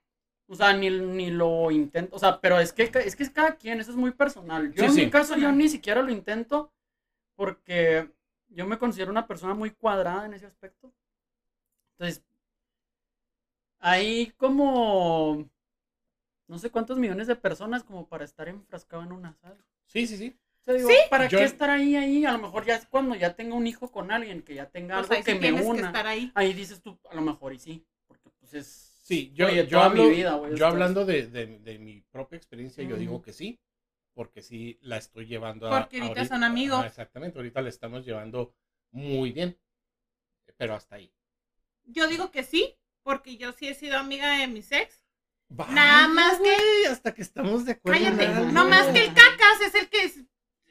O 0.48 0.54
sea, 0.54 0.72
ni, 0.72 0.88
ni 0.90 1.30
lo 1.30 1.70
intento. 1.70 2.16
O 2.16 2.18
sea, 2.18 2.40
pero 2.40 2.58
es 2.58 2.72
que, 2.72 2.84
es 2.84 3.16
que 3.16 3.22
es 3.22 3.30
cada 3.30 3.56
quien, 3.56 3.80
eso 3.80 3.90
es 3.90 3.96
muy 3.96 4.12
personal. 4.12 4.72
Yo 4.72 4.82
Sí, 4.84 4.88
en 4.88 4.94
sí. 4.94 5.04
mi 5.04 5.10
caso 5.10 5.36
yo 5.36 5.52
ni 5.52 5.68
siquiera 5.68 6.02
lo 6.02 6.10
intento 6.10 6.72
porque 7.36 8.10
yo 8.48 8.66
me 8.66 8.78
considero 8.78 9.10
una 9.10 9.26
persona 9.26 9.54
muy 9.54 9.70
cuadrada 9.72 10.26
en 10.26 10.34
ese 10.34 10.46
aspecto. 10.46 10.92
Entonces, 11.98 12.24
hay 13.80 14.30
como 14.36 15.48
no 16.48 16.58
sé 16.58 16.70
cuántos 16.70 16.98
millones 16.98 17.26
de 17.28 17.36
personas 17.36 17.84
como 17.84 18.08
para 18.08 18.24
estar 18.24 18.48
enfrascado 18.48 19.02
en 19.04 19.12
una 19.12 19.34
sala. 19.34 19.64
Sí, 19.86 20.06
sí, 20.06 20.16
sí. 20.16 20.36
Digo, 20.66 20.88
Sí. 20.88 20.96
¿para 21.08 21.28
Yo- 21.28 21.38
qué 21.38 21.44
estar 21.44 21.70
ahí, 21.70 21.96
ahí? 21.96 22.24
A 22.26 22.32
lo 22.32 22.38
mejor 22.38 22.66
ya 22.66 22.74
es 22.76 22.84
cuando 22.86 23.14
ya 23.14 23.34
tenga 23.34 23.54
un 23.54 23.66
hijo 23.66 23.90
con 23.90 24.10
alguien, 24.10 24.42
que 24.42 24.54
ya 24.54 24.68
tenga 24.68 24.96
Pues 24.98 25.10
algo 25.10 25.22
sí 25.22 25.26
que 25.26 25.34
me 25.34 25.40
tienes 25.40 25.62
que 25.62 25.66
una. 25.68 25.86
estar 25.86 26.06
ahí. 26.06 26.30
Ahí 26.34 26.52
dices 26.52 26.82
tú, 26.82 26.98
a 27.10 27.14
lo 27.14 27.22
mejor 27.22 27.54
y 27.54 27.58
sí, 27.58 27.86
porque 28.06 28.28
pues 28.38 28.52
es... 28.54 28.66
Sí, 29.02 29.32
yo, 29.34 29.46
Oye, 29.46 29.64
yo, 29.66 29.78
toda 29.78 29.86
hablo- 29.86 30.04
mi 30.04 30.10
vida, 30.16 30.34
güey, 30.34 30.54
yo 30.54 30.66
hablando 30.66 31.06
de, 31.06 31.26
de- 31.28 31.58
de 31.60 31.78
mi 31.78 32.02
propia 32.10 32.36
experiencia, 32.36 32.84
yo 32.84 32.96
digo 32.96 33.22
que 33.22 33.32
sí, 33.32 33.58
porque 34.12 34.42
sí 34.42 34.78
la 34.82 34.98
estoy 34.98 35.24
llevando 35.26 35.66
a... 35.72 35.78
Porque 35.80 36.02
ahorita 36.02 36.26
son 36.26 36.44
amigos. 36.44 36.84
Exactamente, 36.84 37.38
ahorita 37.38 37.62
la 37.62 37.70
estamos 37.70 38.04
llevando 38.04 38.54
muy 38.90 39.32
bien, 39.32 39.58
pero 40.58 40.74
hasta 40.74 40.96
ahí. 40.96 41.10
Yo 41.84 42.06
digo 42.08 42.30
que 42.30 42.42
sí, 42.42 42.74
porque 43.02 43.38
yo 43.38 43.52
sí 43.52 43.68
he 43.68 43.74
sido 43.74 43.96
amiga 43.96 44.36
de 44.38 44.46
mis 44.48 44.70
ex. 44.72 45.02
Vaya, 45.48 45.72
Nada 45.72 46.08
más 46.08 46.36
que- 46.36 46.42
güey, 46.42 46.84
hasta 46.90 47.14
que 47.14 47.22
estamos 47.22 47.64
de 47.64 47.72
acuerdo. 47.72 47.98
Cállate. 48.04 48.26
algo. 48.26 48.52
No 48.52 48.68
más 48.68 48.88
que 48.88 49.04
el 49.06 49.14
cacas 49.14 49.60
es 49.66 49.74
el 49.74 49.88
que 49.88 50.12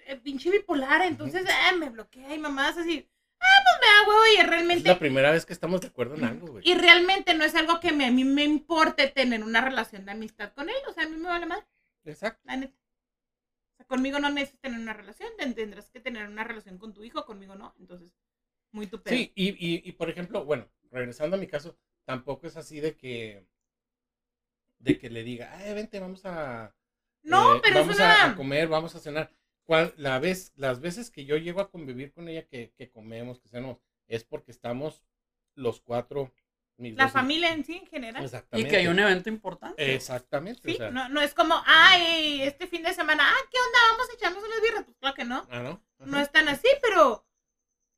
eh, 0.08 0.16
pinche 0.18 0.50
bipolar, 0.50 1.02
entonces 1.04 1.44
eh, 1.46 1.76
me 1.78 1.90
bloquea 1.90 2.34
y 2.34 2.40
mamás 2.40 2.78
así. 2.78 3.08
Ah, 3.40 3.46
pues 3.64 3.76
me 3.82 3.88
da 3.88 4.08
huevo 4.10 4.28
y 4.34 4.38
Es 4.42 4.48
realmente 4.48 4.90
la 4.90 4.98
primera 5.00 5.32
vez 5.32 5.46
que 5.46 5.54
estamos 5.54 5.82
de 5.82 5.88
acuerdo 5.88 6.16
en 6.16 6.24
algo, 6.24 6.48
güey. 6.48 6.68
Y 6.68 6.74
realmente 6.76 7.34
no 7.36 7.44
es 7.44 7.54
algo 7.56 7.80
que 7.80 7.92
me- 7.92 8.08
a 8.08 8.12
mí 8.12 8.24
me 8.24 8.44
importe 8.44 9.08
tener 9.10 9.44
una 9.44 9.62
relación 9.62 10.06
de 10.06 10.12
amistad 10.12 10.54
con 10.54 10.70
él. 10.70 10.76
O 10.90 10.94
sea, 10.94 11.04
a 11.04 11.08
mí 11.10 11.18
me 11.18 11.28
vale 11.28 11.46
más, 11.46 11.64
Exacto. 12.06 12.42
la 12.46 12.58
neta. 12.58 12.74
sea, 13.78 13.86
conmigo 13.86 14.18
no 14.20 14.30
necesitas 14.32 14.62
tener 14.62 14.80
una 14.80 14.94
relación, 14.94 15.30
ten- 15.38 15.54
tendrás 15.54 15.90
que 15.92 16.00
tener 16.00 16.28
una 16.28 16.44
relación 16.44 16.80
con 16.80 16.94
tu 16.96 17.04
hijo, 17.04 17.26
conmigo 17.26 17.54
no. 17.56 17.76
Entonces, 17.80 18.12
muy 18.72 18.88
tu 18.88 19.02
pedo. 19.04 19.16
Sí, 19.16 19.32
y, 19.36 19.50
y, 19.50 19.82
y 19.88 19.92
por 19.92 20.10
ejemplo, 20.10 20.44
bueno, 20.44 20.68
regresando 20.92 21.38
a 21.38 21.40
mi 21.40 21.46
caso, 21.48 21.78
tampoco 22.06 22.48
es 22.48 22.58
así 22.58 22.80
de 22.80 22.96
que 22.98 23.46
de 24.80 24.98
que 25.00 25.10
le 25.10 25.24
diga, 25.24 25.52
ay, 25.58 25.74
vente, 25.74 26.00
vamos 26.00 26.26
a 26.26 26.74
No, 27.24 27.56
eh, 27.56 27.60
pero 27.64 27.80
es 27.82 27.88
vamos 27.88 28.00
a, 28.00 28.36
comer, 28.36 28.68
vamos 28.68 28.96
a 28.96 29.00
cenar. 29.00 29.32
Cual- 29.68 29.94
la 29.98 30.18
vez, 30.18 30.54
las 30.56 30.80
veces 30.80 31.12
que 31.12 31.26
yo 31.26 31.38
llego 31.38 31.62
a 31.62 31.70
convivir 31.70 32.12
con 32.14 32.28
ella, 32.30 32.48
que, 32.48 32.72
que 32.76 32.90
comemos, 32.90 33.40
que 33.40 33.50
cenamos, 33.50 33.78
es 34.08 34.24
porque 34.24 34.52
estamos 34.52 35.04
los 35.54 35.80
cuatro. 35.82 36.32
mis 36.80 36.96
La 36.96 37.06
dos 37.06 37.14
familia 37.14 37.52
en 37.54 37.66
sí, 37.66 37.76
en 37.78 37.88
general. 37.88 38.22
Y 38.22 38.26
Exactamente. 38.26 38.70
que 38.70 38.78
hay 38.78 38.88
un 38.88 39.00
evento 39.00 39.30
importante. 39.30 39.94
Exactamente. 39.96 40.62
Sí, 40.64 40.76
o 40.76 40.78
sea, 40.78 40.92
no, 40.92 41.10
no 41.10 41.22
es 41.22 41.34
como, 41.34 41.56
ay, 41.66 42.42
este 42.44 42.68
fin 42.68 42.84
de 42.84 42.94
semana, 42.94 43.28
ah, 43.28 43.48
¿qué 43.52 43.58
onda? 43.58 43.80
Vamos 43.92 44.10
a 44.10 44.14
echarnos 44.14 44.44
unas 44.44 44.62
birras. 44.62 44.84
Pues 44.86 44.98
claro 44.98 45.16
que 45.16 45.26
no. 45.26 45.48
Ah, 45.50 45.60
¿no? 45.62 45.84
No 46.06 46.14
Ajá. 46.18 46.22
es 46.24 46.32
tan 46.32 46.48
así, 46.50 46.68
pero 46.84 47.26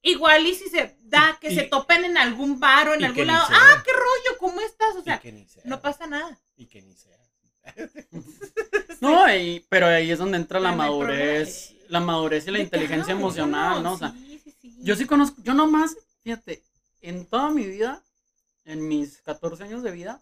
igual 0.01 0.47
y 0.47 0.55
si 0.55 0.70
se 0.70 0.95
da 1.01 1.38
que 1.41 1.51
Y- 1.51 1.55
se 1.55 1.63
topen 1.63 2.05
en 2.05 2.17
algún 2.17 2.59
bar 2.61 2.88
o 2.88 2.93
en 2.93 3.01
y 3.01 3.03
algún 3.03 3.28
lado, 3.28 3.45
sea. 3.47 3.57
ah, 3.59 3.84
qué 3.86 3.91
rollo, 3.91 4.38
¿cómo 4.39 4.61
estás? 4.61 4.95
O 4.95 4.99
Y 4.99 5.03
sea, 5.03 5.20
que 5.20 5.34
ni 5.34 5.45
sea. 5.45 5.63
no 5.65 5.82
pasa 5.82 6.07
nada. 6.07 6.39
Y 6.55 6.65
que 6.67 6.82
ni 6.82 6.95
sea. 6.95 7.17
No, 9.02 9.34
y- 9.36 9.66
pero 9.70 9.88
ahí 9.88 10.12
es 10.12 10.20
donde 10.20 10.38
entra 10.38 10.60
la 10.60 10.72
madurez, 10.74 11.76
la 11.88 12.00
madurez 12.00 12.47
y 12.47 12.52
la 12.52 12.60
inteligencia 12.60 13.14
emocional, 13.14 13.82
¿no? 13.84 13.93
O 13.93 13.97
sea, 13.97 14.12
sí, 14.12 14.41
sí, 14.43 14.54
sí. 14.62 14.76
yo 14.84 14.95
sí 14.95 15.06
conozco, 15.06 15.41
yo 15.43 15.54
nomás, 15.54 15.95
fíjate, 16.24 16.64
en 17.02 17.26
toda 17.26 17.50
mi 17.50 17.66
vida, 17.66 18.04
en 18.66 18.88
mis 18.88 19.22
14 19.22 19.64
años 19.64 19.84
de 19.84 19.91
vida, 19.91 20.22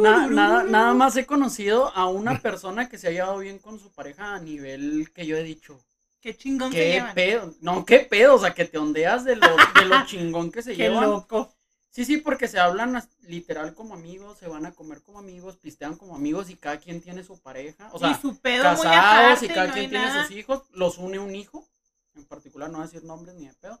na- 0.00 0.26
nada, 0.28 0.62
nada 0.64 0.94
más 0.94 1.16
he 1.16 1.26
conocido 1.26 1.94
a 1.94 2.08
una 2.08 2.40
persona 2.40 2.88
que 2.88 2.98
se 2.98 3.08
ha 3.08 3.10
llevado 3.12 3.38
bien 3.38 3.58
con 3.58 3.78
su 3.78 3.90
pareja 3.92 4.34
a 4.34 4.40
nivel 4.40 5.10
que 5.12 5.26
yo 5.26 5.36
he 5.36 5.42
dicho, 5.42 5.80
Qué 6.20 6.34
chingón 6.36 6.72
se 6.72 6.78
qué 6.78 6.90
llevan. 6.94 7.14
pedo, 7.14 7.54
no, 7.60 7.84
qué 7.84 7.98
pedo, 8.00 8.34
o 8.36 8.38
sea, 8.38 8.54
que 8.54 8.64
te 8.64 8.78
ondeas 8.78 9.24
de 9.24 9.36
lo, 9.36 9.46
de 9.78 9.84
lo 9.84 9.96
chingón 10.06 10.50
que 10.50 10.62
se 10.62 10.74
Qué 10.74 10.88
llevan. 10.88 11.10
loco. 11.10 11.52
Sí, 11.94 12.04
sí, 12.04 12.16
porque 12.16 12.48
se 12.48 12.58
hablan 12.58 13.00
literal 13.20 13.72
como 13.72 13.94
amigos, 13.94 14.36
se 14.38 14.48
van 14.48 14.66
a 14.66 14.72
comer 14.72 15.00
como 15.00 15.20
amigos, 15.20 15.58
pistean 15.58 15.94
como 15.96 16.16
amigos 16.16 16.50
y 16.50 16.56
cada 16.56 16.80
quien 16.80 17.00
tiene 17.00 17.22
su 17.22 17.40
pareja. 17.40 17.88
O 17.92 18.00
sea, 18.00 18.10
y 18.10 18.14
su 18.20 18.36
pedo 18.40 18.64
muy 18.64 18.82
casados 18.82 19.24
aparte, 19.38 19.46
y 19.46 19.48
cada 19.50 19.66
no 19.68 19.72
quien 19.74 19.90
tiene 19.90 20.04
nada. 20.04 20.26
sus 20.26 20.36
hijos, 20.36 20.64
los 20.72 20.98
une 20.98 21.20
un 21.20 21.36
hijo, 21.36 21.68
en 22.16 22.24
particular 22.24 22.68
no 22.68 22.78
voy 22.78 22.82
a 22.82 22.90
decir 22.90 23.04
nombres 23.04 23.36
ni 23.36 23.46
de 23.46 23.54
pedo, 23.54 23.80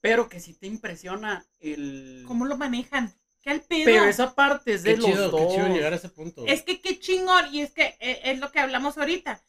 pero 0.00 0.28
que 0.28 0.38
sí 0.38 0.54
te 0.54 0.68
impresiona 0.68 1.44
el... 1.58 2.22
¿Cómo 2.28 2.44
lo 2.44 2.56
manejan? 2.56 3.12
¿Qué 3.40 3.50
al 3.50 3.62
pedo? 3.62 3.86
Pero 3.86 4.04
esa 4.04 4.36
parte 4.36 4.74
es 4.74 4.84
de 4.84 4.94
Qué 4.94 5.00
los 5.00 5.06
chido, 5.06 5.36
qué 5.36 5.42
dos. 5.42 5.52
chido 5.52 5.66
llegar 5.66 5.92
a 5.92 5.96
ese 5.96 6.10
punto. 6.10 6.44
Es 6.46 6.62
que 6.62 6.80
qué 6.80 7.00
chingón, 7.00 7.52
y 7.52 7.62
es 7.62 7.72
que 7.72 7.96
eh, 7.98 8.20
es 8.22 8.38
lo 8.38 8.52
que 8.52 8.60
hablamos 8.60 8.96
ahorita. 8.98 9.42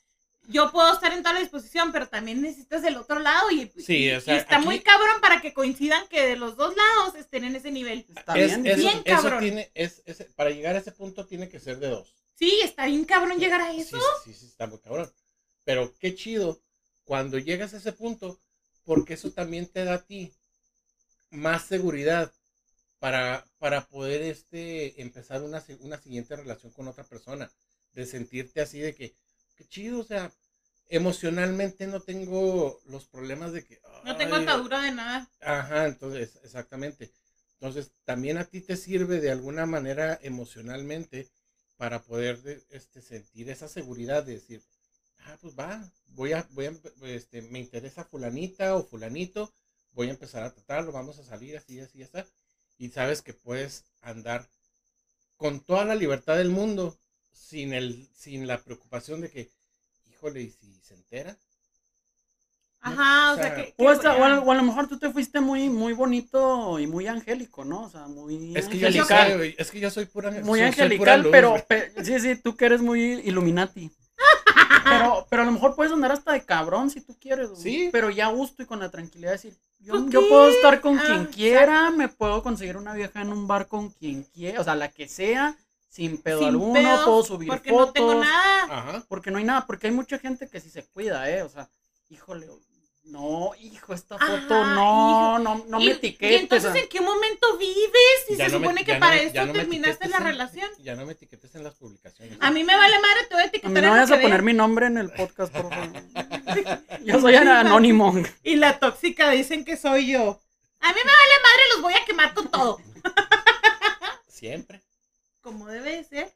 Yo 0.48 0.72
puedo 0.72 0.94
estar 0.94 1.14
en 1.14 1.24
toda 1.24 1.34
la 1.36 1.40
disposición, 1.40 1.92
pero 1.94 2.08
también 2.10 2.42
necesitas 2.42 2.82
del 2.82 2.98
otro 2.98 3.20
lado 3.20 3.50
y, 3.50 3.72
Sí, 3.78 4.06
y- 4.06 4.12
o 4.12 4.20
sea, 4.22 4.36
y 4.36 4.38
está 4.40 4.58
aquí- 4.58 4.66
muy 4.66 4.82
cabrón 4.82 5.22
para 5.22 5.42
que 5.42 5.54
coincidan 5.54 6.06
que 6.10 6.26
de 6.28 6.36
los 6.36 6.58
dos 6.58 6.76
lados 6.76 7.16
estén 7.16 7.46
en 7.46 7.56
ese 7.56 7.72
nivel. 7.72 8.06
Está 8.16 8.38
Es- 8.38 8.48
bien, 8.62 8.68
eso, 8.68 8.78
bien 8.78 9.02
eso 9.06 9.22
cabrón. 9.22 9.40
tiene, 9.40 9.72
es, 9.74 10.02
es- 10.06 10.26
para 10.36 10.50
llegar 10.50 10.76
a 10.76 10.80
ese 10.80 10.92
punto 10.92 11.26
tiene 11.26 11.48
que 11.48 11.60
ser 11.62 11.80
de 11.80 11.88
dos. 11.88 12.14
Sí, 12.36 12.60
está 12.62 12.86
bien 12.88 13.06
cabrón 13.06 13.40
llegar 13.40 13.62
a 13.62 13.72
eso. 13.74 13.98
Sí, 14.26 14.34
sí, 14.34 14.40
sí, 14.40 14.46
está 14.48 14.68
muy 14.68 14.80
cabrón. 14.80 15.10
Pero 15.64 15.94
qué 15.98 16.14
chido 16.14 16.62
cuando 17.06 17.38
llegas 17.38 17.74
a 17.74 17.78
ese 17.78 17.94
punto, 17.94 18.38
porque 18.84 19.14
eso 19.14 19.32
también 19.32 19.68
te 19.68 19.86
da 19.86 19.94
a 19.96 20.04
ti 20.06 20.34
más 21.30 21.66
seguridad 21.66 22.34
para, 23.00 23.46
para 23.60 23.86
poder 23.88 24.22
este, 24.24 25.02
empezar 25.02 25.42
una, 25.42 25.64
una 25.80 25.98
siguiente 26.02 26.36
relación 26.36 26.72
con 26.74 26.88
otra 26.90 27.04
persona. 27.06 27.50
De 27.94 28.06
sentirte 28.08 28.60
así 28.60 28.80
de 28.80 28.96
que, 28.96 29.14
qué 29.64 29.70
chido, 29.70 30.00
o 30.00 30.04
sea, 30.04 30.32
emocionalmente 30.90 31.88
no 31.88 32.02
tengo 32.02 32.80
los 32.86 33.06
problemas 33.06 33.54
de 33.54 33.64
que... 33.64 33.80
No 34.04 34.16
tengo 34.18 34.36
"Ay, 34.36 34.44
atadura 34.44 34.82
de 34.82 34.92
nada. 34.92 35.30
Ajá, 35.42 35.86
entonces, 35.88 36.40
exactamente. 36.44 37.12
Entonces, 37.54 37.92
también 38.06 38.38
a 38.38 38.46
ti 38.46 38.62
te 38.62 38.76
sirve 38.76 39.22
de 39.22 39.32
alguna 39.32 39.66
manera 39.66 40.20
emocionalmente 40.22 41.30
para 41.78 42.02
poder 42.04 42.42
de- 42.42 42.62
este, 42.72 43.02
sentir 43.02 43.50
esa 43.50 43.68
seguridad 43.68 44.24
de 44.24 44.34
decir, 44.34 44.62
ah, 45.26 45.38
pues 45.42 45.58
va, 45.58 45.90
voy 46.08 46.34
a, 46.34 46.48
voy 46.52 46.66
a, 46.68 46.74
este, 47.08 47.42
me 47.42 47.60
interesa 47.60 48.04
fulanita 48.04 48.76
o 48.76 48.84
fulanito, 48.84 49.52
voy 49.94 50.08
a 50.08 50.12
empezar 50.12 50.44
a 50.44 50.54
tratarlo, 50.54 50.92
vamos 50.92 51.20
a 51.20 51.24
salir 51.24 51.58
así, 51.58 51.80
así, 51.80 52.02
está. 52.02 52.26
Y 52.78 52.90
sabes 52.90 53.22
que 53.22 53.34
puedes 53.34 53.86
andar 54.02 54.50
con 55.38 55.60
toda 55.60 55.86
la 55.86 55.96
libertad 55.96 56.38
del 56.38 56.50
mundo, 56.50 56.98
sin 57.34 57.74
el, 57.74 58.08
sin 58.16 58.48
la 58.48 58.58
preocupación 58.60 59.22
de 59.22 59.30
que, 59.30 59.50
híjole, 60.12 60.42
¿y 60.42 60.52
si 60.52 60.80
se 60.82 60.94
entera? 60.94 61.36
Ajá, 62.82 63.32
o 63.32 63.34
O 63.34 63.36
sea, 63.38 63.44
sea, 63.46 63.56
que... 63.56 63.74
O, 63.78 63.90
hasta- 63.90 64.16
que- 64.16 64.22
o 64.22 64.26
a, 64.26 64.40
o 64.42 64.52
a 64.52 64.56
lo 64.56 64.64
mejor 64.64 64.88
tú 64.88 65.00
te 65.00 65.10
fuiste 65.10 65.40
muy, 65.40 65.70
muy 65.70 65.94
bonito 65.94 66.80
y 66.80 66.88
muy 66.88 67.08
angélico, 67.08 67.64
¿no? 67.64 67.84
O 67.84 67.90
sea, 67.90 68.08
muy 68.08 68.52
Es 68.58 68.68
que 68.68 68.78
yo 68.78 68.88
angelical. 68.88 69.28
soy, 69.30 69.38
güey, 69.38 69.56
es 69.58 69.72
que 69.72 69.80
yo 69.80 69.90
soy 69.90 70.06
pura 70.06 70.32
muy 70.32 70.60
soy- 70.60 70.74
soy 70.74 70.98
pura 70.98 71.14
angelical, 71.14 71.22
luz, 71.24 71.32
pero, 71.32 71.66
pe- 71.66 71.94
sí, 72.04 72.20
sí, 72.20 72.36
tú 72.36 72.58
que 72.58 72.66
eres 72.66 72.82
muy 72.82 73.02
Illuminati. 73.26 73.90
pero, 74.84 75.26
pero 75.30 75.44
a 75.44 75.46
lo 75.46 75.52
mejor 75.54 75.76
puedes 75.76 75.94
andar 75.94 76.12
hasta 76.12 76.34
de 76.34 76.44
cabrón 76.44 76.90
si 76.90 77.00
tú 77.00 77.18
quieres. 77.18 77.52
Sí. 77.58 77.88
Pero 77.92 78.10
ya 78.10 78.26
a 78.28 78.32
gusto 78.32 78.64
y 78.64 78.66
con 78.66 78.80
la 78.80 78.92
tranquilidad 78.92 79.30
de 79.32 79.38
decir, 79.38 79.58
yo, 79.80 80.10
yo 80.10 80.28
puedo 80.28 80.50
estar 80.50 80.82
con 80.82 81.00
Ah, 81.00 81.04
quien 81.06 81.26
quiera, 81.28 81.90
me 81.90 82.10
puedo 82.10 82.44
conseguir 82.44 82.76
una 82.76 82.94
vieja 82.94 83.22
en 83.22 83.30
un 83.32 83.48
bar 83.48 83.68
con 83.68 83.92
quien 83.92 84.24
quiera, 84.24 84.60
o 84.60 84.64
sea, 84.66 84.76
la 84.76 84.90
que 84.90 85.08
sea, 85.08 85.56
sin 85.94 86.18
pedo 86.22 86.40
sin 86.40 86.48
alguno, 86.50 86.74
pedos, 86.74 87.06
puedo 87.06 87.24
subir 87.24 87.48
porque 87.50 87.70
fotos. 87.70 87.86
no 87.88 87.94
tengo 87.94 88.16
nada. 88.16 88.64
Ajá. 88.70 89.06
Porque 89.08 89.30
no 89.30 89.38
hay 89.38 89.44
nada, 89.44 89.66
porque 89.68 89.88
hay 89.88 89.94
mucha 89.94 90.18
gente 90.18 90.48
que 90.50 90.60
sí 90.60 90.70
se 90.72 90.84
cuida, 90.88 91.30
¿eh? 91.30 91.44
O 91.44 91.50
sea, 91.50 91.70
híjole, 92.10 92.48
no, 93.06 93.52
hijo, 93.60 93.94
esta 93.94 94.16
Ajá, 94.16 94.26
foto, 94.26 94.66
no, 94.66 95.36
hijo. 95.36 95.40
no, 95.40 95.66
no 95.68 95.82
y, 95.82 95.86
me 95.86 95.92
y 95.92 95.94
etiquetes. 95.94 96.42
entonces, 96.42 96.70
o 96.70 96.74
sea, 96.74 96.82
¿en 96.82 96.88
qué 96.90 97.02
momento 97.02 97.58
vives? 97.58 97.92
Si 98.28 98.36
Ya 98.38 98.46
se 98.46 98.54
no 98.54 98.60
me- 98.62 98.66
supone 98.68 98.86
que 98.86 98.94
no 98.94 99.00
para 99.02 99.18
esto 99.18 99.42
no 99.42 99.48
me 99.54 99.60
terminaste 99.60 100.08
la 100.08 100.18
en- 100.18 100.24
relación. 100.24 100.70
Ya 100.80 100.96
no 100.96 101.06
me 101.06 101.12
etiquetes 101.12 101.54
en 101.54 101.64
las 101.66 101.76
publicaciones. 101.76 102.38
A 102.42 102.50
mí 102.50 102.64
me 102.64 102.76
vale 102.76 102.96
madre, 103.00 103.26
te 103.28 103.36
voy 103.36 103.42
a 103.42 103.44
a 103.44 103.48
etiquetar 103.50 103.72
mí 103.72 103.78
en 103.80 103.86
no 103.86 103.92
vayas 103.92 104.12
a 104.12 104.20
poner 104.22 104.42
mi 104.42 104.54
nombre 104.54 104.88
en 104.88 104.98
el 104.98 105.12
podcast, 105.12 105.54
por 105.54 105.70
favor. 105.70 105.90
Yo 107.04 107.20
soy 107.20 107.36
anónimo. 107.36 108.16
Y 108.44 108.56
la 108.56 108.80
tóxica 108.80 109.30
dicen 109.30 109.64
que 109.66 109.76
soy 109.78 110.12
yo. 110.12 110.42
A 110.80 110.88
mí 110.90 111.00
me 111.06 111.12
vale 111.12 111.34
madre, 111.44 111.62
los 111.74 111.82
voy 111.82 111.94
a 111.94 112.06
quemar 112.06 112.34
con 112.34 112.48
todo. 112.50 112.80
Siempre. 114.28 114.82
Como 115.44 115.68
debe 115.68 115.98
de 115.98 116.04
ser. 116.06 116.34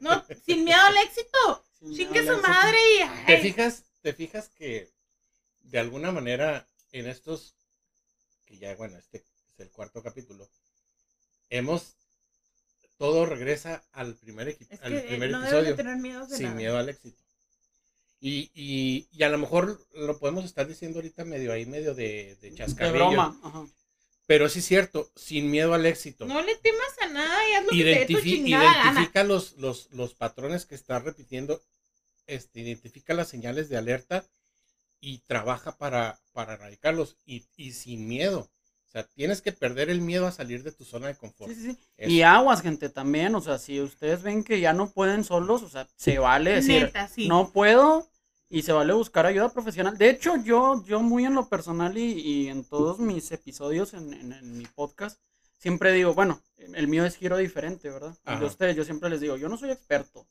No, 0.00 0.22
sin 0.44 0.64
miedo 0.64 0.80
al 0.82 0.96
éxito. 0.98 1.64
Chingue 1.94 2.26
su 2.26 2.36
madre 2.42 2.76
y. 2.98 3.00
ay, 3.02 3.24
¿Te 3.26 3.38
fijas, 3.40 3.84
te 4.02 4.12
fijas 4.12 4.50
que 4.50 4.90
de 5.62 5.78
alguna 5.78 6.12
manera 6.12 6.66
en 6.92 7.06
estos, 7.06 7.54
que 8.44 8.58
ya 8.58 8.74
bueno, 8.76 8.98
este 8.98 9.18
es 9.18 9.24
el 9.60 9.70
cuarto 9.70 10.02
capítulo, 10.02 10.46
hemos, 11.48 11.94
todo 12.98 13.24
regresa 13.24 13.82
al 13.92 14.14
primer, 14.16 14.48
equi- 14.58 14.66
Es 14.68 14.82
al 14.82 14.92
que 14.92 15.00
primer 15.08 15.28
eh, 15.30 15.32
no 15.32 15.40
de 15.40 15.46
episodio, 15.48 15.76
tener 15.76 15.96
miedo 15.96 16.26
de 16.26 16.36
sin 16.36 16.46
nada. 16.46 16.56
miedo 16.56 16.76
al 16.76 16.88
éxito. 16.88 17.22
Y, 18.20 18.50
y, 18.54 19.08
y 19.12 19.22
a 19.22 19.30
lo 19.30 19.38
mejor 19.38 19.82
lo 19.94 20.18
podemos 20.18 20.44
estar 20.44 20.66
diciendo 20.66 20.98
ahorita 20.98 21.24
medio 21.24 21.52
ahí, 21.52 21.64
medio 21.64 21.94
de, 21.94 22.36
de 22.42 22.50
De 22.50 22.54
chascarrillo. 22.56 23.06
broma. 23.06 23.40
Ajá. 23.42 23.66
Pero 24.26 24.48
sí 24.48 24.58
es 24.58 24.66
cierto, 24.66 25.10
sin 25.16 25.50
miedo 25.50 25.72
al 25.72 25.86
éxito. 25.86 26.26
No 26.26 26.40
le 26.42 26.54
temas 26.56 26.89
a 27.24 27.28
nada 27.28 27.48
y 27.48 27.52
haz 27.54 27.64
lo 27.64 27.70
que 27.70 27.76
te 27.76 27.84
dé 27.84 28.06
tu 28.06 28.12
Identifi- 28.14 28.22
chingada 28.22 28.64
gana. 28.64 28.84
identifica 28.92 29.24
los, 29.24 29.52
los, 29.58 29.88
los 29.92 30.14
patrones 30.14 30.66
que 30.66 30.74
estás 30.74 31.02
repitiendo, 31.04 31.60
este, 32.26 32.60
identifica 32.60 33.14
las 33.14 33.28
señales 33.28 33.68
de 33.68 33.76
alerta 33.76 34.24
y 35.00 35.18
trabaja 35.26 35.76
para, 35.76 36.18
para 36.32 36.54
erradicarlos 36.54 37.16
y, 37.26 37.44
y 37.56 37.72
sin 37.72 38.06
miedo. 38.06 38.48
O 38.86 38.92
sea, 38.92 39.04
tienes 39.04 39.40
que 39.40 39.52
perder 39.52 39.88
el 39.88 40.00
miedo 40.00 40.26
a 40.26 40.32
salir 40.32 40.64
de 40.64 40.72
tu 40.72 40.84
zona 40.84 41.06
de 41.06 41.14
confort. 41.14 41.52
Sí, 41.52 41.56
sí, 41.56 41.72
sí. 41.72 41.78
Eso. 41.96 42.10
Y 42.10 42.22
aguas, 42.22 42.60
gente, 42.60 42.88
también. 42.88 43.34
O 43.36 43.40
sea, 43.40 43.56
si 43.58 43.80
ustedes 43.80 44.22
ven 44.22 44.42
que 44.42 44.58
ya 44.60 44.72
no 44.72 44.90
pueden 44.90 45.22
solos, 45.22 45.62
o 45.62 45.68
sea, 45.68 45.86
se 45.96 46.18
vale 46.18 46.50
decir, 46.56 46.82
Neta, 46.84 47.06
sí. 47.06 47.28
no 47.28 47.50
puedo 47.52 48.08
y 48.48 48.62
se 48.62 48.72
vale 48.72 48.92
buscar 48.92 49.26
ayuda 49.26 49.52
profesional. 49.52 49.96
De 49.96 50.10
hecho, 50.10 50.34
yo, 50.42 50.84
yo 50.86 51.00
muy 51.02 51.24
en 51.24 51.34
lo 51.34 51.48
personal 51.48 51.96
y, 51.96 52.14
y 52.20 52.48
en 52.48 52.64
todos 52.64 52.98
mis 52.98 53.30
episodios 53.30 53.94
en, 53.94 54.12
en- 54.12 54.32
en 54.32 54.58
mi 54.58 54.66
podcast, 54.66 55.20
siempre 55.60 55.92
digo, 55.92 56.12
bueno, 56.14 56.40
el 56.74 56.88
mío 56.88 57.04
es 57.04 57.16
giro 57.16 57.36
diferente, 57.36 57.88
¿verdad? 57.88 58.14
Y 58.26 58.36
de 58.40 58.44
ustedes, 58.46 58.74
yo 58.74 58.84
siempre 58.84 59.08
les 59.10 59.20
digo, 59.20 59.36
yo 59.36 59.48
no 59.48 59.56
soy 59.56 59.70
experto. 59.70 60.26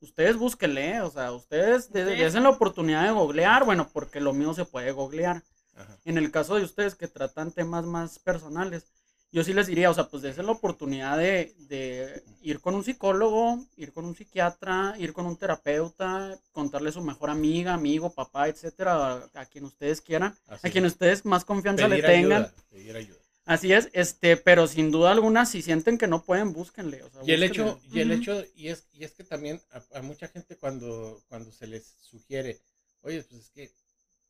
Ustedes 0.00 0.36
búsquenle, 0.36 1.00
o 1.00 1.10
sea, 1.10 1.32
ustedes 1.32 1.90
de- 1.92 2.02
Ustedes- 2.02 2.18
desen 2.18 2.42
la 2.42 2.50
oportunidad 2.50 3.04
de 3.04 3.12
googlear, 3.12 3.64
bueno, 3.64 3.88
porque 3.92 4.20
lo 4.20 4.32
mío 4.34 4.52
se 4.52 4.64
puede 4.64 4.90
googlear. 4.92 5.42
Ajá. 5.74 5.96
En 6.04 6.18
el 6.18 6.30
caso 6.30 6.56
de 6.56 6.64
ustedes 6.64 6.94
que 6.94 7.06
tratan 7.08 7.52
temas 7.52 7.84
más 7.86 8.18
personales, 8.18 8.84
yo 9.32 9.42
sí 9.44 9.52
les 9.52 9.66
diría, 9.66 9.90
o 9.90 9.94
sea, 9.94 10.08
pues 10.08 10.22
dense 10.22 10.42
la 10.42 10.52
oportunidad 10.52 11.18
de, 11.18 11.54
de 11.68 12.22
ir 12.42 12.60
con 12.60 12.74
un 12.74 12.84
psicólogo, 12.84 13.58
ir 13.76 13.92
con 13.92 14.04
un 14.06 14.14
psiquiatra, 14.14 14.94
ir 14.98 15.12
con 15.12 15.26
un 15.26 15.36
terapeuta, 15.36 16.38
contarle 16.52 16.90
a 16.90 16.92
su 16.92 17.02
mejor 17.02 17.28
amiga, 17.30 17.74
amigo, 17.74 18.10
papá, 18.14 18.48
etcétera, 18.48 18.94
a, 19.12 19.30
a 19.34 19.46
quien 19.46 19.64
ustedes 19.64 20.00
quieran, 20.00 20.34
Así 20.46 20.68
a 20.68 20.70
quien 20.70 20.84
es. 20.86 20.92
ustedes 20.92 21.24
más 21.26 21.44
confianza 21.44 21.88
Pedir 21.88 22.04
le 22.04 22.08
tengan. 22.08 22.42
ayuda, 22.44 22.54
pedir 22.70 22.96
ayuda. 22.96 23.18
Así 23.46 23.72
es, 23.72 23.88
este, 23.94 24.36
pero 24.36 24.66
sin 24.66 24.90
duda 24.90 25.12
alguna, 25.12 25.46
si 25.46 25.62
sienten 25.62 25.96
que 25.98 26.08
no 26.08 26.24
pueden, 26.24 26.52
búsquenle. 26.52 27.02
O 27.04 27.10
sea, 27.10 27.22
Y 27.24 27.32
el 27.32 27.40
búsquenle. 27.40 27.46
hecho, 27.46 27.80
y 27.92 28.00
el 28.00 28.12
hecho, 28.12 28.44
y 28.56 28.68
es, 28.68 28.88
y 28.92 29.04
es 29.04 29.12
que 29.12 29.24
también 29.24 29.60
a, 29.70 29.98
a 29.98 30.02
mucha 30.02 30.28
gente 30.28 30.56
cuando, 30.56 31.22
cuando 31.28 31.50
se 31.52 31.66
les 31.68 31.94
sugiere, 32.00 32.60
oye, 33.02 33.22
pues 33.22 33.42
es 33.42 33.50
que 33.50 33.70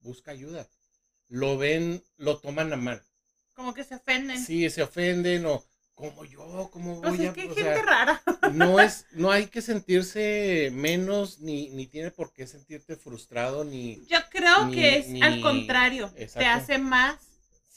busca 0.01 0.31
ayuda, 0.33 0.69
lo 1.29 1.57
ven, 1.59 2.05
lo 2.19 2.39
toman 2.39 2.73
a 2.73 2.77
mal. 2.77 3.03
Como 3.55 3.73
que 3.73 3.85
se 3.85 3.95
ofenden. 3.95 4.39
Sí, 4.39 4.69
se 4.69 4.83
ofenden 4.83 5.47
o 5.47 5.65
como 5.95 6.27
yo, 6.27 6.69
como 6.71 7.01
Pues 7.01 7.17
voy 7.17 7.25
es 7.25 7.31
a, 7.31 7.33
que 7.33 7.41
hay 7.41 7.47
gente 7.49 7.63
sea, 7.63 7.83
rara. 7.83 8.23
no 8.53 8.81
es, 8.81 9.07
no 9.13 9.31
hay 9.31 9.47
que 9.47 9.63
sentirse 9.63 10.71
menos, 10.75 11.39
ni, 11.41 11.71
ni 11.71 11.87
tiene 11.87 12.11
por 12.11 12.35
qué 12.35 12.47
sentirte 12.47 12.97
frustrado, 12.97 13.65
ni 13.65 14.05
Yo 14.07 14.19
creo 14.31 14.67
Ni- 14.67 14.75
que 14.75 14.99
es 14.99 15.09
ni- 15.09 15.23
al 15.23 15.41
contrario. 15.41 16.13
Te 16.13 16.45
hace 16.45 16.77
más, 16.77 17.17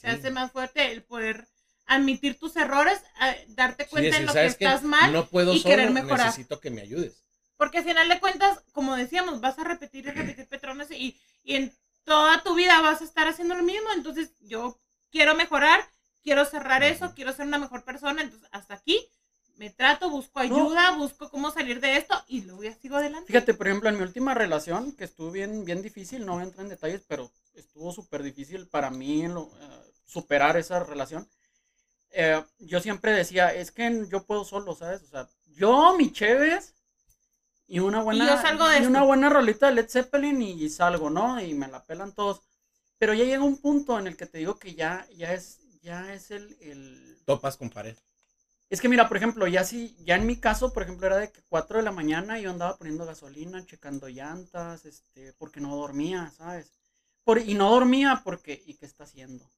sí. 0.00 0.06
te 0.06 0.08
hace 0.10 0.30
más 0.30 0.52
fuerte 0.52 0.92
el 0.92 1.02
poder 1.02 1.46
admitir 1.86 2.38
tus 2.38 2.56
errores, 2.56 3.02
darte 3.48 3.84
Sí, 3.84 3.90
cuenta 3.90 4.06
decir, 4.10 4.20
en 4.20 4.26
lo 4.26 4.32
que 4.32 4.46
estás 4.46 4.82
mal. 4.84 5.12
No 5.12 5.26
puedo 5.26 5.54
y 5.54 5.58
solo, 5.60 5.74
querer 5.74 5.90
mejorar. 5.90 6.26
necesito 6.26 6.60
que 6.60 6.70
me 6.70 6.82
ayudes. 6.82 7.22
Porque 7.56 7.78
al 7.78 7.84
final 7.84 8.08
de 8.08 8.20
cuentas, 8.20 8.60
como 8.72 8.96
decíamos, 8.96 9.40
vas 9.40 9.58
a 9.58 9.64
repetir 9.64 10.06
y 10.06 10.10
repetir 10.10 10.46
patrones 10.48 10.90
y, 10.90 11.20
y 11.44 11.56
en 11.56 11.72
toda 12.04 12.42
tu 12.42 12.54
vida 12.54 12.80
vas 12.80 13.00
a 13.02 13.04
estar 13.04 13.26
haciendo 13.28 13.54
lo 13.54 13.62
mismo. 13.62 13.88
Entonces, 13.94 14.32
yo 14.40 14.78
quiero 15.10 15.34
mejorar, 15.34 15.80
quiero 16.22 16.44
cerrar 16.44 16.82
eso, 16.82 17.06
Ujú. 17.06 17.14
quiero 17.16 17.32
ser 17.32 17.46
una 17.46 17.58
mejor 17.58 17.84
persona. 17.84 18.22
Entonces, 18.22 18.48
hasta 18.52 18.74
aquí 18.74 19.06
me 19.56 19.68
trato, 19.68 20.08
busco 20.08 20.40
ayuda, 20.40 20.92
busco 20.92 21.28
cómo 21.28 21.50
salir 21.50 21.80
de 21.80 21.96
esto 21.96 22.14
y 22.28 22.42
luego 22.42 22.62
ya 22.62 22.74
sigo 22.74 22.96
adelante. 22.96 23.26
Fíjate, 23.26 23.52
por 23.52 23.66
ejemplo, 23.68 23.90
en 23.90 23.96
mi 23.98 24.02
última 24.04 24.32
relación, 24.32 24.92
que 24.92 25.04
estuvo 25.04 25.30
bien, 25.30 25.64
bien 25.66 25.82
difícil, 25.82 26.24
no 26.24 26.32
voy 26.32 26.42
a 26.42 26.44
entrar 26.44 26.64
en 26.64 26.70
detalles, 26.70 27.02
pero 27.06 27.30
estuvo 27.54 27.92
súper 27.92 28.22
difícil 28.22 28.68
para 28.68 28.90
mí 28.90 29.28
lo- 29.28 29.50
eh, 29.60 29.89
superar 30.10 30.56
esa 30.56 30.80
relación. 30.80 31.28
Eh, 32.10 32.42
yo 32.58 32.80
siempre 32.80 33.12
decía, 33.12 33.54
es 33.54 33.70
que 33.70 34.06
yo 34.10 34.24
puedo 34.24 34.44
solo, 34.44 34.74
¿sabes? 34.74 35.02
O 35.02 35.06
sea, 35.06 35.28
yo, 35.54 35.96
mi 35.96 36.12
Chévez, 36.12 36.74
y 37.68 37.78
una 37.78 38.02
buena, 38.02 38.26
yo 38.26 38.42
salgo 38.42 38.68
de 38.68 38.80
y 38.80 38.86
una 38.86 39.02
buena 39.02 39.28
rolita 39.28 39.68
de 39.68 39.74
Led 39.74 39.88
Zeppelin 39.88 40.42
y, 40.42 40.68
salgo, 40.68 41.08
¿no? 41.08 41.40
Y 41.40 41.54
me 41.54 41.68
la 41.68 41.84
pelan 41.84 42.12
todos. 42.12 42.42
Pero 42.98 43.14
ya 43.14 43.24
llega 43.24 43.44
un 43.44 43.58
punto 43.58 43.98
en 43.98 44.08
el 44.08 44.16
que 44.16 44.26
te 44.26 44.38
digo 44.38 44.58
que 44.58 44.74
ya, 44.74 45.06
ya 45.16 45.32
es, 45.32 45.60
ya 45.80 46.12
es 46.12 46.32
el, 46.32 46.56
el, 46.60 47.18
Topas 47.24 47.56
con 47.56 47.70
pared. 47.70 47.96
es 48.68 48.80
que 48.80 48.88
mira, 48.88 49.06
por 49.08 49.16
ejemplo, 49.16 49.46
ya 49.46 49.62
sí, 49.62 49.96
ya 50.00 50.16
en 50.16 50.26
mi 50.26 50.36
caso, 50.36 50.72
por 50.72 50.82
ejemplo, 50.82 51.06
era 51.06 51.18
de 51.18 51.30
que 51.30 51.42
4 51.48 51.78
de 51.78 51.84
la 51.84 51.92
mañana 51.92 52.40
yo 52.40 52.50
andaba 52.50 52.76
poniendo 52.76 53.06
gasolina, 53.06 53.64
checando 53.64 54.08
llantas, 54.08 54.84
este, 54.84 55.32
porque 55.34 55.60
no 55.60 55.76
dormía, 55.76 56.32
¿sabes? 56.36 56.72
Por, 57.22 57.38
y 57.38 57.54
no 57.54 57.70
dormía 57.70 58.22
porque, 58.24 58.60
¿y 58.66 58.74
qué 58.74 58.86
está 58.86 59.04
haciendo? 59.04 59.48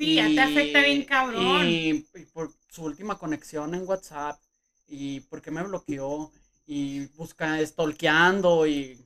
Sí, 0.00 0.14
ya 0.14 0.28
te 0.28 0.40
afecta 0.40 0.80
bien 0.80 1.04
cabrón. 1.04 1.68
Y, 1.68 1.90
y 2.14 2.24
por 2.32 2.50
su 2.70 2.84
última 2.84 3.18
conexión 3.18 3.74
en 3.74 3.86
WhatsApp, 3.86 4.40
y 4.88 5.20
por 5.20 5.42
qué 5.42 5.50
me 5.50 5.62
bloqueó, 5.62 6.32
y 6.66 7.06
busca, 7.08 7.64
stalkeando, 7.66 8.66
y... 8.66 8.98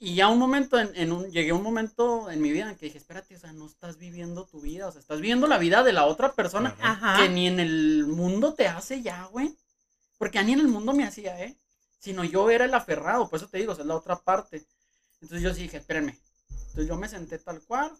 Y 0.00 0.14
ya 0.14 0.28
un 0.28 0.38
momento, 0.38 0.78
en, 0.78 0.92
en 0.94 1.10
un, 1.10 1.30
llegué 1.30 1.50
a 1.50 1.54
un 1.54 1.62
momento 1.62 2.30
en 2.30 2.40
mi 2.40 2.52
vida 2.52 2.70
en 2.70 2.76
que 2.76 2.86
dije, 2.86 2.98
espérate, 2.98 3.34
o 3.34 3.38
sea, 3.38 3.52
no 3.52 3.66
estás 3.66 3.98
viviendo 3.98 4.46
tu 4.46 4.60
vida, 4.60 4.86
o 4.86 4.92
sea, 4.92 5.00
estás 5.00 5.20
viviendo 5.20 5.48
la 5.48 5.58
vida 5.58 5.82
de 5.82 5.92
la 5.92 6.06
otra 6.06 6.34
persona 6.34 6.74
Ajá. 6.80 7.16
Que 7.20 7.28
ni 7.28 7.48
en 7.48 7.58
el 7.58 8.06
mundo 8.06 8.54
te 8.54 8.68
hace 8.68 9.02
ya, 9.02 9.24
güey. 9.24 9.56
Porque 10.16 10.38
a 10.38 10.44
ni 10.44 10.52
en 10.52 10.60
el 10.60 10.68
mundo 10.68 10.94
me 10.94 11.04
hacía, 11.04 11.42
¿eh? 11.44 11.58
Sino 11.98 12.22
yo 12.22 12.48
era 12.48 12.64
el 12.64 12.74
aferrado, 12.74 13.28
por 13.28 13.38
eso 13.38 13.48
te 13.48 13.58
digo, 13.58 13.72
esa 13.72 13.82
es 13.82 13.88
la 13.88 13.96
otra 13.96 14.16
parte. 14.20 14.64
Entonces 15.20 15.42
yo 15.42 15.52
sí 15.52 15.62
dije, 15.62 15.78
espérenme. 15.78 16.16
Entonces 16.48 16.86
yo 16.86 16.96
me 16.96 17.08
senté 17.08 17.38
tal 17.40 17.60
cual, 17.62 17.92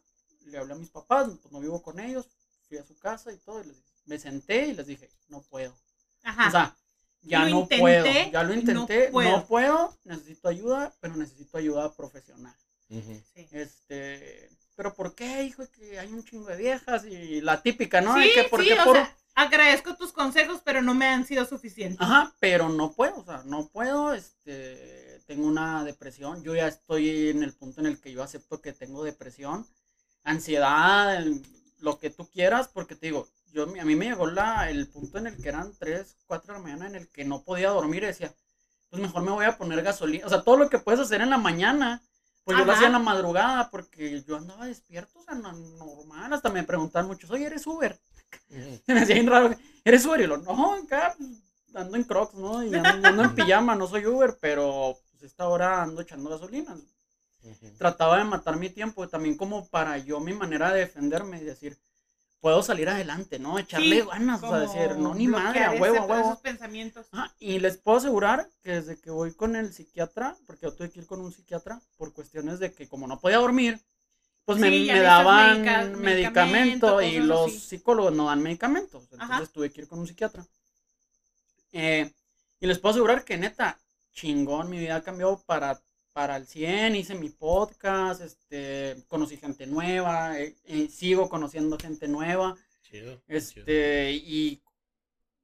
le 0.49 0.59
hablé 0.59 0.73
a 0.75 0.77
mis 0.77 0.91
papás, 0.91 1.29
pues 1.41 1.53
no 1.53 1.61
vivo 1.61 1.83
con 1.83 2.01
ellos, 2.01 2.27
fui 2.69 2.79
a 2.79 2.85
su 2.85 2.97
casa 2.99 3.33
y 3.33 3.39
todo, 3.39 3.63
y 3.63 3.67
les- 3.69 3.83
me 4.07 4.19
senté 4.19 4.67
y 4.69 4.75
les 4.75 4.87
dije, 4.87 5.11
no 5.29 5.43
puedo. 5.43 5.75
Ajá. 6.23 6.49
O 6.49 6.51
sea, 6.51 6.77
ya 7.23 7.41
Lo 7.45 7.51
no 7.51 7.61
intenté 7.61 7.79
puedo, 7.81 8.05
ya 8.33 8.43
lo 8.43 8.49
no 8.49 8.55
intenté, 8.55 9.11
no 9.11 9.47
puedo. 9.47 9.99
necesito 10.05 10.49
ayuda, 10.49 10.95
pero 11.01 11.17
necesito 11.17 11.59
ayuda 11.59 11.93
profesional. 11.93 12.55
Sí. 12.89 13.23
Este, 13.53 14.49
pero 14.77 14.95
¿por 14.95 15.15
qué, 15.15 15.43
hijo? 15.45 15.65
Que 15.73 15.99
hay 15.99 16.13
un 16.13 16.25
chingo 16.25 16.47
de 16.49 16.57
viejas 16.57 17.05
y 17.05 17.41
la 17.41 17.61
típica, 17.61 18.01
¿no? 18.01 18.15
Sí, 18.15 18.31
que 18.35 18.45
porque 18.45 18.67
sí, 18.69 18.73
o 18.81 18.85
por- 18.85 18.97
sea, 18.97 19.17
agradezco 19.35 19.97
tus 19.97 20.13
consejos, 20.13 20.61
pero 20.65 20.81
no 20.83 20.95
me 20.95 21.07
han 21.07 21.27
sido 21.27 21.45
suficientes. 21.45 22.01
Ajá, 22.01 22.35
pero 22.41 22.69
no 22.69 22.93
puedo, 22.93 23.19
o 23.21 23.25
sea, 23.25 23.43
no 23.45 23.69
puedo, 23.69 24.15
este, 24.15 25.21
tengo 25.27 25.47
una 25.47 25.85
depresión, 25.85 26.43
yo 26.43 26.55
ya 26.55 26.69
estoy 26.69 27.29
en 27.31 27.43
el 27.43 27.53
punto 27.53 27.81
en 27.81 27.87
el 27.89 28.01
que 28.01 28.13
yo 28.13 28.23
acepto 28.23 28.61
que 28.63 28.73
tengo 28.73 29.05
depresión, 29.05 29.67
ansiedad, 30.31 31.17
el- 31.17 31.43
lo 31.81 31.99
que 31.99 32.11
tú 32.11 32.29
quieras, 32.29 32.69
porque 32.69 32.95
te 32.97 33.07
digo, 33.07 33.29
yo, 33.53 33.63
a 33.65 33.85
mí 33.85 33.97
me 33.97 34.07
llegó 34.07 34.27
la, 34.27 34.69
el 34.71 34.89
punto 34.89 35.19
en 35.19 35.27
el 35.29 35.41
que 35.41 35.49
eran 35.49 35.73
3, 35.79 36.17
4 36.27 36.53
de 36.55 36.59
la 36.59 36.63
mañana 36.65 36.87
en 36.87 36.95
el 36.97 37.09
que 37.09 37.25
no 37.25 37.43
podía 37.43 37.71
dormir 37.71 38.03
y 38.03 38.07
decía, 38.07 38.33
pues 38.91 39.01
mejor 39.03 39.23
me 39.23 39.31
voy 39.31 39.45
a 39.45 39.57
poner 39.59 39.83
gasolina, 39.83 40.27
o 40.27 40.29
sea, 40.29 40.43
todo 40.43 40.57
lo 40.57 40.69
que 40.69 40.79
puedes 40.79 41.01
hacer 41.01 41.21
en 41.21 41.31
la 41.31 41.39
mañana, 41.39 42.03
pues 42.45 42.57
yo 42.59 42.65
lo 42.65 42.73
hacía 42.73 42.87
en 42.87 42.95
la 42.95 42.99
madrugada 42.99 43.71
porque 43.71 44.23
yo 44.27 44.37
andaba 44.37 44.67
despierto, 44.67 45.19
o 45.21 45.23
sea, 45.23 45.35
no- 45.35 45.53
normal, 45.53 46.33
hasta 46.33 46.51
me 46.51 46.63
preguntaban 46.65 47.07
muchos, 47.09 47.31
oye, 47.31 47.47
¿eres 47.47 47.67
Uber? 47.67 47.99
Se 48.51 48.83
me 48.95 49.01
hacía 49.01 49.15
bien 49.15 49.27
raro. 49.27 49.55
¿Eres 49.85 50.05
Uber? 50.05 50.21
Y 50.21 50.27
lo, 50.27 50.39
no, 50.39 50.75
acá 50.75 51.15
pues, 51.17 51.31
ando 51.75 51.97
en 51.97 52.05
Crocs, 52.05 52.35
¿no? 52.35 52.63
Y 52.65 52.75
ando, 52.75 53.09
ando 53.09 53.23
en 53.25 53.35
pijama, 53.35 53.75
no 53.77 53.87
soy 53.87 54.07
Uber, 54.07 54.37
pero 54.41 54.99
pues 55.13 55.23
esta 55.23 55.47
hora 55.49 55.83
ando 55.83 56.01
echando 56.03 56.29
gasolina. 56.31 56.77
Trataba 57.79 58.19
de 58.19 58.25
matar 58.25 58.57
mi 58.57 58.69
tiempo, 58.71 59.09
también 59.09 59.37
como 59.37 59.67
para 59.69 59.99
yo 59.99 60.21
mi 60.21 60.35
manera 60.35 60.73
de 60.73 60.81
defenderme 60.81 61.39
y 61.41 61.45
decir, 61.45 61.79
puedo 62.41 62.63
salir 62.63 62.89
adelante, 62.89 63.39
¿no? 63.39 63.59
Echarle 63.59 64.01
Sí, 64.03 64.07
ganas, 64.07 64.43
o 64.43 64.49
sea, 64.49 64.59
decir, 64.59 64.97
no, 64.97 65.15
ni 65.15 65.29
madre, 65.29 65.65
a 65.65 65.73
huevo, 65.73 65.99
a 65.99 66.05
huevo. 66.07 66.31
esos 66.31 66.41
pensamientos. 66.41 67.07
Ajá, 67.13 67.35
y 67.39 67.59
les 67.59 67.79
puedo 67.79 67.99
asegurar 67.99 68.49
que 68.63 68.73
desde 68.73 69.01
que 69.01 69.11
voy 69.11 69.33
con 69.35 69.57
el 69.57 69.73
psiquiatra, 69.73 70.37
porque 70.47 70.67
yo 70.67 70.73
tuve 70.75 70.91
que 70.91 71.01
ir 71.01 71.07
con 71.07 71.21
un 71.21 71.33
psiquiatra 71.33 71.81
por 71.97 72.13
cuestiones 72.13 72.59
de 72.59 72.73
que 72.73 72.89
como 72.89 73.07
no 73.07 73.19
podía 73.21 73.39
dormir, 73.39 73.81
pues 74.45 74.59
me, 74.59 74.71
Sí, 74.71 74.87
daban 74.89 75.63
medica- 75.63 75.85
medicamento, 75.97 75.99
medicamento, 76.97 77.03
y 77.03 77.19
los 77.21 77.51
así. 77.51 77.61
psicólogos 77.61 78.15
no 78.15 78.27
dan 78.27 78.43
medicamentos. 78.43 79.03
Entonces 79.13 79.31
Ajá. 79.31 79.47
tuve 79.53 79.71
que 79.71 79.83
ir 79.83 79.89
con 79.89 79.99
un 80.01 80.07
psiquiatra. 80.07 80.45
Eh, 81.73 82.11
y 82.61 82.67
les 82.67 82.79
puedo 82.79 82.93
asegurar 82.93 83.25
que 83.25 83.37
neta, 83.37 83.79
chingón, 84.13 84.71
mi 84.71 84.79
vida 84.79 85.03
cambió 85.03 85.43
para, 85.47 85.81
para 86.19 86.35
el 86.37 86.49
100, 86.49 86.97
hice 86.97 87.15
mi 87.15 87.29
podcast, 87.29 88.21
este, 88.21 88.97
conocí 89.07 89.37
gente 89.37 89.69
nueva, 89.69 90.37
eh, 90.37 90.57
eh, 90.65 90.89
sigo 90.89 91.29
conociendo 91.29 91.79
gente 91.79 92.09
nueva, 92.09 92.57
Chido. 92.83 93.19
chido. 93.19 93.23
este, 93.29 94.11
y, 94.15 94.61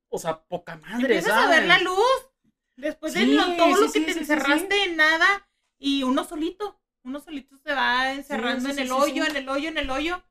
o 0.09 0.19
sea, 0.19 0.43
poca 0.43 0.75
madre, 0.79 1.15
Empiezas 1.19 1.31
a 1.31 1.47
ver 1.47 1.55
¿sabes? 1.59 1.69
la 1.69 1.79
luz. 1.79 2.29
Después 2.75 3.15
de 3.15 3.25
lo- 3.25 3.55
todo 3.55 3.77
lo 3.77 3.87
que 3.93 4.01
sí, 4.01 4.01
te 4.01 4.07
sí, 4.09 4.13
sí, 4.15 4.19
encerraste 4.19 4.83
en 4.83 4.97
nada 4.97 5.49
y 5.79 6.03
uno 6.03 6.25
solito, 6.25 6.81
uno 7.05 7.21
solito 7.21 7.57
se 7.65 7.73
va 7.73 8.13
encerrando 8.13 8.65
sí, 8.65 8.71
en 8.71 8.75
sí, 8.75 8.81
el 8.83 8.89
sí, 8.89 8.93
hoyo, 8.95 9.25
sí. 9.27 9.31
en 9.31 9.37
el 9.37 9.49
hoyo, 9.49 9.69
en 9.69 9.79
el 9.79 9.91
hoyo. 9.91 10.25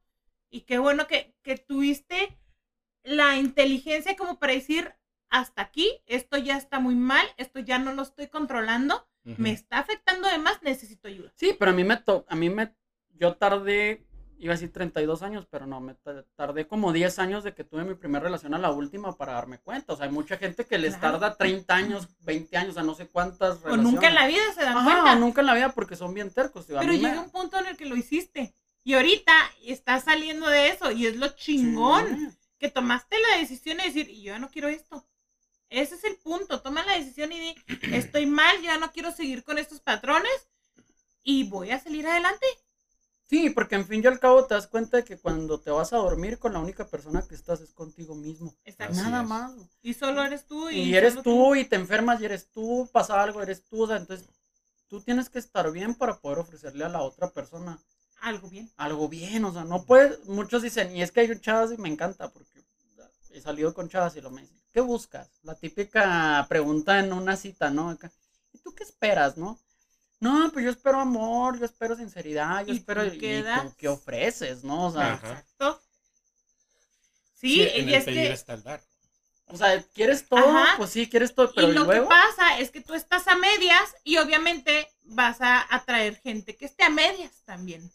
Y 0.50 0.62
qué 0.64 0.78
bueno 0.78 1.08
que, 1.08 1.34
que 1.42 1.56
tuviste 1.58 2.38
la 3.04 3.38
inteligencia 3.38 4.18
como 4.18 4.40
para 4.40 4.52
decir, 4.52 4.94
hasta 5.30 5.62
aquí, 5.62 6.02
esto 6.06 6.38
ya 6.38 6.58
está 6.58 6.80
muy 6.82 6.96
mal, 6.96 7.26
esto 7.38 7.60
ya 7.62 7.80
no 7.80 7.94
lo 7.94 8.02
estoy 8.02 8.28
controlando, 8.28 9.08
Me 9.24 9.52
está 9.52 9.80
afectando 9.80 10.28
además, 10.28 10.60
necesito 10.62 11.08
ayuda. 11.08 11.32
Sí, 11.36 11.56
pero 11.58 11.72
a 11.72 11.74
mí 11.74 11.84
me 11.84 11.98
to 11.98 12.26
a 12.28 12.36
mí 12.36 12.50
me 12.50 12.74
yo 13.16 13.36
tardé 13.36 14.06
iba 14.40 14.52
a 14.52 14.56
decir 14.58 14.74
32 14.74 15.22
años, 15.24 15.48
pero 15.50 15.66
no, 15.66 15.80
me 15.80 15.94
ta- 15.94 16.26
tardé 16.36 16.68
como 16.68 16.92
10 16.92 17.18
años 17.20 17.46
de 17.46 17.54
que 17.54 17.64
tuve 17.64 17.86
mi 17.86 17.94
primera 17.96 18.26
relación 18.26 18.54
a 18.54 18.58
la 18.58 18.72
última 18.72 19.16
para 19.16 19.32
darme 19.34 19.60
cuenta. 19.60 19.94
O 19.94 19.96
sea, 19.96 20.08
hay 20.08 20.12
mucha 20.12 20.38
gente 20.38 20.66
que 20.66 20.78
les 20.78 20.98
Claro. 20.98 21.20
tarda 21.20 21.38
30 21.38 21.74
años, 21.76 22.10
20 22.26 22.58
años, 22.58 22.76
a 22.78 22.84
no 22.84 22.94
sé 22.94 23.08
cuántas 23.08 23.64
O 23.64 23.78
nunca 23.78 24.10
en 24.10 24.16
la 24.16 24.22
relaciones. 24.26 24.34
vida 24.34 24.54
se 24.54 24.62
dan 24.64 24.78
Ajá, 24.78 24.84
cuenta. 25.02 25.14
o 25.14 25.16
nunca 25.20 25.40
en 25.42 25.48
la 25.48 25.54
vida 25.54 25.70
porque 25.74 25.96
son 25.96 26.14
bien 26.14 26.30
tercos. 26.32 26.66
Pero 26.68 26.82
mí 26.82 26.88
me- 27.00 27.10
llega 27.10 27.22
un 27.22 27.30
punto 27.32 27.58
en 27.58 27.68
el 27.68 27.78
que 27.78 27.86
lo 27.86 27.96
hiciste. 27.96 28.54
Y 28.84 28.96
ahorita 28.96 29.32
estás 29.64 30.04
saliendo 30.04 30.50
de 30.50 30.68
eso 30.70 30.92
y 30.92 31.08
es 31.08 31.16
lo 31.16 31.30
chingón. 31.30 32.08
Sí. 32.32 32.38
que 32.60 32.70
tomaste 32.70 33.18
la 33.32 33.40
decisión 33.40 33.78
de 33.78 33.84
decir, 33.84 34.08
yo 34.10 34.32
ya 34.34 34.40
no 34.40 34.50
quiero 34.50 34.70
esto. 34.70 35.06
Ese 35.74 35.96
es 35.96 36.04
el 36.04 36.18
punto. 36.18 36.62
Toma 36.62 36.86
la 36.86 36.94
decisión 36.98 37.32
y 37.32 37.40
di, 37.40 37.56
estoy 37.94 38.26
mal, 38.28 38.62
ya 38.62 38.78
no 38.78 38.92
quiero 38.92 39.12
seguir 39.12 39.44
con 39.44 39.58
estos 39.58 39.80
patrones 39.80 40.48
y 41.24 41.50
voy 41.50 41.72
a 41.72 41.80
salir 41.80 42.08
adelante. 42.08 42.46
Sí, 43.30 43.50
porque 43.50 43.76
en 43.76 43.88
fin 43.88 44.02
y 44.04 44.08
al 44.08 44.20
cabo 44.20 44.46
te 44.46 44.54
das 44.54 44.68
cuenta 44.68 44.98
de 44.98 45.04
que 45.04 45.18
cuando 45.18 45.60
te 45.60 45.72
vas 45.72 45.92
a 45.94 45.98
dormir 45.98 46.38
con 46.38 46.54
la 46.54 46.60
única 46.60 46.86
persona 46.86 47.26
que 47.28 47.34
estás 47.34 47.62
es 47.62 47.74
contigo 47.74 48.14
mismo. 48.14 48.54
Exacto. 48.66 48.94
Nada 48.96 49.24
es. 49.24 49.28
más. 49.28 49.52
Y 49.82 49.94
solo 49.96 50.24
eres 50.24 50.46
tú. 50.46 50.70
Y, 50.70 50.82
Y 50.82 50.96
eres 50.96 51.22
tú 51.24 51.56
y 51.56 51.66
te 51.66 51.76
enfermas 51.76 52.22
y 52.22 52.26
eres 52.26 52.50
tú, 52.52 52.88
pasa 52.92 53.22
algo, 53.24 53.42
eres 53.42 53.64
tú. 53.64 53.84
O 53.84 53.88
sea, 53.88 53.98
entonces 53.98 54.30
tú 54.88 55.02
tienes 55.02 55.30
que 55.30 55.40
estar 55.40 55.72
bien 55.72 55.96
para 55.96 56.20
poder 56.20 56.40
ofrecerle 56.40 56.86
a 56.86 56.90
la 56.90 57.02
otra 57.02 57.32
persona 57.32 57.80
Algo 58.22 58.50
bien. 58.50 58.70
algo 58.78 59.10
bien, 59.10 59.44
o 59.46 59.52
sea, 59.52 59.64
no 59.64 59.86
puedes, 59.86 60.24
muchos 60.26 60.62
dicen, 60.62 60.96
y 60.96 61.02
es 61.02 61.12
que 61.12 61.22
hay 61.22 61.40
chavas 61.40 61.72
y 61.72 61.78
me 61.78 61.90
encanta 61.90 62.30
porque 62.30 62.64
he 63.34 63.42
salido 63.42 63.74
con 63.74 63.90
chavas 63.90 64.16
y 64.16 64.22
lo 64.22 64.32
me 64.32 64.42
dicen, 64.42 64.62
¿qué 64.72 64.82
buscas? 64.82 65.30
La 65.44 65.56
típica 65.56 66.46
pregunta 66.50 67.00
en 67.00 67.12
una 67.14 67.36
cita, 67.36 67.70
¿no? 67.70 67.90
Acá, 67.90 68.12
¿Y 68.54 68.60
tú 68.60 68.74
qué 68.76 68.84
esperas, 68.84 69.38
no? 69.38 69.60
No, 70.20 70.50
pues 70.54 70.64
yo 70.64 70.72
espero 70.72 71.00
amor, 71.00 71.60
yo 71.60 71.66
espero 71.66 71.96
sinceridad, 71.96 72.66
yo 72.66 72.74
¿Y 72.74 72.78
espero, 72.78 73.06
tú 73.10 73.16
¿y 73.16 73.18
qué 73.20 73.40
tú 73.40 73.46
das? 73.46 73.76
qué 73.76 73.88
ofreces, 73.90 74.64
no? 74.64 74.88
O 74.88 74.92
sea, 74.92 75.14
Ajá. 75.14 75.28
Exacto. 75.32 75.82
Sí, 77.34 77.62
en 77.62 77.90
y 77.90 77.94
el 77.94 77.96
es 77.96 78.06
pedir 78.06 78.28
que 78.28 78.34
está 78.34 78.54
el 78.54 78.64
dar. 78.64 78.82
O 79.48 79.58
sea, 79.58 79.84
¿quieres 79.94 80.28
todo? 80.30 80.40
Ajá. 80.58 80.78
Pues 80.78 80.92
sí, 80.92 81.10
quieres 81.10 81.36
todo, 81.36 81.52
pero 81.54 81.68
y 81.70 81.74
lo 81.74 81.84
luego. 81.84 82.04
que 82.04 82.10
pasa 82.10 82.58
es 82.60 82.72
que 82.72 82.82
tú 82.82 82.94
estás 82.94 83.28
a 83.28 83.36
medias 83.36 83.96
y 84.04 84.18
obviamente 84.18 84.88
vas 85.04 85.42
a 85.42 85.66
atraer 85.76 86.16
gente 86.22 86.56
que 86.56 86.66
esté 86.66 86.86
a 86.86 86.90
medias 86.90 87.34
también. 87.44 87.92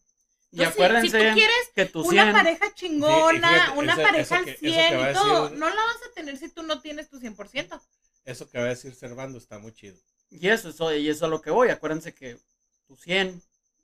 Y 0.51 0.61
Entonces, 0.63 0.75
acuérdense 0.75 1.07
si 1.21 1.29
tú 1.29 1.35
quieres 1.35 1.57
que 1.75 1.85
tu 1.87 2.01
una 2.09 2.23
100. 2.23 2.33
pareja 2.33 2.75
chingona, 2.75 3.49
fíjate, 3.53 3.79
una 3.79 3.93
eso- 3.93 4.03
pareja 4.03 4.37
al 4.39 4.45
que- 4.47 4.51
eso 4.53 4.61
100 4.61 4.89
que 4.91 4.97
va 4.97 5.05
a 5.07 5.11
y 5.11 5.15
todo, 5.15 5.51
no 5.51 5.69
la 5.69 5.75
vas 5.83 5.97
a 6.11 6.15
tener 6.15 6.37
si 6.39 6.49
tú 6.49 6.63
no 6.63 6.81
tienes 6.81 7.09
tu 7.11 7.19
100%. 7.21 7.81
Eso 8.25 8.49
que 8.49 8.59
va 8.59 8.65
a 8.65 8.69
decir 8.69 8.95
Servando 8.95 9.37
está 9.39 9.59
muy 9.59 9.73
chido. 9.73 9.97
Y 10.31 10.49
eso, 10.49 10.71
eso, 10.71 10.95
y 10.95 11.09
eso 11.09 11.17
es 11.19 11.23
a 11.23 11.29
lo 11.29 11.41
que 11.43 11.51
voy. 11.51 11.69
Acuérdense 11.69 12.15
que 12.15 12.39
tu 12.87 12.97
100 12.97 13.43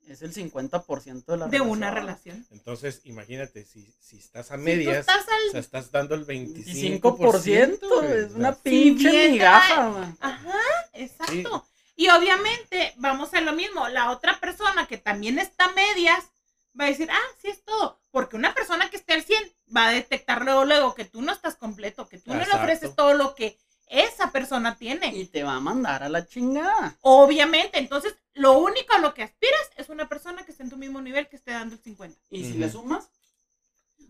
es 0.08 0.20
el 0.22 0.32
50% 0.34 1.32
de 1.32 1.38
la 1.38 1.46
de 1.46 1.50
relación. 1.52 1.70
una 1.70 1.90
relación. 1.90 2.46
Entonces, 2.50 3.00
imagínate, 3.04 3.64
si, 3.64 3.92
si 4.00 4.18
estás 4.18 4.50
a 4.50 4.54
Si 4.54 4.60
tú 4.60 4.64
medias, 4.64 4.98
estás 5.00 5.26
al 5.28 5.48
o 5.48 5.50
sea, 5.52 5.60
estás 5.60 5.90
dando 5.90 6.14
el 6.14 6.24
25%. 6.26 7.00
25%, 7.00 7.88
güey, 8.00 8.12
es 8.24 8.32
una 8.32 8.54
pinche 8.54 9.10
bien 9.10 9.32
migaja, 9.32 9.88
güey. 9.88 10.04
Ajá, 10.20 10.58
exacto. 10.94 11.66
Y 11.96 12.08
obviamente 12.08 12.92
vamos 12.96 13.32
a 13.34 13.40
lo 13.40 13.52
mismo, 13.52 13.88
la 13.88 14.10
otra 14.10 14.40
persona 14.40 14.86
que 14.86 14.98
también 14.98 15.38
está 15.38 15.66
a 15.66 15.72
medias 15.72 16.24
va 16.78 16.84
a 16.84 16.88
decir, 16.88 17.08
ah, 17.10 17.28
sí 17.40 17.48
es 17.48 17.62
todo, 17.64 18.00
porque 18.10 18.36
una 18.36 18.54
persona 18.54 18.90
que 18.90 18.96
esté 18.96 19.14
al 19.14 19.22
100 19.22 19.42
va 19.76 19.88
a 19.88 19.92
detectar 19.92 20.42
luego, 20.44 20.64
luego 20.64 20.94
que 20.94 21.04
tú 21.04 21.22
no 21.22 21.32
estás 21.32 21.56
completo, 21.56 22.08
que 22.08 22.18
tú 22.18 22.32
no 22.34 22.44
le 22.44 22.52
ofreces 22.52 22.94
todo 22.94 23.14
lo 23.14 23.34
que 23.34 23.58
esa 23.86 24.32
persona 24.32 24.76
tiene. 24.76 25.14
Y 25.14 25.26
te 25.26 25.42
va 25.44 25.54
a 25.56 25.60
mandar 25.60 26.02
a 26.02 26.08
la 26.08 26.26
chingada. 26.26 26.96
Obviamente, 27.02 27.78
entonces 27.78 28.16
lo 28.32 28.58
único 28.58 28.94
a 28.94 28.98
lo 28.98 29.14
que 29.14 29.22
aspiras 29.22 29.70
es 29.76 29.88
una 29.88 30.08
persona 30.08 30.44
que 30.44 30.50
esté 30.52 30.64
en 30.64 30.70
tu 30.70 30.76
mismo 30.76 31.00
nivel, 31.00 31.28
que 31.28 31.36
esté 31.36 31.52
dando 31.52 31.74
el 31.76 31.82
50. 31.82 32.18
Y 32.30 32.44
si 32.44 32.50
Ujú. 32.52 32.58
le 32.60 32.70
sumas, 32.70 33.10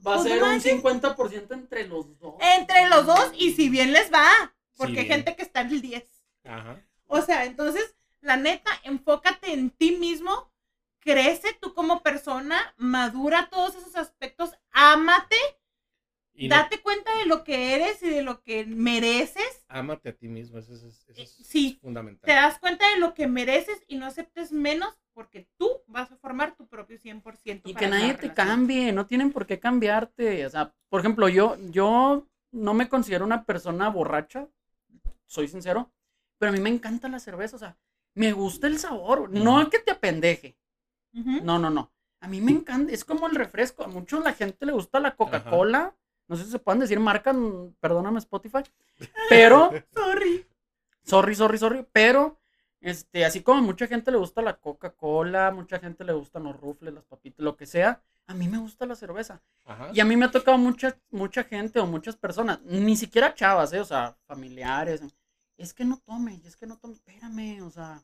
va 0.07 0.13
a 0.15 0.17
Pues 0.17 0.23
ser 0.23 0.43
un 0.43 0.49
manches. 0.49 0.73
50% 0.73 1.53
entre 1.55 1.87
los 1.87 2.19
dos. 2.19 2.35
Entre 2.57 2.89
los 2.89 3.05
dos, 3.07 3.33
y 3.37 3.53
si 3.53 3.69
bien 3.69 3.93
les 3.93 4.13
va, 4.13 4.55
porque 4.77 5.01
hay 5.01 5.07
gente 5.07 5.37
que 5.37 5.43
está 5.43 5.61
en 5.63 5.69
el 5.69 5.83
10. 5.83 6.05
Ajá. 6.45 6.81
O 7.07 7.21
sea, 7.21 7.45
entonces, 7.45 7.95
la 8.21 8.37
neta, 8.37 8.71
enfócate 8.85 9.53
en 9.53 9.71
ti 9.71 9.93
mismo, 9.93 10.51
crece 11.05 11.57
tú 11.61 11.75
como 11.75 12.03
persona, 12.03 12.75
madura 12.77 13.49
todos 13.51 13.75
esos 13.77 13.95
aspectos, 13.97 14.51
ámate, 14.73 15.37
Y 16.37 16.49
no- 16.49 16.57
date 16.57 16.81
cuenta 16.81 17.17
de 17.19 17.27
lo 17.27 17.45
que 17.45 17.75
eres 17.77 18.03
y 18.03 18.09
de 18.09 18.23
lo 18.23 18.43
que 18.43 18.65
mereces. 18.67 19.65
ámate 19.69 20.09
a 20.09 20.17
ti 20.17 20.27
mismo, 20.29 20.59
eso 20.59 20.73
es, 20.73 20.83
eso 20.83 20.89
es- 20.89 21.09
eso 21.11 21.23
es 21.23 21.47
sí, 21.47 21.79
fundamental. 21.81 22.27
Te 22.27 22.33
das 22.35 22.59
cuenta 22.59 22.89
de 22.91 22.99
lo 22.99 23.15
que 23.15 23.27
mereces 23.29 23.85
y 23.87 23.97
no 23.97 24.07
aceptes 24.07 24.51
menos 24.51 24.99
porque 25.13 25.47
tú 25.59 25.71
vas 25.87 26.11
a 26.11 26.17
formar 26.17 26.57
tu 26.57 26.67
propio 26.67 26.99
100%. 26.99 27.69
Y 27.69 27.75
para 27.75 27.87
que 27.87 27.91
nadie 27.91 28.15
te 28.15 28.23
relación. 28.23 28.49
cambie, 28.49 28.93
no 28.93 29.07
tienen 29.07 29.31
por 29.31 29.47
qué 29.47 29.61
cambiarte. 29.61 30.45
O 30.45 30.51
sea, 30.51 30.75
por 30.89 30.99
ejemplo, 31.01 31.29
yo, 31.29 31.57
yo 31.71 32.27
no 32.51 32.75
me 32.75 32.89
considero 32.89 33.25
una 33.25 33.45
persona 33.45 33.89
borracha, 33.91 34.49
soy 35.27 35.47
sincero, 35.49 35.93
pero 36.39 36.51
a 36.51 36.53
mí 36.53 36.61
me 36.61 36.71
encanta 36.71 37.09
la 37.09 37.21
cerveza, 37.21 37.55
o 37.57 37.59
sea, 37.61 37.77
me 38.15 38.33
gusta 38.33 38.67
el 38.67 38.79
sabor, 38.79 39.31
no 39.31 39.61
Ujú. 39.61 39.71
que 39.71 39.79
te 39.79 39.93
apendeje, 39.93 40.57
No, 41.15 41.59
no, 41.59 41.71
no. 41.71 41.91
A 42.21 42.29
mí 42.29 42.41
me 42.41 42.53
encanta, 42.53 42.93
es 42.93 43.05
como 43.05 43.27
el 43.27 43.35
refresco, 43.35 43.85
a 43.85 43.89
mucho 43.89 44.19
la 44.21 44.33
gente 44.33 44.65
le 44.67 44.73
gusta 44.73 44.99
la 44.99 45.15
Coca-Cola, 45.15 45.95
no 46.27 46.37
sé 46.37 46.45
si 46.45 46.51
se 46.51 46.59
pueden 46.59 46.81
decir 46.81 46.99
marcas, 46.99 47.37
perdóname 47.81 48.19
Spotify, 48.19 48.63
pero 49.29 49.71
Sorry. 49.93 50.47
sorry, 51.03 51.35
sorry, 51.35 51.59
sorry, 51.59 51.87
pero 51.93 52.41
este, 52.81 53.25
así 53.25 53.43
como 53.43 53.59
a 53.59 53.63
mucha 53.63 53.87
gente 53.87 54.11
le 54.11 54.17
gusta 54.17 54.41
la 54.43 54.59
Coca-Cola, 54.59 55.51
mucha 55.51 55.79
gente 55.79 56.03
le 56.03 56.15
gustan 56.15 56.45
los 56.45 56.59
rufles, 56.59 56.95
las 56.95 57.05
papitas, 57.05 57.45
lo 57.45 57.57
que 57.57 57.67
sea, 57.67 58.03
a 58.27 58.35
mí 58.35 58.49
me 58.49 58.59
gusta 58.59 58.87
la 58.87 58.95
cerveza. 58.95 59.43
Ajá. 59.67 59.91
Y 59.93 60.01
a 60.01 60.05
mí 60.05 60.17
me 60.17 60.25
ha 60.25 60.31
tocado 60.31 60.57
mucha, 60.57 60.99
mucha 61.11 61.45
gente 61.45 61.79
o 61.79 61.87
muchas 61.87 62.17
personas, 62.17 62.61
ni 62.63 62.97
siquiera 62.97 63.35
chavas, 63.35 63.73
¿eh? 63.75 63.81
o 63.81 63.85
sea, 63.85 64.17
familiares. 64.27 65.03
Es 65.59 65.75
que 65.75 65.85
no 65.85 65.99
tome, 65.99 66.41
es 66.45 66.57
que 66.57 66.67
no 66.67 66.79
tome, 66.79 66.95
espérame, 66.95 67.63
o 67.63 67.71
sea, 67.71 68.03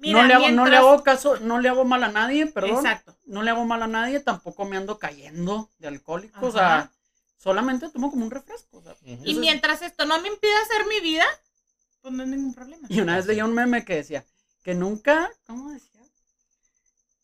Mira, 0.00 0.22
no, 0.22 0.28
le 0.28 0.34
hago, 0.34 0.48
no 0.50 0.66
le 0.66 0.76
hago 0.76 1.02
caso, 1.02 1.38
no 1.40 1.60
le 1.60 1.68
hago 1.68 1.84
mal 1.84 2.02
a 2.02 2.08
nadie, 2.08 2.46
perdón. 2.46 2.78
Exacto. 2.78 3.16
No 3.26 3.42
le 3.42 3.50
hago 3.50 3.64
mal 3.66 3.82
a 3.82 3.86
nadie, 3.86 4.20
tampoco 4.20 4.64
me 4.64 4.76
ando 4.78 4.98
cayendo 4.98 5.70
de 5.78 5.88
alcohólico, 5.88 6.46
o 6.46 6.48
Ajá. 6.48 6.58
sea, 6.58 6.92
solamente 7.36 7.88
tomo 7.90 8.10
como 8.10 8.24
un 8.24 8.30
refresco. 8.30 8.78
o 8.78 8.82
sea. 8.82 8.94
Y 9.04 9.34
mientras 9.34 9.82
esto 9.82 10.06
no 10.06 10.18
me 10.20 10.28
impida 10.28 10.58
hacer 10.62 10.86
mi 10.86 11.00
vida, 11.00 11.26
pues 12.00 12.14
no 12.14 12.22
hay 12.22 12.30
ningún 12.30 12.54
problema. 12.54 12.86
Y 12.88 13.00
una 13.00 13.16
vez 13.16 13.26
leí 13.26 13.42
un 13.42 13.54
meme 13.54 13.84
que 13.84 13.96
decía 13.96 14.24
que 14.62 14.74
nunca, 14.74 15.30
¿cómo 15.46 15.70
decía? 15.70 16.00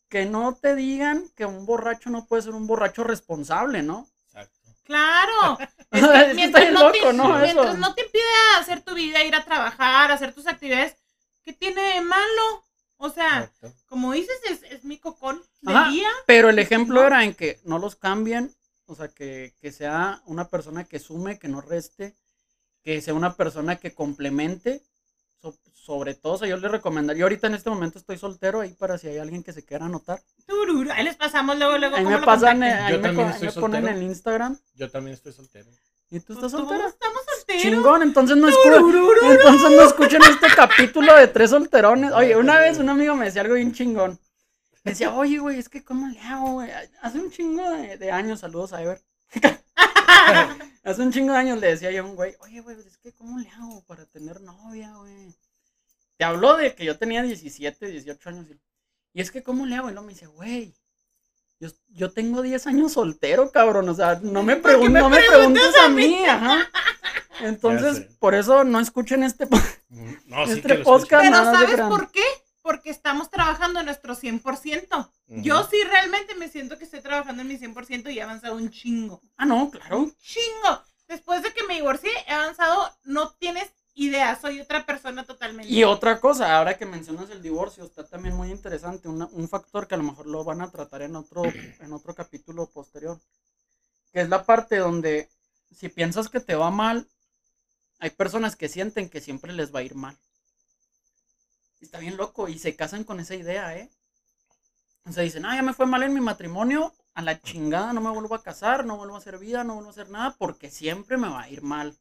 Que 0.08 0.26
no 0.26 0.54
te 0.54 0.74
digan 0.74 1.28
que 1.34 1.46
un 1.46 1.64
borracho 1.66 2.10
no 2.10 2.26
puede 2.26 2.42
ser 2.42 2.52
un 2.52 2.66
borracho 2.66 3.04
responsable, 3.04 3.82
¿no? 3.82 4.06
Exacto. 4.26 4.58
Claro. 4.84 5.58
Es 5.92 6.06
que 6.06 6.34
mientras, 6.34 6.64
está 6.64 6.78
no 6.78 6.92
bien 6.92 7.04
te, 7.04 7.12
loco, 7.12 7.12
¿no? 7.12 7.38
mientras 7.38 7.68
Eso. 7.68 7.76
no 7.78 7.94
te 7.94 8.02
impide 8.02 8.22
hacer 8.58 8.82
tu 8.82 8.94
vida, 8.94 9.22
ir 9.24 9.34
a 9.34 9.44
trabajar, 9.44 10.10
hacer 10.10 10.34
tus 10.34 10.46
actividades, 10.46 10.96
¿qué 11.42 11.52
tiene 11.54 11.80
de 11.80 12.00
malo? 12.02 12.65
O 12.98 13.10
sea, 13.10 13.44
Exacto. 13.44 13.72
como 13.88 14.12
dices, 14.12 14.38
es, 14.50 14.62
es 14.64 14.84
mi 14.84 14.98
cocón 14.98 15.42
de 15.60 15.72
Ajá. 15.74 15.90
día. 15.90 16.08
Pero 16.26 16.48
el 16.48 16.58
ejemplo 16.58 17.00
¿No? 17.02 17.06
era 17.06 17.24
en 17.24 17.34
que 17.34 17.60
no 17.64 17.78
los 17.78 17.94
cambien, 17.96 18.54
o 18.86 18.94
sea, 18.94 19.08
que, 19.08 19.54
que 19.60 19.70
sea 19.72 20.22
una 20.26 20.48
persona 20.48 20.84
que 20.84 20.98
sume, 20.98 21.38
que 21.38 21.48
no 21.48 21.60
reste, 21.60 22.14
que 22.82 23.00
sea 23.02 23.14
una 23.14 23.34
persona 23.34 23.76
que 23.76 23.92
complemente, 23.92 24.82
so- 25.42 25.56
sobre 25.74 26.14
todo, 26.14 26.34
o 26.34 26.38
sea, 26.38 26.48
yo 26.48 26.56
les 26.56 26.70
recomendaría, 26.70 27.20
yo 27.20 27.24
ahorita 27.26 27.48
en 27.48 27.54
este 27.54 27.68
momento 27.70 27.98
estoy 27.98 28.16
soltero, 28.16 28.60
ahí 28.60 28.72
para 28.72 28.96
si 28.96 29.08
hay 29.08 29.18
alguien 29.18 29.42
que 29.42 29.52
se 29.52 29.64
quiera 29.64 29.86
anotar. 29.86 30.22
Tururu. 30.46 30.90
Ahí 30.92 31.04
les 31.04 31.16
pasamos 31.16 31.56
luego, 31.58 31.76
luego. 31.78 31.96
Ahí 31.96 32.04
cómo 32.04 32.14
me 32.16 32.20
lo 32.20 32.26
pasan, 32.26 32.62
eh, 32.62 32.72
ahí 32.72 32.92
Yo 32.92 32.98
me, 33.00 33.08
también 33.08 33.28
co- 33.28 33.34
estoy 33.34 33.48
me 33.48 33.52
ponen 33.60 33.80
soltero. 33.82 33.98
en 34.00 34.02
Instagram. 34.10 34.58
Yo 34.74 34.90
también 34.90 35.14
estoy 35.14 35.32
soltero. 35.32 35.68
¿Y 36.10 36.20
tú 36.20 36.34
Pues 36.34 36.38
estás 36.38 36.52
soltera? 36.52 36.86
Estamos 36.88 37.16
solteros. 37.18 37.35
Chingón, 37.48 38.02
entonces 38.02 38.36
no, 38.36 38.48
escu- 38.48 39.30
entonces 39.32 39.70
no 39.70 39.82
escuchen 39.82 40.20
este 40.22 40.48
capítulo 40.54 41.14
de 41.16 41.28
tres 41.28 41.50
solterones. 41.50 42.12
Oye, 42.12 42.36
una 42.36 42.58
vez 42.58 42.78
un 42.78 42.88
amigo 42.88 43.14
me 43.14 43.26
decía 43.26 43.42
algo 43.42 43.54
bien 43.54 43.72
chingón. 43.72 44.18
Me 44.82 44.92
decía, 44.92 45.14
oye, 45.14 45.38
güey, 45.38 45.58
es 45.58 45.68
que 45.68 45.84
¿cómo 45.84 46.08
le 46.08 46.20
hago, 46.20 46.52
güey? 46.54 46.70
Hace 47.02 47.18
un 47.18 47.30
chingo 47.30 47.68
de, 47.70 47.96
de 47.96 48.10
años, 48.12 48.40
saludos 48.40 48.72
a 48.72 48.82
Ever. 48.82 49.00
Hace 50.84 51.02
un 51.02 51.12
chingo 51.12 51.32
de 51.32 51.38
años 51.38 51.58
le 51.60 51.68
decía 51.68 51.90
yo 51.90 52.02
a 52.02 52.06
un 52.06 52.14
güey, 52.14 52.34
oye, 52.40 52.60
güey, 52.60 52.76
es 52.86 52.96
que 52.98 53.12
¿cómo 53.12 53.38
le 53.38 53.48
hago 53.50 53.82
para 53.86 54.06
tener 54.06 54.40
novia, 54.40 54.92
güey? 54.96 55.34
Te 56.16 56.24
habló 56.24 56.56
de 56.56 56.74
que 56.74 56.84
yo 56.84 56.96
tenía 56.98 57.22
17, 57.22 57.86
18 57.86 58.28
años. 58.28 58.46
Y, 58.50 58.58
y 59.18 59.20
es 59.20 59.30
que 59.30 59.42
¿cómo 59.42 59.66
le 59.66 59.74
hago? 59.76 59.88
Y 59.88 59.92
luego 59.92 60.06
me 60.06 60.12
dice, 60.14 60.26
güey, 60.26 60.74
yo, 61.58 61.68
yo 61.88 62.12
tengo 62.12 62.42
10 62.42 62.66
años 62.68 62.92
soltero, 62.92 63.50
cabrón. 63.50 63.88
O 63.88 63.94
sea, 63.94 64.20
no 64.22 64.42
me, 64.42 64.56
¿Por 64.56 64.70
qué 64.70 64.76
pregun- 64.78 64.90
me 64.90 65.00
no 65.00 65.08
me 65.10 65.20
preguntes 65.20 65.76
a 65.84 65.88
mí, 65.88 66.24
ajá. 66.24 66.68
Entonces, 67.40 68.06
por 68.18 68.34
eso 68.34 68.64
no 68.64 68.80
escuchen 68.80 69.22
este 69.22 69.46
po- 69.46 69.56
Mm, 69.88 70.12
No, 70.26 70.44
Este 70.44 70.82
podcast-. 70.82 71.08
Pero 71.22 71.36
¿sabes 71.44 71.80
por 71.88 72.10
qué? 72.10 72.24
Porque 72.62 72.90
estamos 72.90 73.30
trabajando 73.30 73.78
en 73.80 73.86
nuestro 73.86 74.14
100%. 74.16 75.10
Ujú. 75.28 75.42
Yo 75.42 75.64
sí 75.70 75.76
realmente 75.88 76.34
me 76.34 76.48
siento 76.48 76.76
que 76.76 76.84
estoy 76.84 77.00
trabajando 77.00 77.42
en 77.42 77.48
mi 77.48 77.56
100% 77.56 78.10
y 78.10 78.18
he 78.18 78.22
avanzado 78.22 78.56
un 78.56 78.70
chingo. 78.70 79.20
Ah, 79.36 79.44
no, 79.46 79.70
claro. 79.70 79.98
Un 80.00 80.16
chingo. 80.16 80.82
Después 81.08 81.42
de 81.44 81.52
que 81.52 81.62
me 81.64 81.74
divorcié, 81.74 82.10
he 82.26 82.32
avanzado, 82.32 82.90
no 83.04 83.30
tienes 83.34 83.70
idea, 83.94 84.36
soy 84.40 84.60
otra 84.60 84.84
persona 84.84 85.24
totalmente. 85.24 85.72
Y 85.72 85.84
otra 85.84 86.20
cosa, 86.20 86.58
ahora 86.58 86.76
que 86.76 86.84
mencionas 86.84 87.30
el 87.30 87.40
divorcio, 87.40 87.84
está 87.84 88.04
también 88.04 88.34
muy 88.34 88.50
interesante, 88.50 89.08
una- 89.08 89.28
un 89.32 89.48
factor 89.48 89.86
que 89.86 89.94
a 89.94 89.98
lo 89.98 90.04
mejor 90.04 90.26
lo 90.26 90.42
van 90.42 90.60
a 90.62 90.70
tratar 90.70 91.02
en 91.02 91.14
otro, 91.16 91.42
en 91.80 91.92
otro 91.92 92.14
capítulo 92.14 92.66
posterior, 92.68 93.18
que 94.12 94.20
es 94.22 94.28
la 94.28 94.44
parte 94.44 94.76
donde 94.78 95.30
si 95.74 95.88
piensas 95.88 96.28
que 96.28 96.40
te 96.40 96.56
va 96.56 96.70
mal, 96.70 97.06
hay 97.98 98.10
personas 98.10 98.56
que 98.56 98.68
sienten 98.68 99.08
que 99.08 99.20
siempre 99.20 99.52
les 99.52 99.74
va 99.74 99.80
a 99.80 99.82
ir 99.84 99.94
mal. 99.94 100.16
Está 101.80 101.98
bien 101.98 102.16
loco 102.16 102.48
y 102.48 102.58
se 102.58 102.74
casan 102.74 103.04
con 103.04 103.20
esa 103.20 103.34
idea, 103.34 103.76
¿eh? 103.76 103.90
O 105.04 105.12
sea, 105.12 105.22
dicen, 105.22 105.44
ah, 105.46 105.54
ya 105.54 105.62
me 105.62 105.74
fue 105.74 105.86
mal 105.86 106.02
en 106.02 106.14
mi 106.14 106.20
matrimonio, 106.20 106.92
a 107.14 107.22
la 107.22 107.40
chingada, 107.40 107.92
no 107.92 108.00
me 108.00 108.10
vuelvo 108.10 108.34
a 108.34 108.42
casar, 108.42 108.84
no 108.84 108.96
vuelvo 108.96 109.14
a 109.14 109.18
hacer 109.18 109.38
vida, 109.38 109.62
no 109.62 109.74
vuelvo 109.74 109.90
a 109.90 109.92
hacer 109.92 110.10
nada, 110.10 110.34
porque 110.36 110.70
siempre 110.70 111.16
me 111.16 111.28
va 111.28 111.42
a 111.42 111.48
ir 111.50 111.62
mal. 111.62 111.96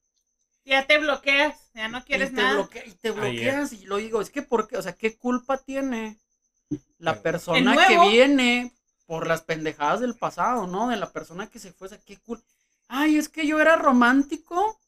Ya 0.65 0.87
te 0.87 0.97
bloqueas, 0.97 1.55
ya 1.75 1.87
no 1.87 2.03
quieres 2.03 2.31
y 2.31 2.35
te 2.35 2.41
nada. 2.41 2.55
bloquea- 2.55 2.85
y 2.87 2.91
te 2.93 3.09
Ayer. 3.09 3.21
bloqueas 3.21 3.73
y 3.73 3.85
lo 3.85 3.97
digo, 3.97 4.21
es 4.21 4.31
que 4.31 4.41
porque, 4.41 4.77
o 4.77 4.81
sea, 4.81 4.93
¿qué 4.93 5.15
culpa 5.15 5.57
tiene 5.59 6.17
la 6.97 7.21
persona 7.21 7.87
que 7.87 7.99
viene 8.09 8.73
por 9.05 9.27
las 9.27 9.41
pendejadas 9.43 9.99
del 9.99 10.15
pasado, 10.15 10.65
¿no? 10.65 10.87
De 10.89 10.95
la 10.97 11.11
persona 11.11 11.47
que 11.47 11.59
se 11.59 11.71
fue, 11.73 11.85
o 11.87 11.89
sea, 11.89 11.99
qué 11.99 12.17
culpa. 12.17 12.43
Ay, 12.87 13.17
es 13.17 13.29
que 13.29 13.45
yo 13.45 13.59
era 13.61 13.75
romántico 13.75 14.79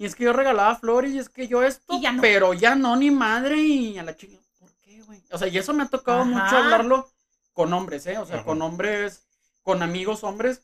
y 0.00 0.06
es 0.06 0.14
que 0.14 0.24
yo 0.24 0.32
regalaba 0.32 0.74
flores 0.76 1.12
y 1.12 1.18
es 1.18 1.28
que 1.28 1.46
yo 1.46 1.62
esto, 1.62 1.94
Y 1.94 2.00
ya 2.00 2.10
no. 2.12 2.22
pero 2.22 2.54
ya 2.54 2.74
no, 2.74 2.96
ni 2.96 3.10
madre 3.10 3.58
y 3.58 3.98
a 3.98 4.02
la 4.02 4.16
chingada. 4.16 4.42
¿Por 4.58 4.72
qué, 4.82 5.02
güey? 5.02 5.22
O 5.30 5.36
sea, 5.36 5.46
y 5.48 5.58
eso 5.58 5.74
me 5.74 5.82
ha 5.82 5.88
tocado 5.88 6.20
Ajá. 6.22 6.24
mucho 6.30 6.56
hablarlo 6.56 7.10
con 7.52 7.70
hombres, 7.74 8.06
¿eh? 8.06 8.16
O 8.16 8.24
sea, 8.24 8.36
Ajá. 8.36 8.44
con 8.46 8.62
hombres, 8.62 9.26
con 9.62 9.82
amigos 9.82 10.24
hombres. 10.24 10.62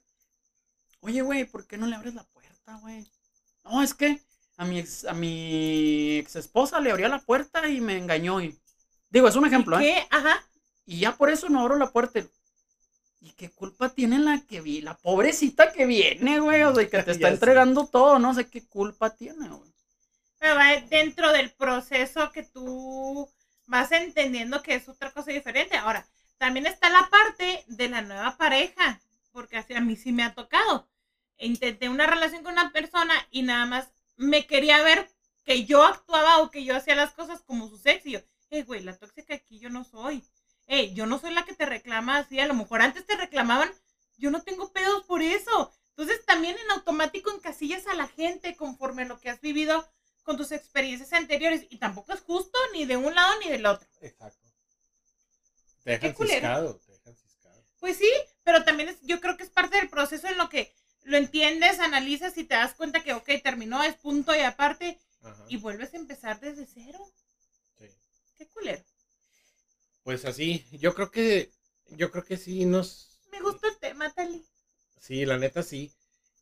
Oye, 1.00 1.20
güey, 1.20 1.44
¿por 1.44 1.66
qué 1.66 1.76
no 1.76 1.86
le 1.86 1.96
abres 1.96 2.14
la 2.14 2.24
puerta, 2.24 2.78
güey? 2.80 3.06
No, 3.64 3.82
es 3.82 3.92
que 3.92 4.22
a 4.56 4.64
mi 4.64 4.78
ex, 4.78 5.04
a 5.04 5.12
mi 5.12 6.16
ex 6.16 6.36
esposa 6.36 6.80
le 6.80 6.90
abría 6.90 7.10
la 7.10 7.18
puerta 7.18 7.68
y 7.68 7.82
me 7.82 7.98
engañó 7.98 8.40
y 8.40 8.58
digo, 9.10 9.28
es 9.28 9.36
un 9.36 9.44
ejemplo, 9.44 9.78
¿eh? 9.78 9.82
¿Qué? 9.82 10.06
Ajá. 10.16 10.42
Y 10.86 11.00
ya 11.00 11.14
por 11.14 11.28
eso 11.28 11.50
no 11.50 11.60
abro 11.60 11.76
la 11.76 11.90
puerta. 11.90 12.20
¿Y 13.26 13.32
qué 13.32 13.50
culpa 13.50 13.88
tiene 13.88 14.20
la 14.20 14.40
que 14.46 14.60
vi? 14.60 14.80
La 14.82 14.96
pobrecita 14.96 15.72
que 15.72 15.84
viene, 15.84 16.38
güey. 16.38 16.62
O 16.62 16.72
sea, 16.72 16.88
que 16.88 17.02
te 17.02 17.10
está 17.16 17.28
sé. 17.28 17.34
entregando 17.34 17.86
todo. 17.86 18.20
No 18.20 18.32
sé 18.34 18.48
qué 18.48 18.64
culpa 18.64 19.10
tiene, 19.10 19.48
güey. 19.48 19.72
Pero 20.38 20.54
va 20.54 20.76
dentro 20.88 21.32
del 21.32 21.50
proceso 21.50 22.30
que 22.30 22.44
tú 22.44 23.28
vas 23.66 23.90
entendiendo 23.90 24.62
que 24.62 24.76
es 24.76 24.88
otra 24.88 25.10
cosa 25.10 25.32
diferente. 25.32 25.76
Ahora, 25.76 26.06
también 26.38 26.66
está 26.66 26.88
la 26.88 27.08
parte 27.10 27.64
de 27.66 27.88
la 27.88 28.00
nueva 28.02 28.36
pareja, 28.36 29.00
porque 29.32 29.56
así 29.56 29.74
a 29.74 29.80
mí 29.80 29.96
sí 29.96 30.12
me 30.12 30.22
ha 30.22 30.32
tocado. 30.32 30.88
Intenté 31.38 31.88
una 31.88 32.06
relación 32.06 32.44
con 32.44 32.52
una 32.52 32.70
persona 32.70 33.14
y 33.32 33.42
nada 33.42 33.66
más 33.66 33.88
me 34.16 34.46
quería 34.46 34.82
ver 34.82 35.10
que 35.44 35.64
yo 35.64 35.82
actuaba 35.84 36.38
o 36.38 36.50
que 36.50 36.64
yo 36.64 36.76
hacía 36.76 36.94
las 36.94 37.10
cosas 37.12 37.42
como 37.42 37.68
su 37.68 37.80
ex. 37.84 38.06
Y 38.06 38.12
yo, 38.12 38.20
eh, 38.50 38.62
güey, 38.62 38.82
la 38.84 38.96
tóxica 38.96 39.34
aquí 39.34 39.58
yo 39.58 39.68
no 39.68 39.82
soy. 39.82 40.22
Eh, 40.66 40.92
yo 40.94 41.06
no 41.06 41.18
soy 41.18 41.32
la 41.32 41.44
que 41.44 41.54
te 41.54 41.66
reclama 41.66 42.18
así. 42.18 42.40
A 42.40 42.46
lo 42.46 42.54
mejor 42.54 42.82
antes 42.82 43.06
te 43.06 43.16
reclamaban, 43.16 43.70
yo 44.16 44.30
no 44.30 44.42
tengo 44.42 44.72
pedos 44.72 45.04
por 45.04 45.22
eso. 45.22 45.72
Entonces 45.90 46.24
también 46.26 46.56
en 46.58 46.70
automático 46.72 47.30
encasillas 47.30 47.86
a 47.86 47.94
la 47.94 48.08
gente 48.08 48.56
conforme 48.56 49.02
a 49.02 49.06
lo 49.06 49.18
que 49.20 49.30
has 49.30 49.40
vivido 49.40 49.88
con 50.22 50.36
tus 50.36 50.52
experiencias 50.52 51.12
anteriores. 51.12 51.66
Y 51.70 51.78
tampoco 51.78 52.12
es 52.12 52.20
justo 52.20 52.58
ni 52.72 52.84
de 52.84 52.96
un 52.96 53.14
lado 53.14 53.38
ni 53.40 53.48
del 53.48 53.66
otro. 53.66 53.88
Exacto. 54.00 54.46
Te 55.84 55.92
dejan 55.92 56.16
ciscado, 56.16 56.80
te 56.84 56.92
dejan 56.92 57.16
ciscado. 57.16 57.64
Pues 57.78 57.96
sí, 57.96 58.10
pero 58.42 58.64
también 58.64 58.88
es, 58.88 59.00
yo 59.02 59.20
creo 59.20 59.36
que 59.36 59.44
es 59.44 59.50
parte 59.50 59.76
del 59.76 59.88
proceso 59.88 60.26
en 60.26 60.36
lo 60.36 60.48
que 60.48 60.74
lo 61.04 61.16
entiendes, 61.16 61.78
analizas 61.78 62.36
y 62.36 62.44
te 62.44 62.56
das 62.56 62.74
cuenta 62.74 63.04
que, 63.04 63.12
ok, 63.12 63.30
terminó, 63.42 63.84
es 63.84 63.94
punto 63.94 64.34
y 64.34 64.40
aparte, 64.40 64.98
Ajá, 65.22 65.44
y 65.48 65.56
vuelves 65.56 65.94
a 65.94 65.98
empezar 65.98 66.40
desde 66.40 66.66
cero. 66.66 66.98
sí. 67.78 67.86
Qué 68.36 68.48
culero. 68.48 68.82
Pues 70.06 70.24
así, 70.24 70.64
yo 70.72 70.94
creo 70.94 71.10
que, 71.10 71.50
yo 71.90 72.10
creo 72.10 72.24
que 72.24 72.38
sí 72.38 72.64
nos, 72.64 73.20
Me 73.30 73.40
gustó 73.40 73.68
el 73.68 73.76
tema, 73.78 74.10
Tali. 74.10 74.42
sí, 75.00 75.24
la 75.24 75.38
neta 75.38 75.62
sí. 75.62 75.92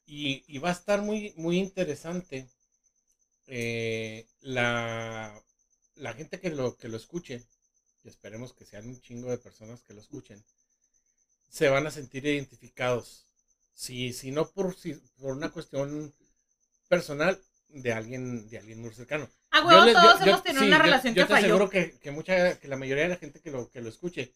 Y, 0.07 0.45
y 0.49 0.59
va 0.59 0.71
a 0.71 0.73
estar 0.73 1.03
muy, 1.03 1.33
muy 1.37 1.59
interesante 1.59 2.49
eh, 3.47 4.27
la, 4.41 5.35
la 5.97 6.15
gente 6.15 6.41
que 6.41 6.51
lo, 6.51 6.77
que 6.77 6.89
lo 6.89 6.97
escuche, 6.97 7.45
y 8.05 8.09
esperemos 8.09 8.55
que 8.55 8.67
sean 8.67 8.89
un 8.89 9.01
chingo 9.01 9.31
de 9.31 9.39
personas 9.39 9.83
que 9.83 9.95
lo 9.95 10.01
escuchen, 10.01 10.45
se 11.49 11.69
van 11.71 11.87
a 11.87 11.91
sentir 11.91 12.27
identificados. 12.27 13.27
Si, 13.75 14.12
si 14.12 14.31
no 14.31 14.51
por, 14.51 14.75
si, 14.77 14.95
por 15.19 15.33
una 15.37 15.51
cuestión 15.51 16.15
personal 16.89 17.41
de 17.69 17.93
alguien, 17.93 18.49
de 18.49 18.59
alguien 18.59 18.81
muy 18.83 18.95
cercano. 18.95 19.29
Ah, 19.57 19.62
Yo 19.70 19.84
le- 19.84 19.92
todos 19.92 20.18
yo- 20.18 20.24
yo- 20.24 20.30
hemos 20.32 20.42
tenido 20.42 20.62
sí, 20.62 20.68
una 20.68 20.76
yo- 20.78 20.82
relación 20.82 21.14
yo 21.14 21.22
que 21.22 21.26
te 21.26 21.32
falló. 21.34 21.46
aseguro 21.46 21.70
que, 21.70 21.98
que 21.98 22.11
mucha, 22.11 22.59
que 22.59 22.68
la 22.68 22.76
mayoría 22.76 23.05
de 23.05 23.09
la 23.11 23.16
gente 23.16 23.40
que 23.40 23.50
lo, 23.50 23.70
que 23.70 23.80
lo 23.80 23.88
escuche, 23.88 24.32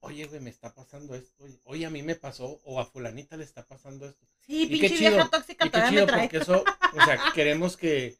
oye, 0.00 0.26
güey, 0.26 0.40
me 0.40 0.50
está 0.50 0.72
pasando 0.74 1.14
esto, 1.14 1.44
oye, 1.64 1.86
a 1.86 1.90
mí 1.90 2.02
me 2.02 2.14
pasó, 2.14 2.60
o 2.64 2.80
a 2.80 2.84
fulanita 2.86 3.36
le 3.36 3.44
está 3.44 3.66
pasando 3.66 4.06
esto. 4.06 4.26
Sí, 4.46 4.62
Y 4.64 4.68
qué 4.68 4.88
pinche 4.88 4.96
chido, 4.98 5.10
vieja 5.12 5.28
tóxica 5.30 5.66
Y 5.66 5.68
qué 5.68 5.72
todavía 5.72 5.90
chido, 5.90 6.06
me 6.06 6.12
trae 6.12 6.28
porque 6.28 6.36
eso, 6.38 6.64
o 6.92 7.04
sea, 7.04 7.18
queremos 7.34 7.76
que, 7.76 8.16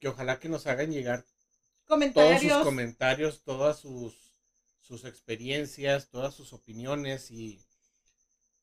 que 0.00 0.08
ojalá 0.08 0.38
que 0.38 0.48
nos 0.48 0.66
hagan 0.66 0.90
llegar 0.92 1.24
todos 1.24 1.30
sus 1.86 1.88
comentarios. 1.88 2.62
comentarios, 2.64 3.42
todas 3.44 3.78
sus, 3.80 4.14
sus 4.80 5.04
experiencias, 5.04 6.08
todas 6.10 6.34
sus 6.34 6.52
opiniones, 6.52 7.30
y 7.30 7.60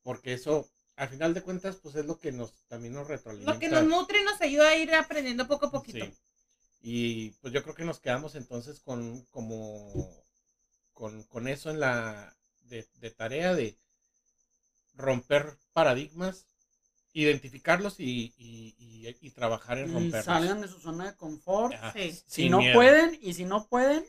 porque 0.03 0.33
eso, 0.33 0.69
al 0.95 1.09
final 1.09 1.33
de 1.33 1.41
cuentas, 1.41 1.77
pues 1.77 1.95
es 1.95 2.05
lo 2.05 2.17
que 2.19 2.31
nos, 2.31 2.53
también 2.67 2.93
nos 2.93 3.07
retroalimenta. 3.07 3.53
lo 3.53 3.59
que 3.59 3.69
nos 3.69 3.83
nutre 3.83 4.19
y 4.21 4.23
nos 4.23 4.39
ayuda 4.41 4.69
a 4.69 4.75
ir 4.75 4.93
aprendiendo 4.93 5.47
poco 5.47 5.65
a 5.67 5.71
poquito. 5.71 6.05
Sí. 6.05 6.13
Y 6.87 7.31
pues 7.41 7.51
yo 7.51 7.63
creo 7.63 7.73
que 7.73 7.83
nos 7.83 7.99
quedamos 7.99 8.35
entonces 8.35 8.79
con 8.79 9.21
como 9.31 10.07
con, 10.93 11.23
con 11.23 11.47
eso 11.47 11.71
en 11.71 11.79
la 11.79 12.35
de, 12.65 12.85
de 13.01 13.09
tarea 13.09 13.55
de 13.55 13.75
romper 14.95 15.57
paradigmas, 15.73 16.45
identificarlos 17.11 17.99
y, 17.99 18.35
y- 18.37 18.75
y- 18.77 19.17
y 19.19 19.31
trabajar 19.31 19.79
en 19.79 19.89
Y 19.89 19.93
romperlos. 19.93 20.25
salgan 20.25 20.61
de 20.61 20.67
su 20.67 20.79
zona 20.79 21.09
de 21.11 21.15
confort. 21.17 21.73
Sí. 21.93 22.21
Si 22.27 22.49
no 22.51 22.59
miedo. 22.59 22.75
pueden, 22.75 23.17
y 23.19 23.33
si 23.33 23.45
no 23.45 23.65
pueden, 23.67 24.05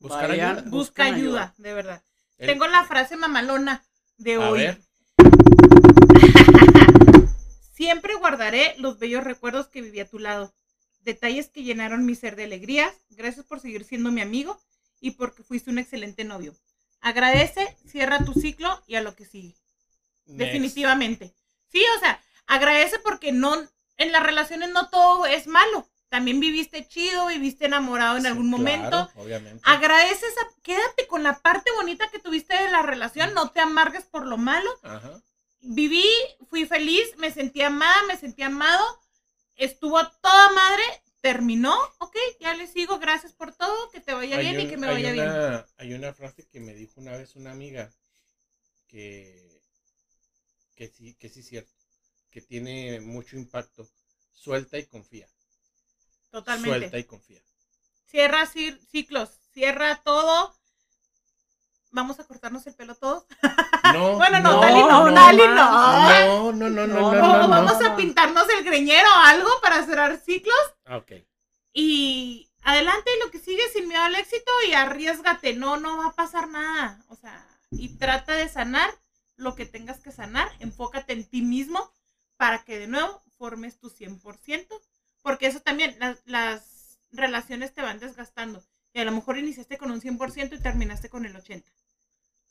buscar 0.00 0.28
vayan, 0.28 0.56
ayuda. 0.56 0.70
Busca 0.70 1.04
busquen 1.04 1.14
ayuda, 1.14 1.54
de 1.56 1.72
verdad. 1.72 2.02
El- 2.38 2.48
Tengo 2.48 2.66
la 2.66 2.84
frase 2.84 3.16
mamalona 3.16 3.84
de 4.16 4.34
a 4.34 4.50
hoy. 4.50 4.58
ver, 4.58 4.82
Siempre 7.74 8.16
guardaré 8.16 8.74
los 8.78 8.98
bellos 8.98 9.22
recuerdos 9.22 9.68
que 9.68 9.82
viví 9.82 10.00
a 10.00 10.08
tu 10.08 10.18
lado. 10.18 10.52
Detalles 11.08 11.48
que 11.48 11.62
llenaron 11.62 12.04
mi 12.04 12.14
ser 12.14 12.36
de 12.36 12.44
alegrías. 12.44 12.92
Gracias 13.08 13.46
por 13.46 13.60
seguir 13.60 13.84
siendo 13.84 14.12
mi 14.12 14.20
amigo 14.20 14.60
y 15.00 15.12
porque 15.12 15.42
fuiste 15.42 15.70
un 15.70 15.78
excelente 15.78 16.22
novio. 16.22 16.54
Agradece, 17.00 17.78
cierra 17.86 18.22
tu 18.26 18.34
ciclo 18.34 18.82
y 18.86 18.96
a 18.96 19.00
lo 19.00 19.16
que 19.16 19.24
sigue. 19.24 19.54
next. 20.26 20.38
Definitivamente. 20.38 21.32
Sí, 21.72 21.82
o 21.96 22.00
sea, 22.00 22.22
agradece 22.46 22.98
porque 22.98 23.32
no, 23.32 23.54
en 23.96 24.12
las 24.12 24.22
relaciones 24.22 24.68
no 24.68 24.90
todo 24.90 25.24
es 25.24 25.46
malo. 25.46 25.88
También 26.10 26.40
viviste 26.40 26.86
chido, 26.86 27.28
viviste 27.28 27.64
enamorado 27.64 28.16
en 28.16 28.22
Sí, 28.24 28.28
algún 28.28 28.50
momento. 28.50 28.90
claro, 28.90 29.10
obviamente. 29.16 29.62
Agradeces, 29.64 30.34
a- 30.42 30.60
quédate 30.62 31.06
con 31.06 31.22
la 31.22 31.38
parte 31.38 31.70
bonita 31.76 32.10
que 32.10 32.18
tuviste 32.18 32.54
de 32.54 32.70
la 32.70 32.82
relación, 32.82 33.32
no 33.32 33.50
te 33.50 33.60
amargues 33.60 34.04
por 34.04 34.26
lo 34.26 34.36
malo. 34.36 34.70
Ajá. 34.82 35.22
Viví, 35.62 36.04
fui 36.50 36.66
feliz, 36.66 37.16
me 37.16 37.30
sentí 37.30 37.62
amada, 37.62 37.96
me 38.08 38.16
sentí 38.18 38.42
amado, 38.42 38.84
estuvo 39.58 39.98
a 39.98 40.10
toda 40.10 40.52
madre, 40.52 40.84
terminó, 41.20 41.76
ok, 41.98 42.16
ya 42.40 42.54
le 42.54 42.66
sigo, 42.66 42.98
gracias 42.98 43.32
por 43.34 43.54
todo, 43.54 43.90
que 43.90 44.00
te 44.00 44.14
vaya 44.14 44.38
Hay 44.38 44.50
bien 44.50 44.60
y 44.60 44.70
que 44.70 44.76
me 44.76 44.86
vaya 44.86 45.12
bien. 45.12 45.28
Hay 45.76 45.92
una 45.92 46.14
frase 46.14 46.46
que 46.46 46.60
me 46.60 46.74
dijo 46.74 47.00
una 47.00 47.16
vez 47.16 47.36
una 47.36 47.50
amiga 47.50 47.92
que, 48.86 49.60
que 50.74 50.88
sí, 50.88 51.14
que 51.14 51.28
sí 51.28 51.40
es 51.40 51.48
cierto, 51.48 51.72
que 52.30 52.40
tiene 52.40 53.00
mucho 53.00 53.36
impacto. 53.36 53.88
Suelta 54.32 54.78
y 54.78 54.86
confía. 54.86 55.28
Totalmente. 56.30 56.78
Suelta 56.78 56.98
y 56.98 57.04
confía. 57.04 57.42
Cierra 58.06 58.46
ciclos, 58.46 59.40
cierra 59.52 60.02
todo. 60.02 60.57
Vamos 61.90 62.20
a 62.20 62.24
cortarnos 62.24 62.66
el 62.66 62.74
pelo 62.74 62.94
todos. 62.94 63.24
No, 63.92 64.16
Bueno, 64.18 64.40
no, 64.40 64.52
no, 64.52 64.60
Dali 64.60 64.80
no, 64.80 65.08
no, 65.08 65.14
Dali 65.14 65.38
no, 65.38 65.54
no. 65.54 66.52
No, 66.52 66.70
no, 66.70 66.86
no, 66.86 66.86
no, 66.86 67.44
O 67.44 67.48
vamos 67.48 67.82
a 67.82 67.96
pintarnos 67.96 68.46
el 68.50 68.64
greñero 68.64 69.08
o 69.08 69.24
algo 69.26 69.48
para 69.62 69.84
cerrar 69.84 70.18
ciclos. 70.18 70.56
Ah, 70.84 70.98
ok. 70.98 71.12
Y 71.72 72.50
adelante 72.62 73.10
lo 73.24 73.30
que 73.30 73.38
sigue 73.38 73.62
sin 73.72 73.88
miedo 73.88 74.02
al 74.02 74.14
éxito 74.14 74.50
y 74.68 74.74
arriesgate, 74.74 75.54
no, 75.54 75.78
no 75.78 75.98
va 75.98 76.06
a 76.08 76.14
pasar 76.14 76.48
nada. 76.48 77.02
O 77.08 77.16
sea, 77.16 77.46
y 77.70 77.96
trata 77.96 78.34
de 78.34 78.48
sanar 78.48 78.90
lo 79.36 79.54
que 79.54 79.66
tengas 79.66 80.00
que 80.00 80.12
sanar, 80.12 80.50
enfócate 80.58 81.12
en 81.12 81.24
ti 81.24 81.42
mismo 81.42 81.92
para 82.36 82.64
que 82.64 82.78
de 82.78 82.88
nuevo 82.88 83.22
formes 83.38 83.78
tu 83.78 83.88
100%, 83.88 84.66
porque 85.22 85.46
eso 85.46 85.60
también, 85.60 85.96
las, 85.98 86.18
las 86.26 86.98
relaciones 87.12 87.72
te 87.72 87.82
van 87.82 87.98
desgastando. 87.98 88.62
Y 88.92 89.00
a 89.00 89.04
lo 89.04 89.12
mejor 89.12 89.38
iniciaste 89.38 89.78
con 89.78 89.90
un 89.90 90.00
100% 90.00 90.54
y 90.54 90.62
terminaste 90.62 91.08
con 91.08 91.24
el 91.24 91.36
80%. 91.36 91.64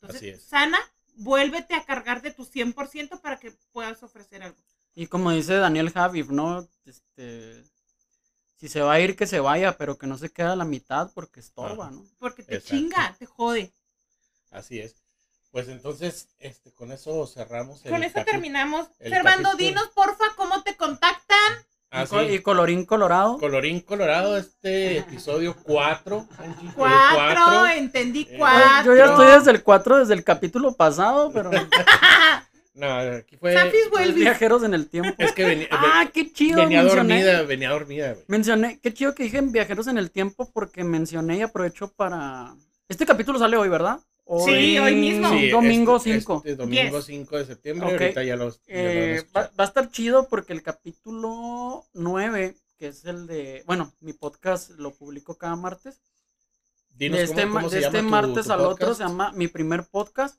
Entonces, 0.00 0.20
Así 0.22 0.28
es. 0.30 0.42
sana, 0.42 0.78
vuélvete 1.14 1.74
a 1.74 1.84
cargar 1.84 2.22
de 2.22 2.30
tu 2.30 2.44
100% 2.44 3.20
para 3.20 3.38
que 3.38 3.52
puedas 3.72 4.02
ofrecer 4.02 4.42
algo. 4.42 4.58
Y 4.94 5.06
como 5.06 5.30
dice 5.30 5.54
Daniel 5.54 5.90
Javif, 5.90 6.30
¿no? 6.30 6.68
Este, 6.84 7.64
si 8.56 8.68
se 8.68 8.80
va 8.80 8.94
a 8.94 9.00
ir, 9.00 9.16
que 9.16 9.26
se 9.26 9.40
vaya, 9.40 9.76
pero 9.76 9.98
que 9.98 10.06
no 10.06 10.18
se 10.18 10.30
quede 10.30 10.48
a 10.48 10.56
la 10.56 10.64
mitad 10.64 11.12
porque 11.14 11.40
estorba. 11.40 11.90
¿no? 11.90 12.04
Porque 12.18 12.42
te 12.42 12.56
Exacto. 12.56 12.76
chinga, 12.76 13.16
te 13.18 13.26
jode. 13.26 13.72
Así 14.50 14.80
es. 14.80 14.96
Pues 15.50 15.68
entonces, 15.68 16.28
este, 16.38 16.72
con 16.72 16.92
eso 16.92 17.26
cerramos 17.26 17.84
el 17.84 17.90
Con 17.90 18.02
eso 18.02 18.24
terminamos. 18.24 18.88
Servando, 18.98 19.54
dinos, 19.54 19.88
porfa, 19.94 20.24
cómo 20.36 20.62
te 20.62 20.76
contactan. 20.76 21.17
Ah, 21.98 22.24
y, 22.24 22.38
colorín 22.40 22.84
colorado. 22.84 23.38
Colorín 23.38 23.80
Colorado, 23.80 24.36
este 24.36 24.98
episodio 24.98 25.56
4. 25.62 26.26
Cuatro, 26.76 27.66
entendí 27.66 28.26
Eh, 28.30 28.36
cuatro. 28.38 28.94
Yo 28.94 28.96
ya 28.96 29.06
estoy 29.10 29.26
desde 29.26 29.50
el 29.50 29.62
4, 29.62 29.98
desde 29.98 30.14
el 30.14 30.22
capítulo 30.24 30.72
pasado, 30.74 31.30
pero 31.32 31.50
No, 32.74 32.92
aquí 32.96 33.36
fue. 33.40 33.54
Los 34.06 34.14
viajeros 34.14 34.62
en 34.62 34.72
el 34.72 34.88
tiempo. 34.88 35.12
Es 35.18 35.32
que 35.32 35.44
venía, 35.44 35.66
Ah, 35.72 36.08
qué 36.14 36.32
chido. 36.32 36.60
venía 36.60 36.82
mencioné, 36.82 37.24
dormida, 37.24 37.42
venía 37.42 37.70
dormida, 37.70 38.12
güey. 38.12 38.24
mencioné, 38.28 38.78
qué 38.80 38.94
chido 38.94 39.14
que 39.16 39.24
dije 39.24 39.38
en 39.38 39.50
viajeros 39.50 39.88
en 39.88 39.98
el 39.98 40.12
tiempo 40.12 40.48
porque 40.52 40.84
mencioné 40.84 41.38
y 41.38 41.42
aprovecho 41.42 41.92
para... 41.92 42.54
Este 42.88 43.04
capítulo 43.04 43.38
sale 43.38 43.56
hoy, 43.56 43.68
¿verdad? 43.68 43.98
Sí, 44.44 44.78
hoy 44.78 44.94
mismo. 44.94 45.30
Sí, 45.30 45.48
domingo 45.48 45.96
este- 45.96 46.18
5. 46.18 46.36
Este 46.44 46.56
domingo 46.56 46.96
Yes. 46.98 47.06
5 47.06 47.38
de 47.38 47.46
septiembre, 47.46 47.86
Ok. 47.94 48.00
ahorita 48.02 48.24
ya 48.24 48.36
los. 48.36 48.58
ya 48.58 48.62
Eh, 48.68 49.24
va, 49.34 49.50
a 49.56 49.64
estar 49.64 49.90
chido 49.90 50.28
porque 50.28 50.52
el 50.52 50.62
capítulo 50.62 51.86
9, 51.94 52.54
que 52.78 52.88
es 52.88 53.04
el 53.06 53.26
de, 53.26 53.62
bueno, 53.66 53.92
mi 54.00 54.12
podcast 54.12 54.70
lo 54.72 54.92
publico 54.92 55.36
cada 55.38 55.56
martes. 55.56 56.00
Dinos 56.90 57.18
de 57.18 57.24
este, 57.24 57.42
cómo- 57.42 57.54
ma- 57.54 57.60
cómo 57.60 57.70
se 57.70 57.78
de 57.80 57.86
este 57.86 57.98
tu- 58.00 58.04
martes 58.08 58.46
tu 58.46 58.52
al 58.52 58.60
otro 58.60 58.94
se 58.94 59.02
llama 59.04 59.32
mi 59.32 59.48
primer 59.48 59.84
podcast. 59.84 60.38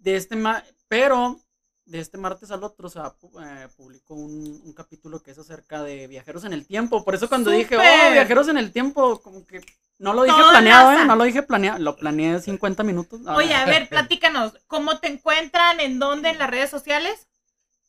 De 0.00 0.14
este 0.16 0.36
ma- 0.36 0.62
pero 0.86 1.40
de 1.86 2.00
este 2.00 2.16
martes 2.16 2.50
al 2.50 2.64
otro, 2.64 2.86
o 2.86 2.90
sea, 2.90 3.12
pu- 3.18 3.30
eh, 3.44 3.68
publicó 3.76 4.14
un, 4.14 4.60
un 4.64 4.72
capítulo 4.72 5.22
que 5.22 5.32
es 5.32 5.38
acerca 5.38 5.82
de 5.82 6.06
viajeros 6.06 6.44
en 6.44 6.52
el 6.54 6.66
tiempo. 6.66 7.04
Por 7.04 7.14
eso 7.14 7.28
cuando 7.28 7.50
dije, 7.50 7.76
oh, 7.76 8.12
viajeros 8.12 8.48
en 8.48 8.56
el 8.56 8.72
tiempo, 8.72 9.20
como 9.20 9.46
que 9.46 9.60
no 9.98 10.14
lo 10.14 10.22
dije 10.24 10.36
Todo 10.36 10.50
planeado. 10.50 10.92
¿eh? 10.92 11.04
No 11.04 11.14
lo 11.16 11.24
dije 11.24 11.42
planeado, 11.42 11.78
lo 11.78 11.96
planeé 11.96 12.40
50 12.40 12.82
minutos. 12.84 13.20
Ah, 13.26 13.36
Oye, 13.36 13.54
a 13.54 13.66
ver, 13.66 13.88
platícanos, 13.88 14.54
¿cómo 14.66 14.98
te 14.98 15.08
encuentran? 15.08 15.78
¿En 15.80 15.98
dónde? 15.98 16.30
¿En 16.30 16.38
las 16.38 16.48
redes 16.50 16.70
sociales? 16.70 17.28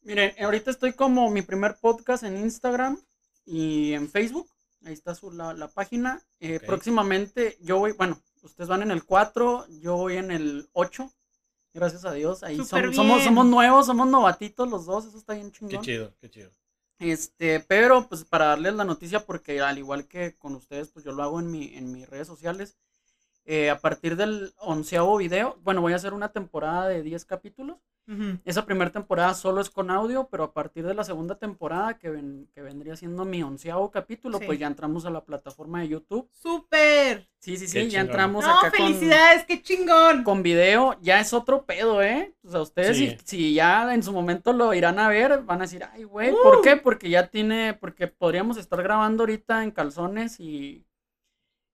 Miren, 0.01 0.33
ahorita 0.43 0.71
estoy 0.71 0.93
como 0.93 1.29
mi 1.31 1.41
primer 1.41 1.77
podcast 1.79 2.23
en 2.23 2.37
Instagram 2.37 2.99
y 3.45 3.93
en 3.93 4.09
Facebook. 4.11 4.49
Ahí 4.85 4.93
está 4.93 5.15
su, 5.15 5.31
la, 5.31 5.53
la 5.53 5.67
página. 5.69 6.21
Eh. 6.41 6.59
Próximamente 6.59 7.57
yo 7.61 7.79
voy, 7.79 7.93
bueno, 7.93 8.21
ustedes 8.43 8.67
van 8.69 8.83
en 8.83 8.91
el 8.91 9.03
4, 9.05 9.65
yo 9.79 9.95
voy 9.95 10.17
en 10.17 10.29
el 10.31 10.69
8. 10.73 11.09
Gracias 11.75 12.05
a 12.05 12.13
Dios. 12.13 12.41
Ahí 12.41 12.57
som- 12.57 12.93
somos, 12.93 13.21
somos 13.23 13.45
nuevos, 13.45 13.85
somos 13.85 14.07
novatitos 14.07 14.69
los 14.69 14.85
dos. 14.85 15.05
Eso 15.05 15.17
está 15.17 15.33
bien 15.33 15.51
Qué 15.51 15.57
chingón. 15.59 15.81
chido, 15.83 16.13
qué 16.21 16.29
chido. 16.29 16.49
Este, 16.99 17.59
pero 17.59 18.07
pues 18.07 18.23
para 18.23 18.45
darles 18.45 18.73
la 18.75 18.85
noticia, 18.85 19.25
porque 19.25 19.59
al 19.59 19.77
igual 19.77 20.07
que 20.07 20.37
con 20.37 20.55
ustedes, 20.55 20.89
pues 20.91 21.03
yo 21.03 21.11
lo 21.11 21.21
hago 21.23 21.41
en 21.41 21.51
mi, 21.51 21.75
en 21.75 21.91
mis 21.91 22.09
redes 22.09 22.27
sociales. 22.27 22.77
Eh, 23.45 23.69
a 23.69 23.79
partir 23.79 24.15
del 24.15 24.53
onceavo 24.57 25.17
video, 25.17 25.57
bueno, 25.63 25.81
voy 25.81 25.93
a 25.93 25.97
hacer 25.97 26.13
una 26.13 26.29
temporada 26.31 26.87
de 26.87 27.03
10 27.03 27.25
capítulos. 27.25 27.77
Esa 28.45 28.67
primera 28.67 28.91
temporada 28.91 29.33
solo 29.33 29.61
es 29.61 29.71
con 29.71 29.89
audio, 29.89 30.27
pero 30.29 30.43
a 30.43 30.53
partir 30.53 30.85
de 30.85 30.93
la 30.93 31.03
segunda 31.03 31.39
temporada, 31.39 31.97
que, 31.97 32.11
ven- 32.11 32.47
que 32.53 32.61
vendría 32.61 32.95
siendo 32.95 33.25
mi 33.25 33.41
onceavo 33.41 33.89
capítulo, 33.89 34.37
Sí. 34.37 34.45
pues 34.45 34.59
ya 34.59 34.67
entramos 34.67 35.07
a 35.07 35.09
la 35.09 35.25
plataforma 35.25 35.79
de 35.81 35.87
YouTube. 35.87 36.29
¡Súper! 36.31 37.27
Sí, 37.39 37.57
sí, 37.57 37.65
sí, 37.67 37.73
Qué 37.73 37.85
ya 37.85 37.89
chingón. 38.01 38.05
entramos 38.07 38.45
No, 38.45 38.59
acá 38.59 38.69
con, 38.69 38.79
felicidades, 38.79 39.45
qué 39.45 39.59
chingón. 39.63 40.23
con 40.23 40.43
video. 40.43 40.95
Ya 41.01 41.19
es 41.19 41.33
otro 41.33 41.65
pedo, 41.65 42.03
¿eh? 42.03 42.35
O 42.43 42.51
sea, 42.51 42.61
ustedes 42.61 42.95
Sí. 42.95 43.17
si, 43.23 43.25
si 43.37 43.53
ya 43.55 43.91
en 43.95 44.03
su 44.03 44.13
momento 44.13 44.53
lo 44.53 44.71
irán 44.75 44.99
a 44.99 45.09
ver, 45.09 45.41
van 45.41 45.57
a 45.57 45.61
decir, 45.63 45.83
ay, 45.91 46.03
güey, 46.03 46.31
¿por 46.31 46.57
Uh. 46.57 46.61
qué? 46.61 46.77
Porque 46.77 47.09
ya 47.09 47.27
tiene, 47.29 47.73
porque 47.73 48.05
podríamos 48.05 48.57
estar 48.57 48.83
grabando 48.83 49.23
ahorita 49.23 49.63
en 49.63 49.71
calzones 49.71 50.39
y, 50.39 50.85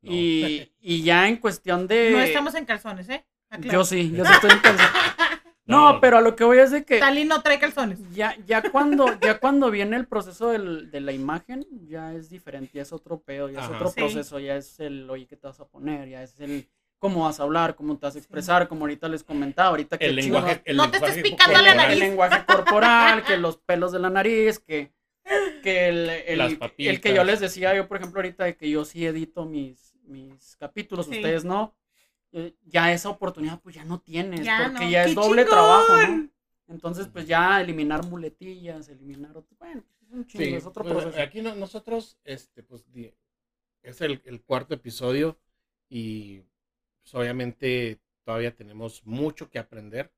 No. 0.02 0.12
y, 0.12 0.72
y 0.82 1.04
ya 1.04 1.28
en 1.28 1.38
cuestión 1.38 1.88
de... 1.88 2.12
No 2.12 2.20
estamos 2.20 2.56
en 2.56 2.66
calzones, 2.66 3.08
¿eh? 3.10 3.26
Aclaro. 3.50 3.80
Yo 3.80 3.86
sí, 3.86 4.12
yo 4.16 4.26
sí 4.26 4.32
estoy 4.34 4.52
en 4.52 4.60
calzones. 4.60 4.92
No, 5.66 5.94
No. 5.94 6.02
pero 6.02 6.18
a 6.18 6.22
lo 6.22 6.36
que 6.36 6.44
voy 6.44 6.58
es 6.58 6.72
de 6.72 6.84
que... 6.84 7.00
Tali 7.00 7.24
no 7.24 7.42
trae 7.42 7.60
calzones. 7.60 8.00
Ya, 8.14 8.36
ya 8.48 8.64
cuando, 8.72 9.06
ya 9.22 9.40
cuando 9.40 9.70
viene 9.70 9.96
el 9.98 10.08
proceso 10.08 10.50
del- 10.50 10.90
de 10.90 11.02
la 11.02 11.12
imagen, 11.12 11.66
ya 11.88 12.14
es 12.14 12.30
diferente, 12.30 12.72
ya 12.74 12.82
es 12.82 12.92
otro 12.92 13.22
pedo, 13.22 13.50
ya 13.50 13.62
es 13.62 13.70
otro 13.70 13.90
Sí. 13.90 13.96
proceso, 14.02 14.40
ya 14.40 14.56
es 14.56 14.80
el 14.80 15.10
oye 15.10 15.28
que 15.28 15.38
te 15.38 15.48
vas 15.48 15.60
a 15.60 15.66
poner, 15.68 16.10
ya 16.10 16.24
es 16.24 16.40
el 16.40 16.68
cómo 16.98 17.24
vas 17.26 17.40
a 17.40 17.44
hablar, 17.44 17.76
cómo 17.76 17.98
te 17.98 18.06
vas 18.06 18.16
a 18.16 18.20
expresar, 18.20 18.68
como 18.68 18.82
ahorita 18.82 19.08
les 19.08 19.24
comentaba, 19.24 19.70
ahorita 19.70 19.98
que 19.98 20.06
El 20.06 20.16
lenguaje, 20.16 20.62
el 20.66 20.78
No 20.78 20.90
te 20.90 20.98
estés 20.98 21.16
lenguaje 21.16 21.30
picando 21.32 21.54
la 21.54 21.60
corporal. 21.60 21.78
nariz. 21.78 21.94
el 21.94 22.00
lenguaje 22.10 22.46
corporal, 22.46 23.24
que 23.24 23.38
los 23.38 23.58
pelos 23.58 23.92
de 23.92 24.00
la 24.00 24.10
nariz, 24.10 24.60
que, 24.60 24.92
que 25.64 25.88
el, 25.90 26.10
el- 26.10 26.38
Las 26.38 26.54
el 26.78 27.02
que 27.02 27.14
yo 27.14 27.24
les 27.24 27.40
decía, 27.40 27.76
yo 27.76 27.88
por 27.88 27.98
ejemplo 27.98 28.20
ahorita 28.20 28.44
de 28.46 28.56
que 28.58 28.70
yo 28.70 28.84
sí 28.86 29.06
edito 29.06 29.46
mis, 29.46 29.91
mis 30.04 30.56
capítulos, 30.58 31.08
Sí. 31.08 31.12
ustedes 31.18 31.46
no, 31.46 31.76
eh, 32.34 32.56
ya 32.66 32.94
esa 32.94 33.10
oportunidad 33.10 33.62
pues 33.62 33.76
ya 33.76 33.86
no 33.86 34.00
tienes, 34.02 34.46
Ya 34.46 34.60
porque 34.66 34.86
no. 34.86 34.92
ya 34.92 35.04
es 35.04 35.10
¡Qué 35.10 35.16
doble 35.16 35.44
chingón! 35.44 35.50
trabajo, 35.50 35.98
¿no? 36.08 36.30
Entonces 36.68 37.08
pues 37.08 37.28
ya 37.28 37.62
eliminar 37.62 38.06
muletillas, 38.06 38.88
eliminar 38.90 39.36
otro, 39.38 39.56
bueno, 39.60 39.84
es 40.04 40.12
un 40.12 40.26
chingo, 40.28 40.44
Sí, 40.46 40.54
es 40.56 40.66
otro 40.66 40.84
pues, 40.84 40.96
proceso. 41.04 41.22
aquí 41.22 41.42
no- 41.42 41.56
nosotros, 41.56 42.18
este, 42.24 42.64
pues, 42.64 42.86
es 43.84 44.02
el, 44.02 44.22
el 44.26 44.42
cuarto 44.44 44.74
episodio 44.76 45.40
y 45.90 46.42
pues, 47.04 47.16
obviamente 47.16 48.00
todavía 48.24 48.56
tenemos 48.56 49.06
mucho 49.06 49.50
que 49.50 49.60
aprender. 49.60 50.12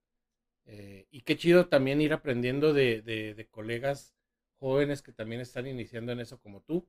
eh, 0.66 1.08
y 1.12 1.22
qué 1.22 1.38
chido 1.38 1.68
también 1.68 2.02
ir 2.02 2.14
aprendiendo 2.14 2.74
de, 2.74 3.02
de- 3.02 3.34
de 3.36 3.48
colegas 3.50 4.16
jóvenes 4.60 5.02
que 5.02 5.12
también 5.14 5.42
están 5.42 5.68
iniciando 5.68 6.12
en 6.14 6.22
eso 6.22 6.40
como 6.40 6.62
tú. 6.62 6.88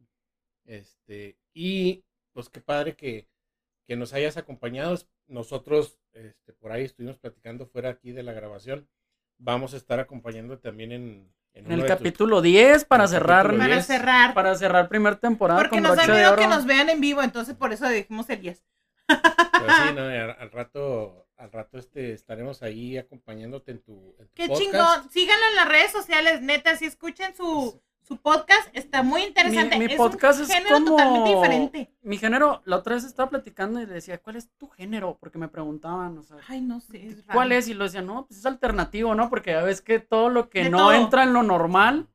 Este, 0.65 1.37
y 1.55 2.05
pues 2.35 2.51
qué 2.51 2.61
padre 2.61 2.95
que, 2.97 3.27
que 3.87 3.97
nos 3.97 4.13
hayas 4.13 4.37
acompañado. 4.37 4.95
Nosotros, 5.27 5.99
este, 6.13 6.53
por 6.53 6.71
ahí 6.73 6.85
estuvimos 6.85 7.17
platicando 7.17 7.67
fuera 7.67 7.89
aquí 7.89 8.13
de 8.13 8.23
la 8.23 8.33
grabación. 8.35 8.87
Vamos 9.39 9.73
a 9.73 9.79
estar 9.79 9.99
acompañando 10.01 10.59
también 10.59 10.93
en, 10.93 11.33
en 11.55 11.67
En 11.67 11.73
el 11.73 11.81
tus- 11.81 11.89
capítulo 11.89 12.43
10 12.43 12.85
para 12.85 13.09
cerrar, 13.09 13.57
Para 13.57 13.75
10. 13.77 13.87
cerrar. 13.87 14.35
para 14.35 14.55
cerrar 14.57 14.89
primera 14.89 15.19
temporada 15.19 15.61
Porque 15.61 15.77
con 15.77 15.83
nos 15.83 15.97
da 15.97 16.07
miedo 16.07 16.37
que 16.37 16.47
nos 16.47 16.67
vean 16.67 16.89
en 16.91 17.01
vivo, 17.01 17.23
entonces 17.23 17.55
por 17.55 17.73
eso 17.73 17.89
dijimos 17.89 18.29
el 18.31 18.41
10. 18.43 18.63
Pues 19.07 19.19
sí, 19.89 19.93
no, 19.95 20.03
al, 20.03 20.37
al 20.39 20.51
rato, 20.51 21.27
al 21.37 21.51
rato 21.53 21.79
este, 21.79 22.13
estaremos 22.13 22.63
ahí 22.63 22.97
acompañándote 22.97 23.73
en 23.73 23.83
tu, 23.83 24.15
en 24.19 24.29
tu 24.29 24.35
Qué 24.35 24.47
podcast. 24.49 24.63
chingón. 24.63 25.11
Síganlo 25.11 25.47
en 25.51 25.57
las 25.57 25.69
redes 25.69 25.93
sociales, 25.93 26.41
neta, 26.43 26.77
si 26.77 26.87
escuchen 26.87 27.35
su, 27.35 27.81
su 28.07 28.19
podcast, 28.19 28.69
está 28.75 29.03
muy 29.03 29.23
interesante. 29.23 29.79
Mi- 29.79 29.87
mi 29.87 29.93
es 29.93 29.97
podcast 29.99 30.39
un 30.41 30.45
es 30.45 30.53
género 30.53 30.75
como- 30.75 30.91
totalmente 30.91 31.31
diferente. 31.35 31.91
Mi 32.03 32.19
género, 32.19 32.61
la 32.67 32.77
otra 32.77 32.95
vez 32.97 33.05
estaba 33.05 33.31
platicando 33.31 33.81
y 33.81 33.87
le 33.87 33.95
decía, 33.95 34.19
¿cuál 34.19 34.37
es 34.37 34.51
tu 34.59 34.69
género? 34.69 35.17
Porque 35.19 35.39
me 35.39 35.49
preguntaban, 35.49 36.19
o 36.19 36.23
sea, 36.23 36.37
Ay, 36.49 36.61
no 36.61 36.81
sé, 36.81 37.07
es 37.09 37.27
raro. 37.27 37.33
¿cuál 37.39 37.53
es? 37.53 37.67
Y 37.69 37.75
lo 37.75 37.85
decía, 37.85 38.03
no, 38.03 38.27
pues 38.27 38.41
es 38.41 38.47
alternativo, 38.47 39.15
¿no? 39.15 39.31
Porque 39.31 39.53
ya 39.53 39.63
ves 39.63 39.81
que 39.81 40.01
todo 40.01 40.29
lo 40.29 40.51
que 40.51 40.65
De 40.65 40.71
no 40.71 40.79
todo. 40.79 40.93
entra 40.93 41.23
en 41.23 41.33
lo 41.33 41.43
normal, 41.43 42.07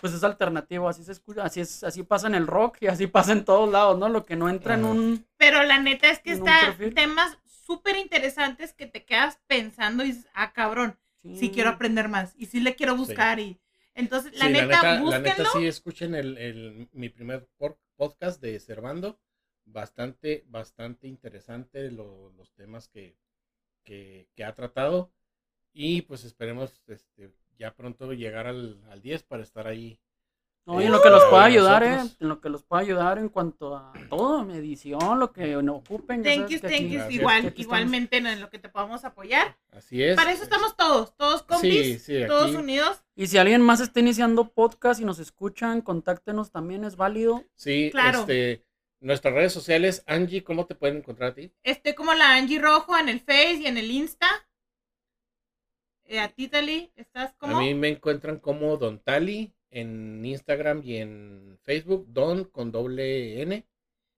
pues 0.00 0.12
es 0.12 0.22
alternativo, 0.24 0.88
así 0.88 1.04
se 1.04 1.12
escucha, 1.12 1.42
así 1.44 1.60
es, 1.60 1.82
así 1.84 2.02
pasa 2.02 2.26
en 2.26 2.34
el 2.34 2.46
rock 2.46 2.76
y 2.80 2.86
así 2.88 3.06
pasa 3.06 3.32
en 3.32 3.44
todos 3.44 3.70
lados, 3.70 3.98
¿no? 3.98 4.08
Lo 4.08 4.24
que 4.26 4.36
no 4.36 4.48
entra 4.48 4.74
en 4.74 4.84
un... 4.84 5.26
Pero 5.38 5.62
la 5.62 5.78
neta 5.80 6.08
es 6.10 6.18
que 6.20 6.32
está 6.32 6.76
temas 6.94 7.38
súper 7.46 7.96
interesantes 7.96 8.72
que 8.72 8.86
te 8.86 9.04
quedas 9.04 9.40
pensando 9.46 10.04
y 10.04 10.08
dices, 10.08 10.26
ah, 10.34 10.52
cabrón, 10.52 10.98
sí 11.22 11.50
quiero 11.50 11.70
aprender 11.70 12.08
más 12.08 12.34
y 12.36 12.46
sí 12.46 12.60
le 12.60 12.74
quiero 12.76 12.96
buscar 12.96 13.40
y 13.40 13.58
entonces 14.00 14.36
la 14.38 14.46
Sí, 14.46 14.52
neta, 14.52 14.82
la 14.82 15.00
búsquenlo. 15.00 15.28
neta 15.28 15.44
sí, 15.52 15.66
escuchen 15.66 16.14
el, 16.14 16.36
el- 16.38 16.88
mi 16.92 17.08
primer 17.08 17.48
podcast 17.96 18.40
de 18.42 18.58
Servando. 18.58 19.20
Bastante, 19.64 20.42
bastante 20.48 21.06
interesante 21.06 21.90
lo- 21.92 22.30
los 22.32 22.52
temas 22.54 22.88
que, 22.88 23.16
que, 23.84 24.28
que 24.34 24.44
ha 24.44 24.54
tratado. 24.54 25.12
Y 25.72 26.02
pues 26.02 26.24
esperemos 26.24 26.82
este, 26.88 27.30
ya 27.56 27.74
pronto 27.76 28.12
llegar 28.12 28.46
al, 28.48 28.82
al 28.90 29.00
10 29.02 29.22
para 29.22 29.42
estar 29.44 29.66
ahí. 29.68 30.00
No, 30.66 30.80
y 30.80 30.84
en 30.84 30.92
lo 30.92 31.02
que 31.02 31.08
los 31.10 31.24
pueda 31.24 31.44
ayudar, 31.44 31.82
¿eh? 31.82 31.98
En 32.20 32.28
lo 32.28 32.40
que 32.40 32.48
los 32.48 32.62
pueda 32.62 32.82
ayudar 32.82 33.18
en 33.18 33.28
cuanto 33.28 33.74
a 33.74 33.92
todo, 34.08 34.44
medición, 34.44 35.18
lo 35.18 35.32
que 35.32 35.56
nos 35.62 35.78
ocupen. 35.78 36.22
Thank 36.22 36.48
you, 36.48 36.60
thank 36.60 36.72
aquí- 36.74 36.90
you. 36.90 37.00
Igual, 37.10 37.38
estamos. 37.38 37.58
igualmente 37.58 38.18
en 38.18 38.40
lo 38.40 38.50
que 38.50 38.58
te 38.58 38.68
podamos 38.68 39.04
apoyar. 39.04 39.58
Así 39.72 40.02
es. 40.02 40.16
Para 40.16 40.32
eso 40.32 40.42
estamos 40.44 40.76
todos, 40.76 41.16
todos 41.16 41.42
compis, 41.42 42.02
Sí, 42.04 42.20
sí, 42.20 42.26
todos 42.28 42.48
aquí- 42.50 42.56
unidos. 42.56 43.02
Y 43.16 43.26
si 43.26 43.38
alguien 43.38 43.62
más 43.62 43.80
está 43.80 43.98
iniciando 44.00 44.48
podcast 44.52 45.00
y 45.00 45.04
nos 45.04 45.18
escuchan, 45.18 45.80
contáctenos 45.80 46.52
también, 46.52 46.84
es 46.84 46.94
válido. 46.96 47.42
Sí, 47.54 47.88
Claro. 47.90 48.20
este, 48.20 48.64
nuestras 49.00 49.34
redes 49.34 49.52
sociales, 49.52 50.04
Angie, 50.06 50.44
¿cómo 50.44 50.66
te 50.66 50.74
pueden 50.74 50.98
encontrar 50.98 51.30
a 51.30 51.34
ti? 51.34 51.52
Estoy 51.64 51.94
como 51.94 52.12
la 52.14 52.34
Angie 52.34 52.60
Rojo 52.60 52.96
en 52.96 53.08
el 53.08 53.20
Face 53.20 53.54
y 53.62 53.66
en 53.66 53.78
el 53.78 53.90
Insta. 53.90 54.28
Eh, 56.04 56.20
a 56.20 56.28
ti, 56.28 56.48
Tali, 56.48 56.92
¿estás 56.96 57.32
como? 57.38 57.56
A 57.56 57.60
mí 57.60 57.72
me 57.74 57.88
encuentran 57.88 58.38
como 58.38 58.76
Don 58.76 58.98
Tali 58.98 59.54
en 59.70 60.24
Instagram 60.24 60.82
y 60.84 60.96
en 60.96 61.58
Facebook, 61.62 62.06
Don 62.08 62.44
con 62.44 62.72
doble 62.72 63.40
N, 63.42 63.66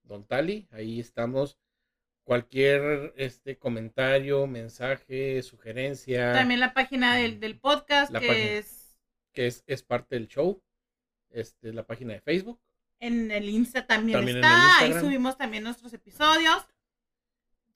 Don 0.03 0.24
Tali, 0.24 0.66
ahí 0.70 1.00
estamos. 1.00 1.59
Cualquier 2.24 3.12
este 3.16 3.59
comentario, 3.59 4.46
mensaje, 4.46 5.42
sugerencia, 5.42 6.32
También 6.32 6.61
la 6.61 6.72
página 6.72 7.16
del, 7.16 7.40
del 7.40 7.59
podcast, 7.59 8.12
La 8.12 8.20
que 8.20 8.28
página. 8.28 8.50
es 8.53 8.96
que 9.32 9.46
es, 9.48 9.64
es 9.66 9.82
parte 9.82 10.14
del 10.14 10.28
show, 10.28 10.62
este, 11.30 11.72
la 11.72 11.84
página 11.84 12.12
de 12.12 12.20
Facebook. 12.20 12.61
en 13.00 13.30
el 13.32 13.48
Insta 13.48 13.86
también, 13.86 14.28
está. 14.28 14.78
Ahí 14.78 14.92
subimos 14.94 15.36
también 15.36 15.64
nuestros 15.64 15.92
episodios. 15.92 16.64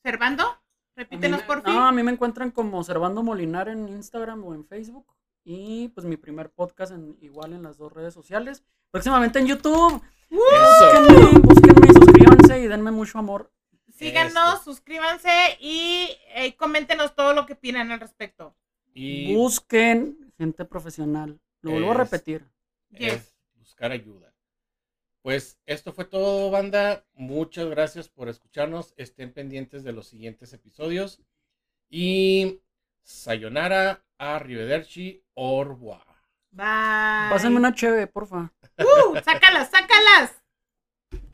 Servando, 0.03 0.45
repítenos 0.95 1.41
me- 1.41 1.47
por 1.47 1.65
fin. 1.65 1.75
No, 1.75 1.87
a 1.89 1.93
mí 1.93 2.03
me 2.05 2.13
encuentran 2.13 2.53
como 2.53 2.85
Servando 2.85 3.23
Molinar 3.25 3.69
en 3.69 3.89
Instagram 3.89 4.45
o 4.45 4.55
en 4.55 4.65
Facebook. 4.65 5.07
Y 5.49 5.91
pues 5.91 6.05
mi 6.05 6.17
primer 6.17 6.51
podcast 6.51 6.91
en, 6.91 7.17
igual 7.21 7.53
en 7.53 7.63
las 7.63 7.79
dos 7.79 7.93
redes 7.93 8.13
sociales. 8.13 8.65
Próximamente 8.91 9.39
en 9.39 9.47
YouTube. 9.47 10.03
Búsquenme, 10.29 11.39
búsquenme, 11.39 11.93
suscríbanse 11.93 12.61
y 12.63 12.67
denme 12.67 12.91
mucho 12.91 13.21
amor. 13.21 13.53
Síganos, 13.89 14.55
Esto. 14.55 14.65
suscríbanse 14.65 15.31
y 15.61 16.09
eh, 16.35 16.57
coméntenos 16.57 17.15
todo 17.15 17.33
lo 17.33 17.47
que 17.47 17.53
opinan 17.53 17.93
al 17.93 18.01
respecto. 18.01 18.57
Y 18.93 19.37
Busquen 19.37 20.33
gente 20.37 20.65
profesional. 20.65 21.39
Lo 21.61 21.71
vuelvo 21.71 21.93
a 21.93 21.95
repetir. 21.95 22.45
Yes. 22.91 23.13
es 23.13 23.37
buscar 23.55 23.93
ayuda. 23.93 24.35
Pues 25.23 25.61
esto 25.65 25.93
fue 25.93 26.07
todo, 26.07 26.51
banda. 26.51 27.07
Muchas 27.15 27.69
gracias 27.69 28.09
por 28.09 28.29
escucharnos. 28.29 28.95
Estén 28.97 29.33
pendientes 29.33 29.85
de 29.85 29.93
los 29.93 30.09
siguientes 30.09 30.53
episodios. 30.53 31.21
Y 31.89 32.63
sayonara, 33.07 34.05
arrivederci, 34.19 35.25
au 35.35 35.63
revoir. 35.65 36.05
Bye. 36.51 37.31
Pásenme 37.31 37.57
una 37.57 37.73
cheve, 37.73 38.07
porfa. 38.07 38.53
¡Uh! 38.79 39.15
¡Sácalas, 39.25 39.71
sácalas! 39.71 40.43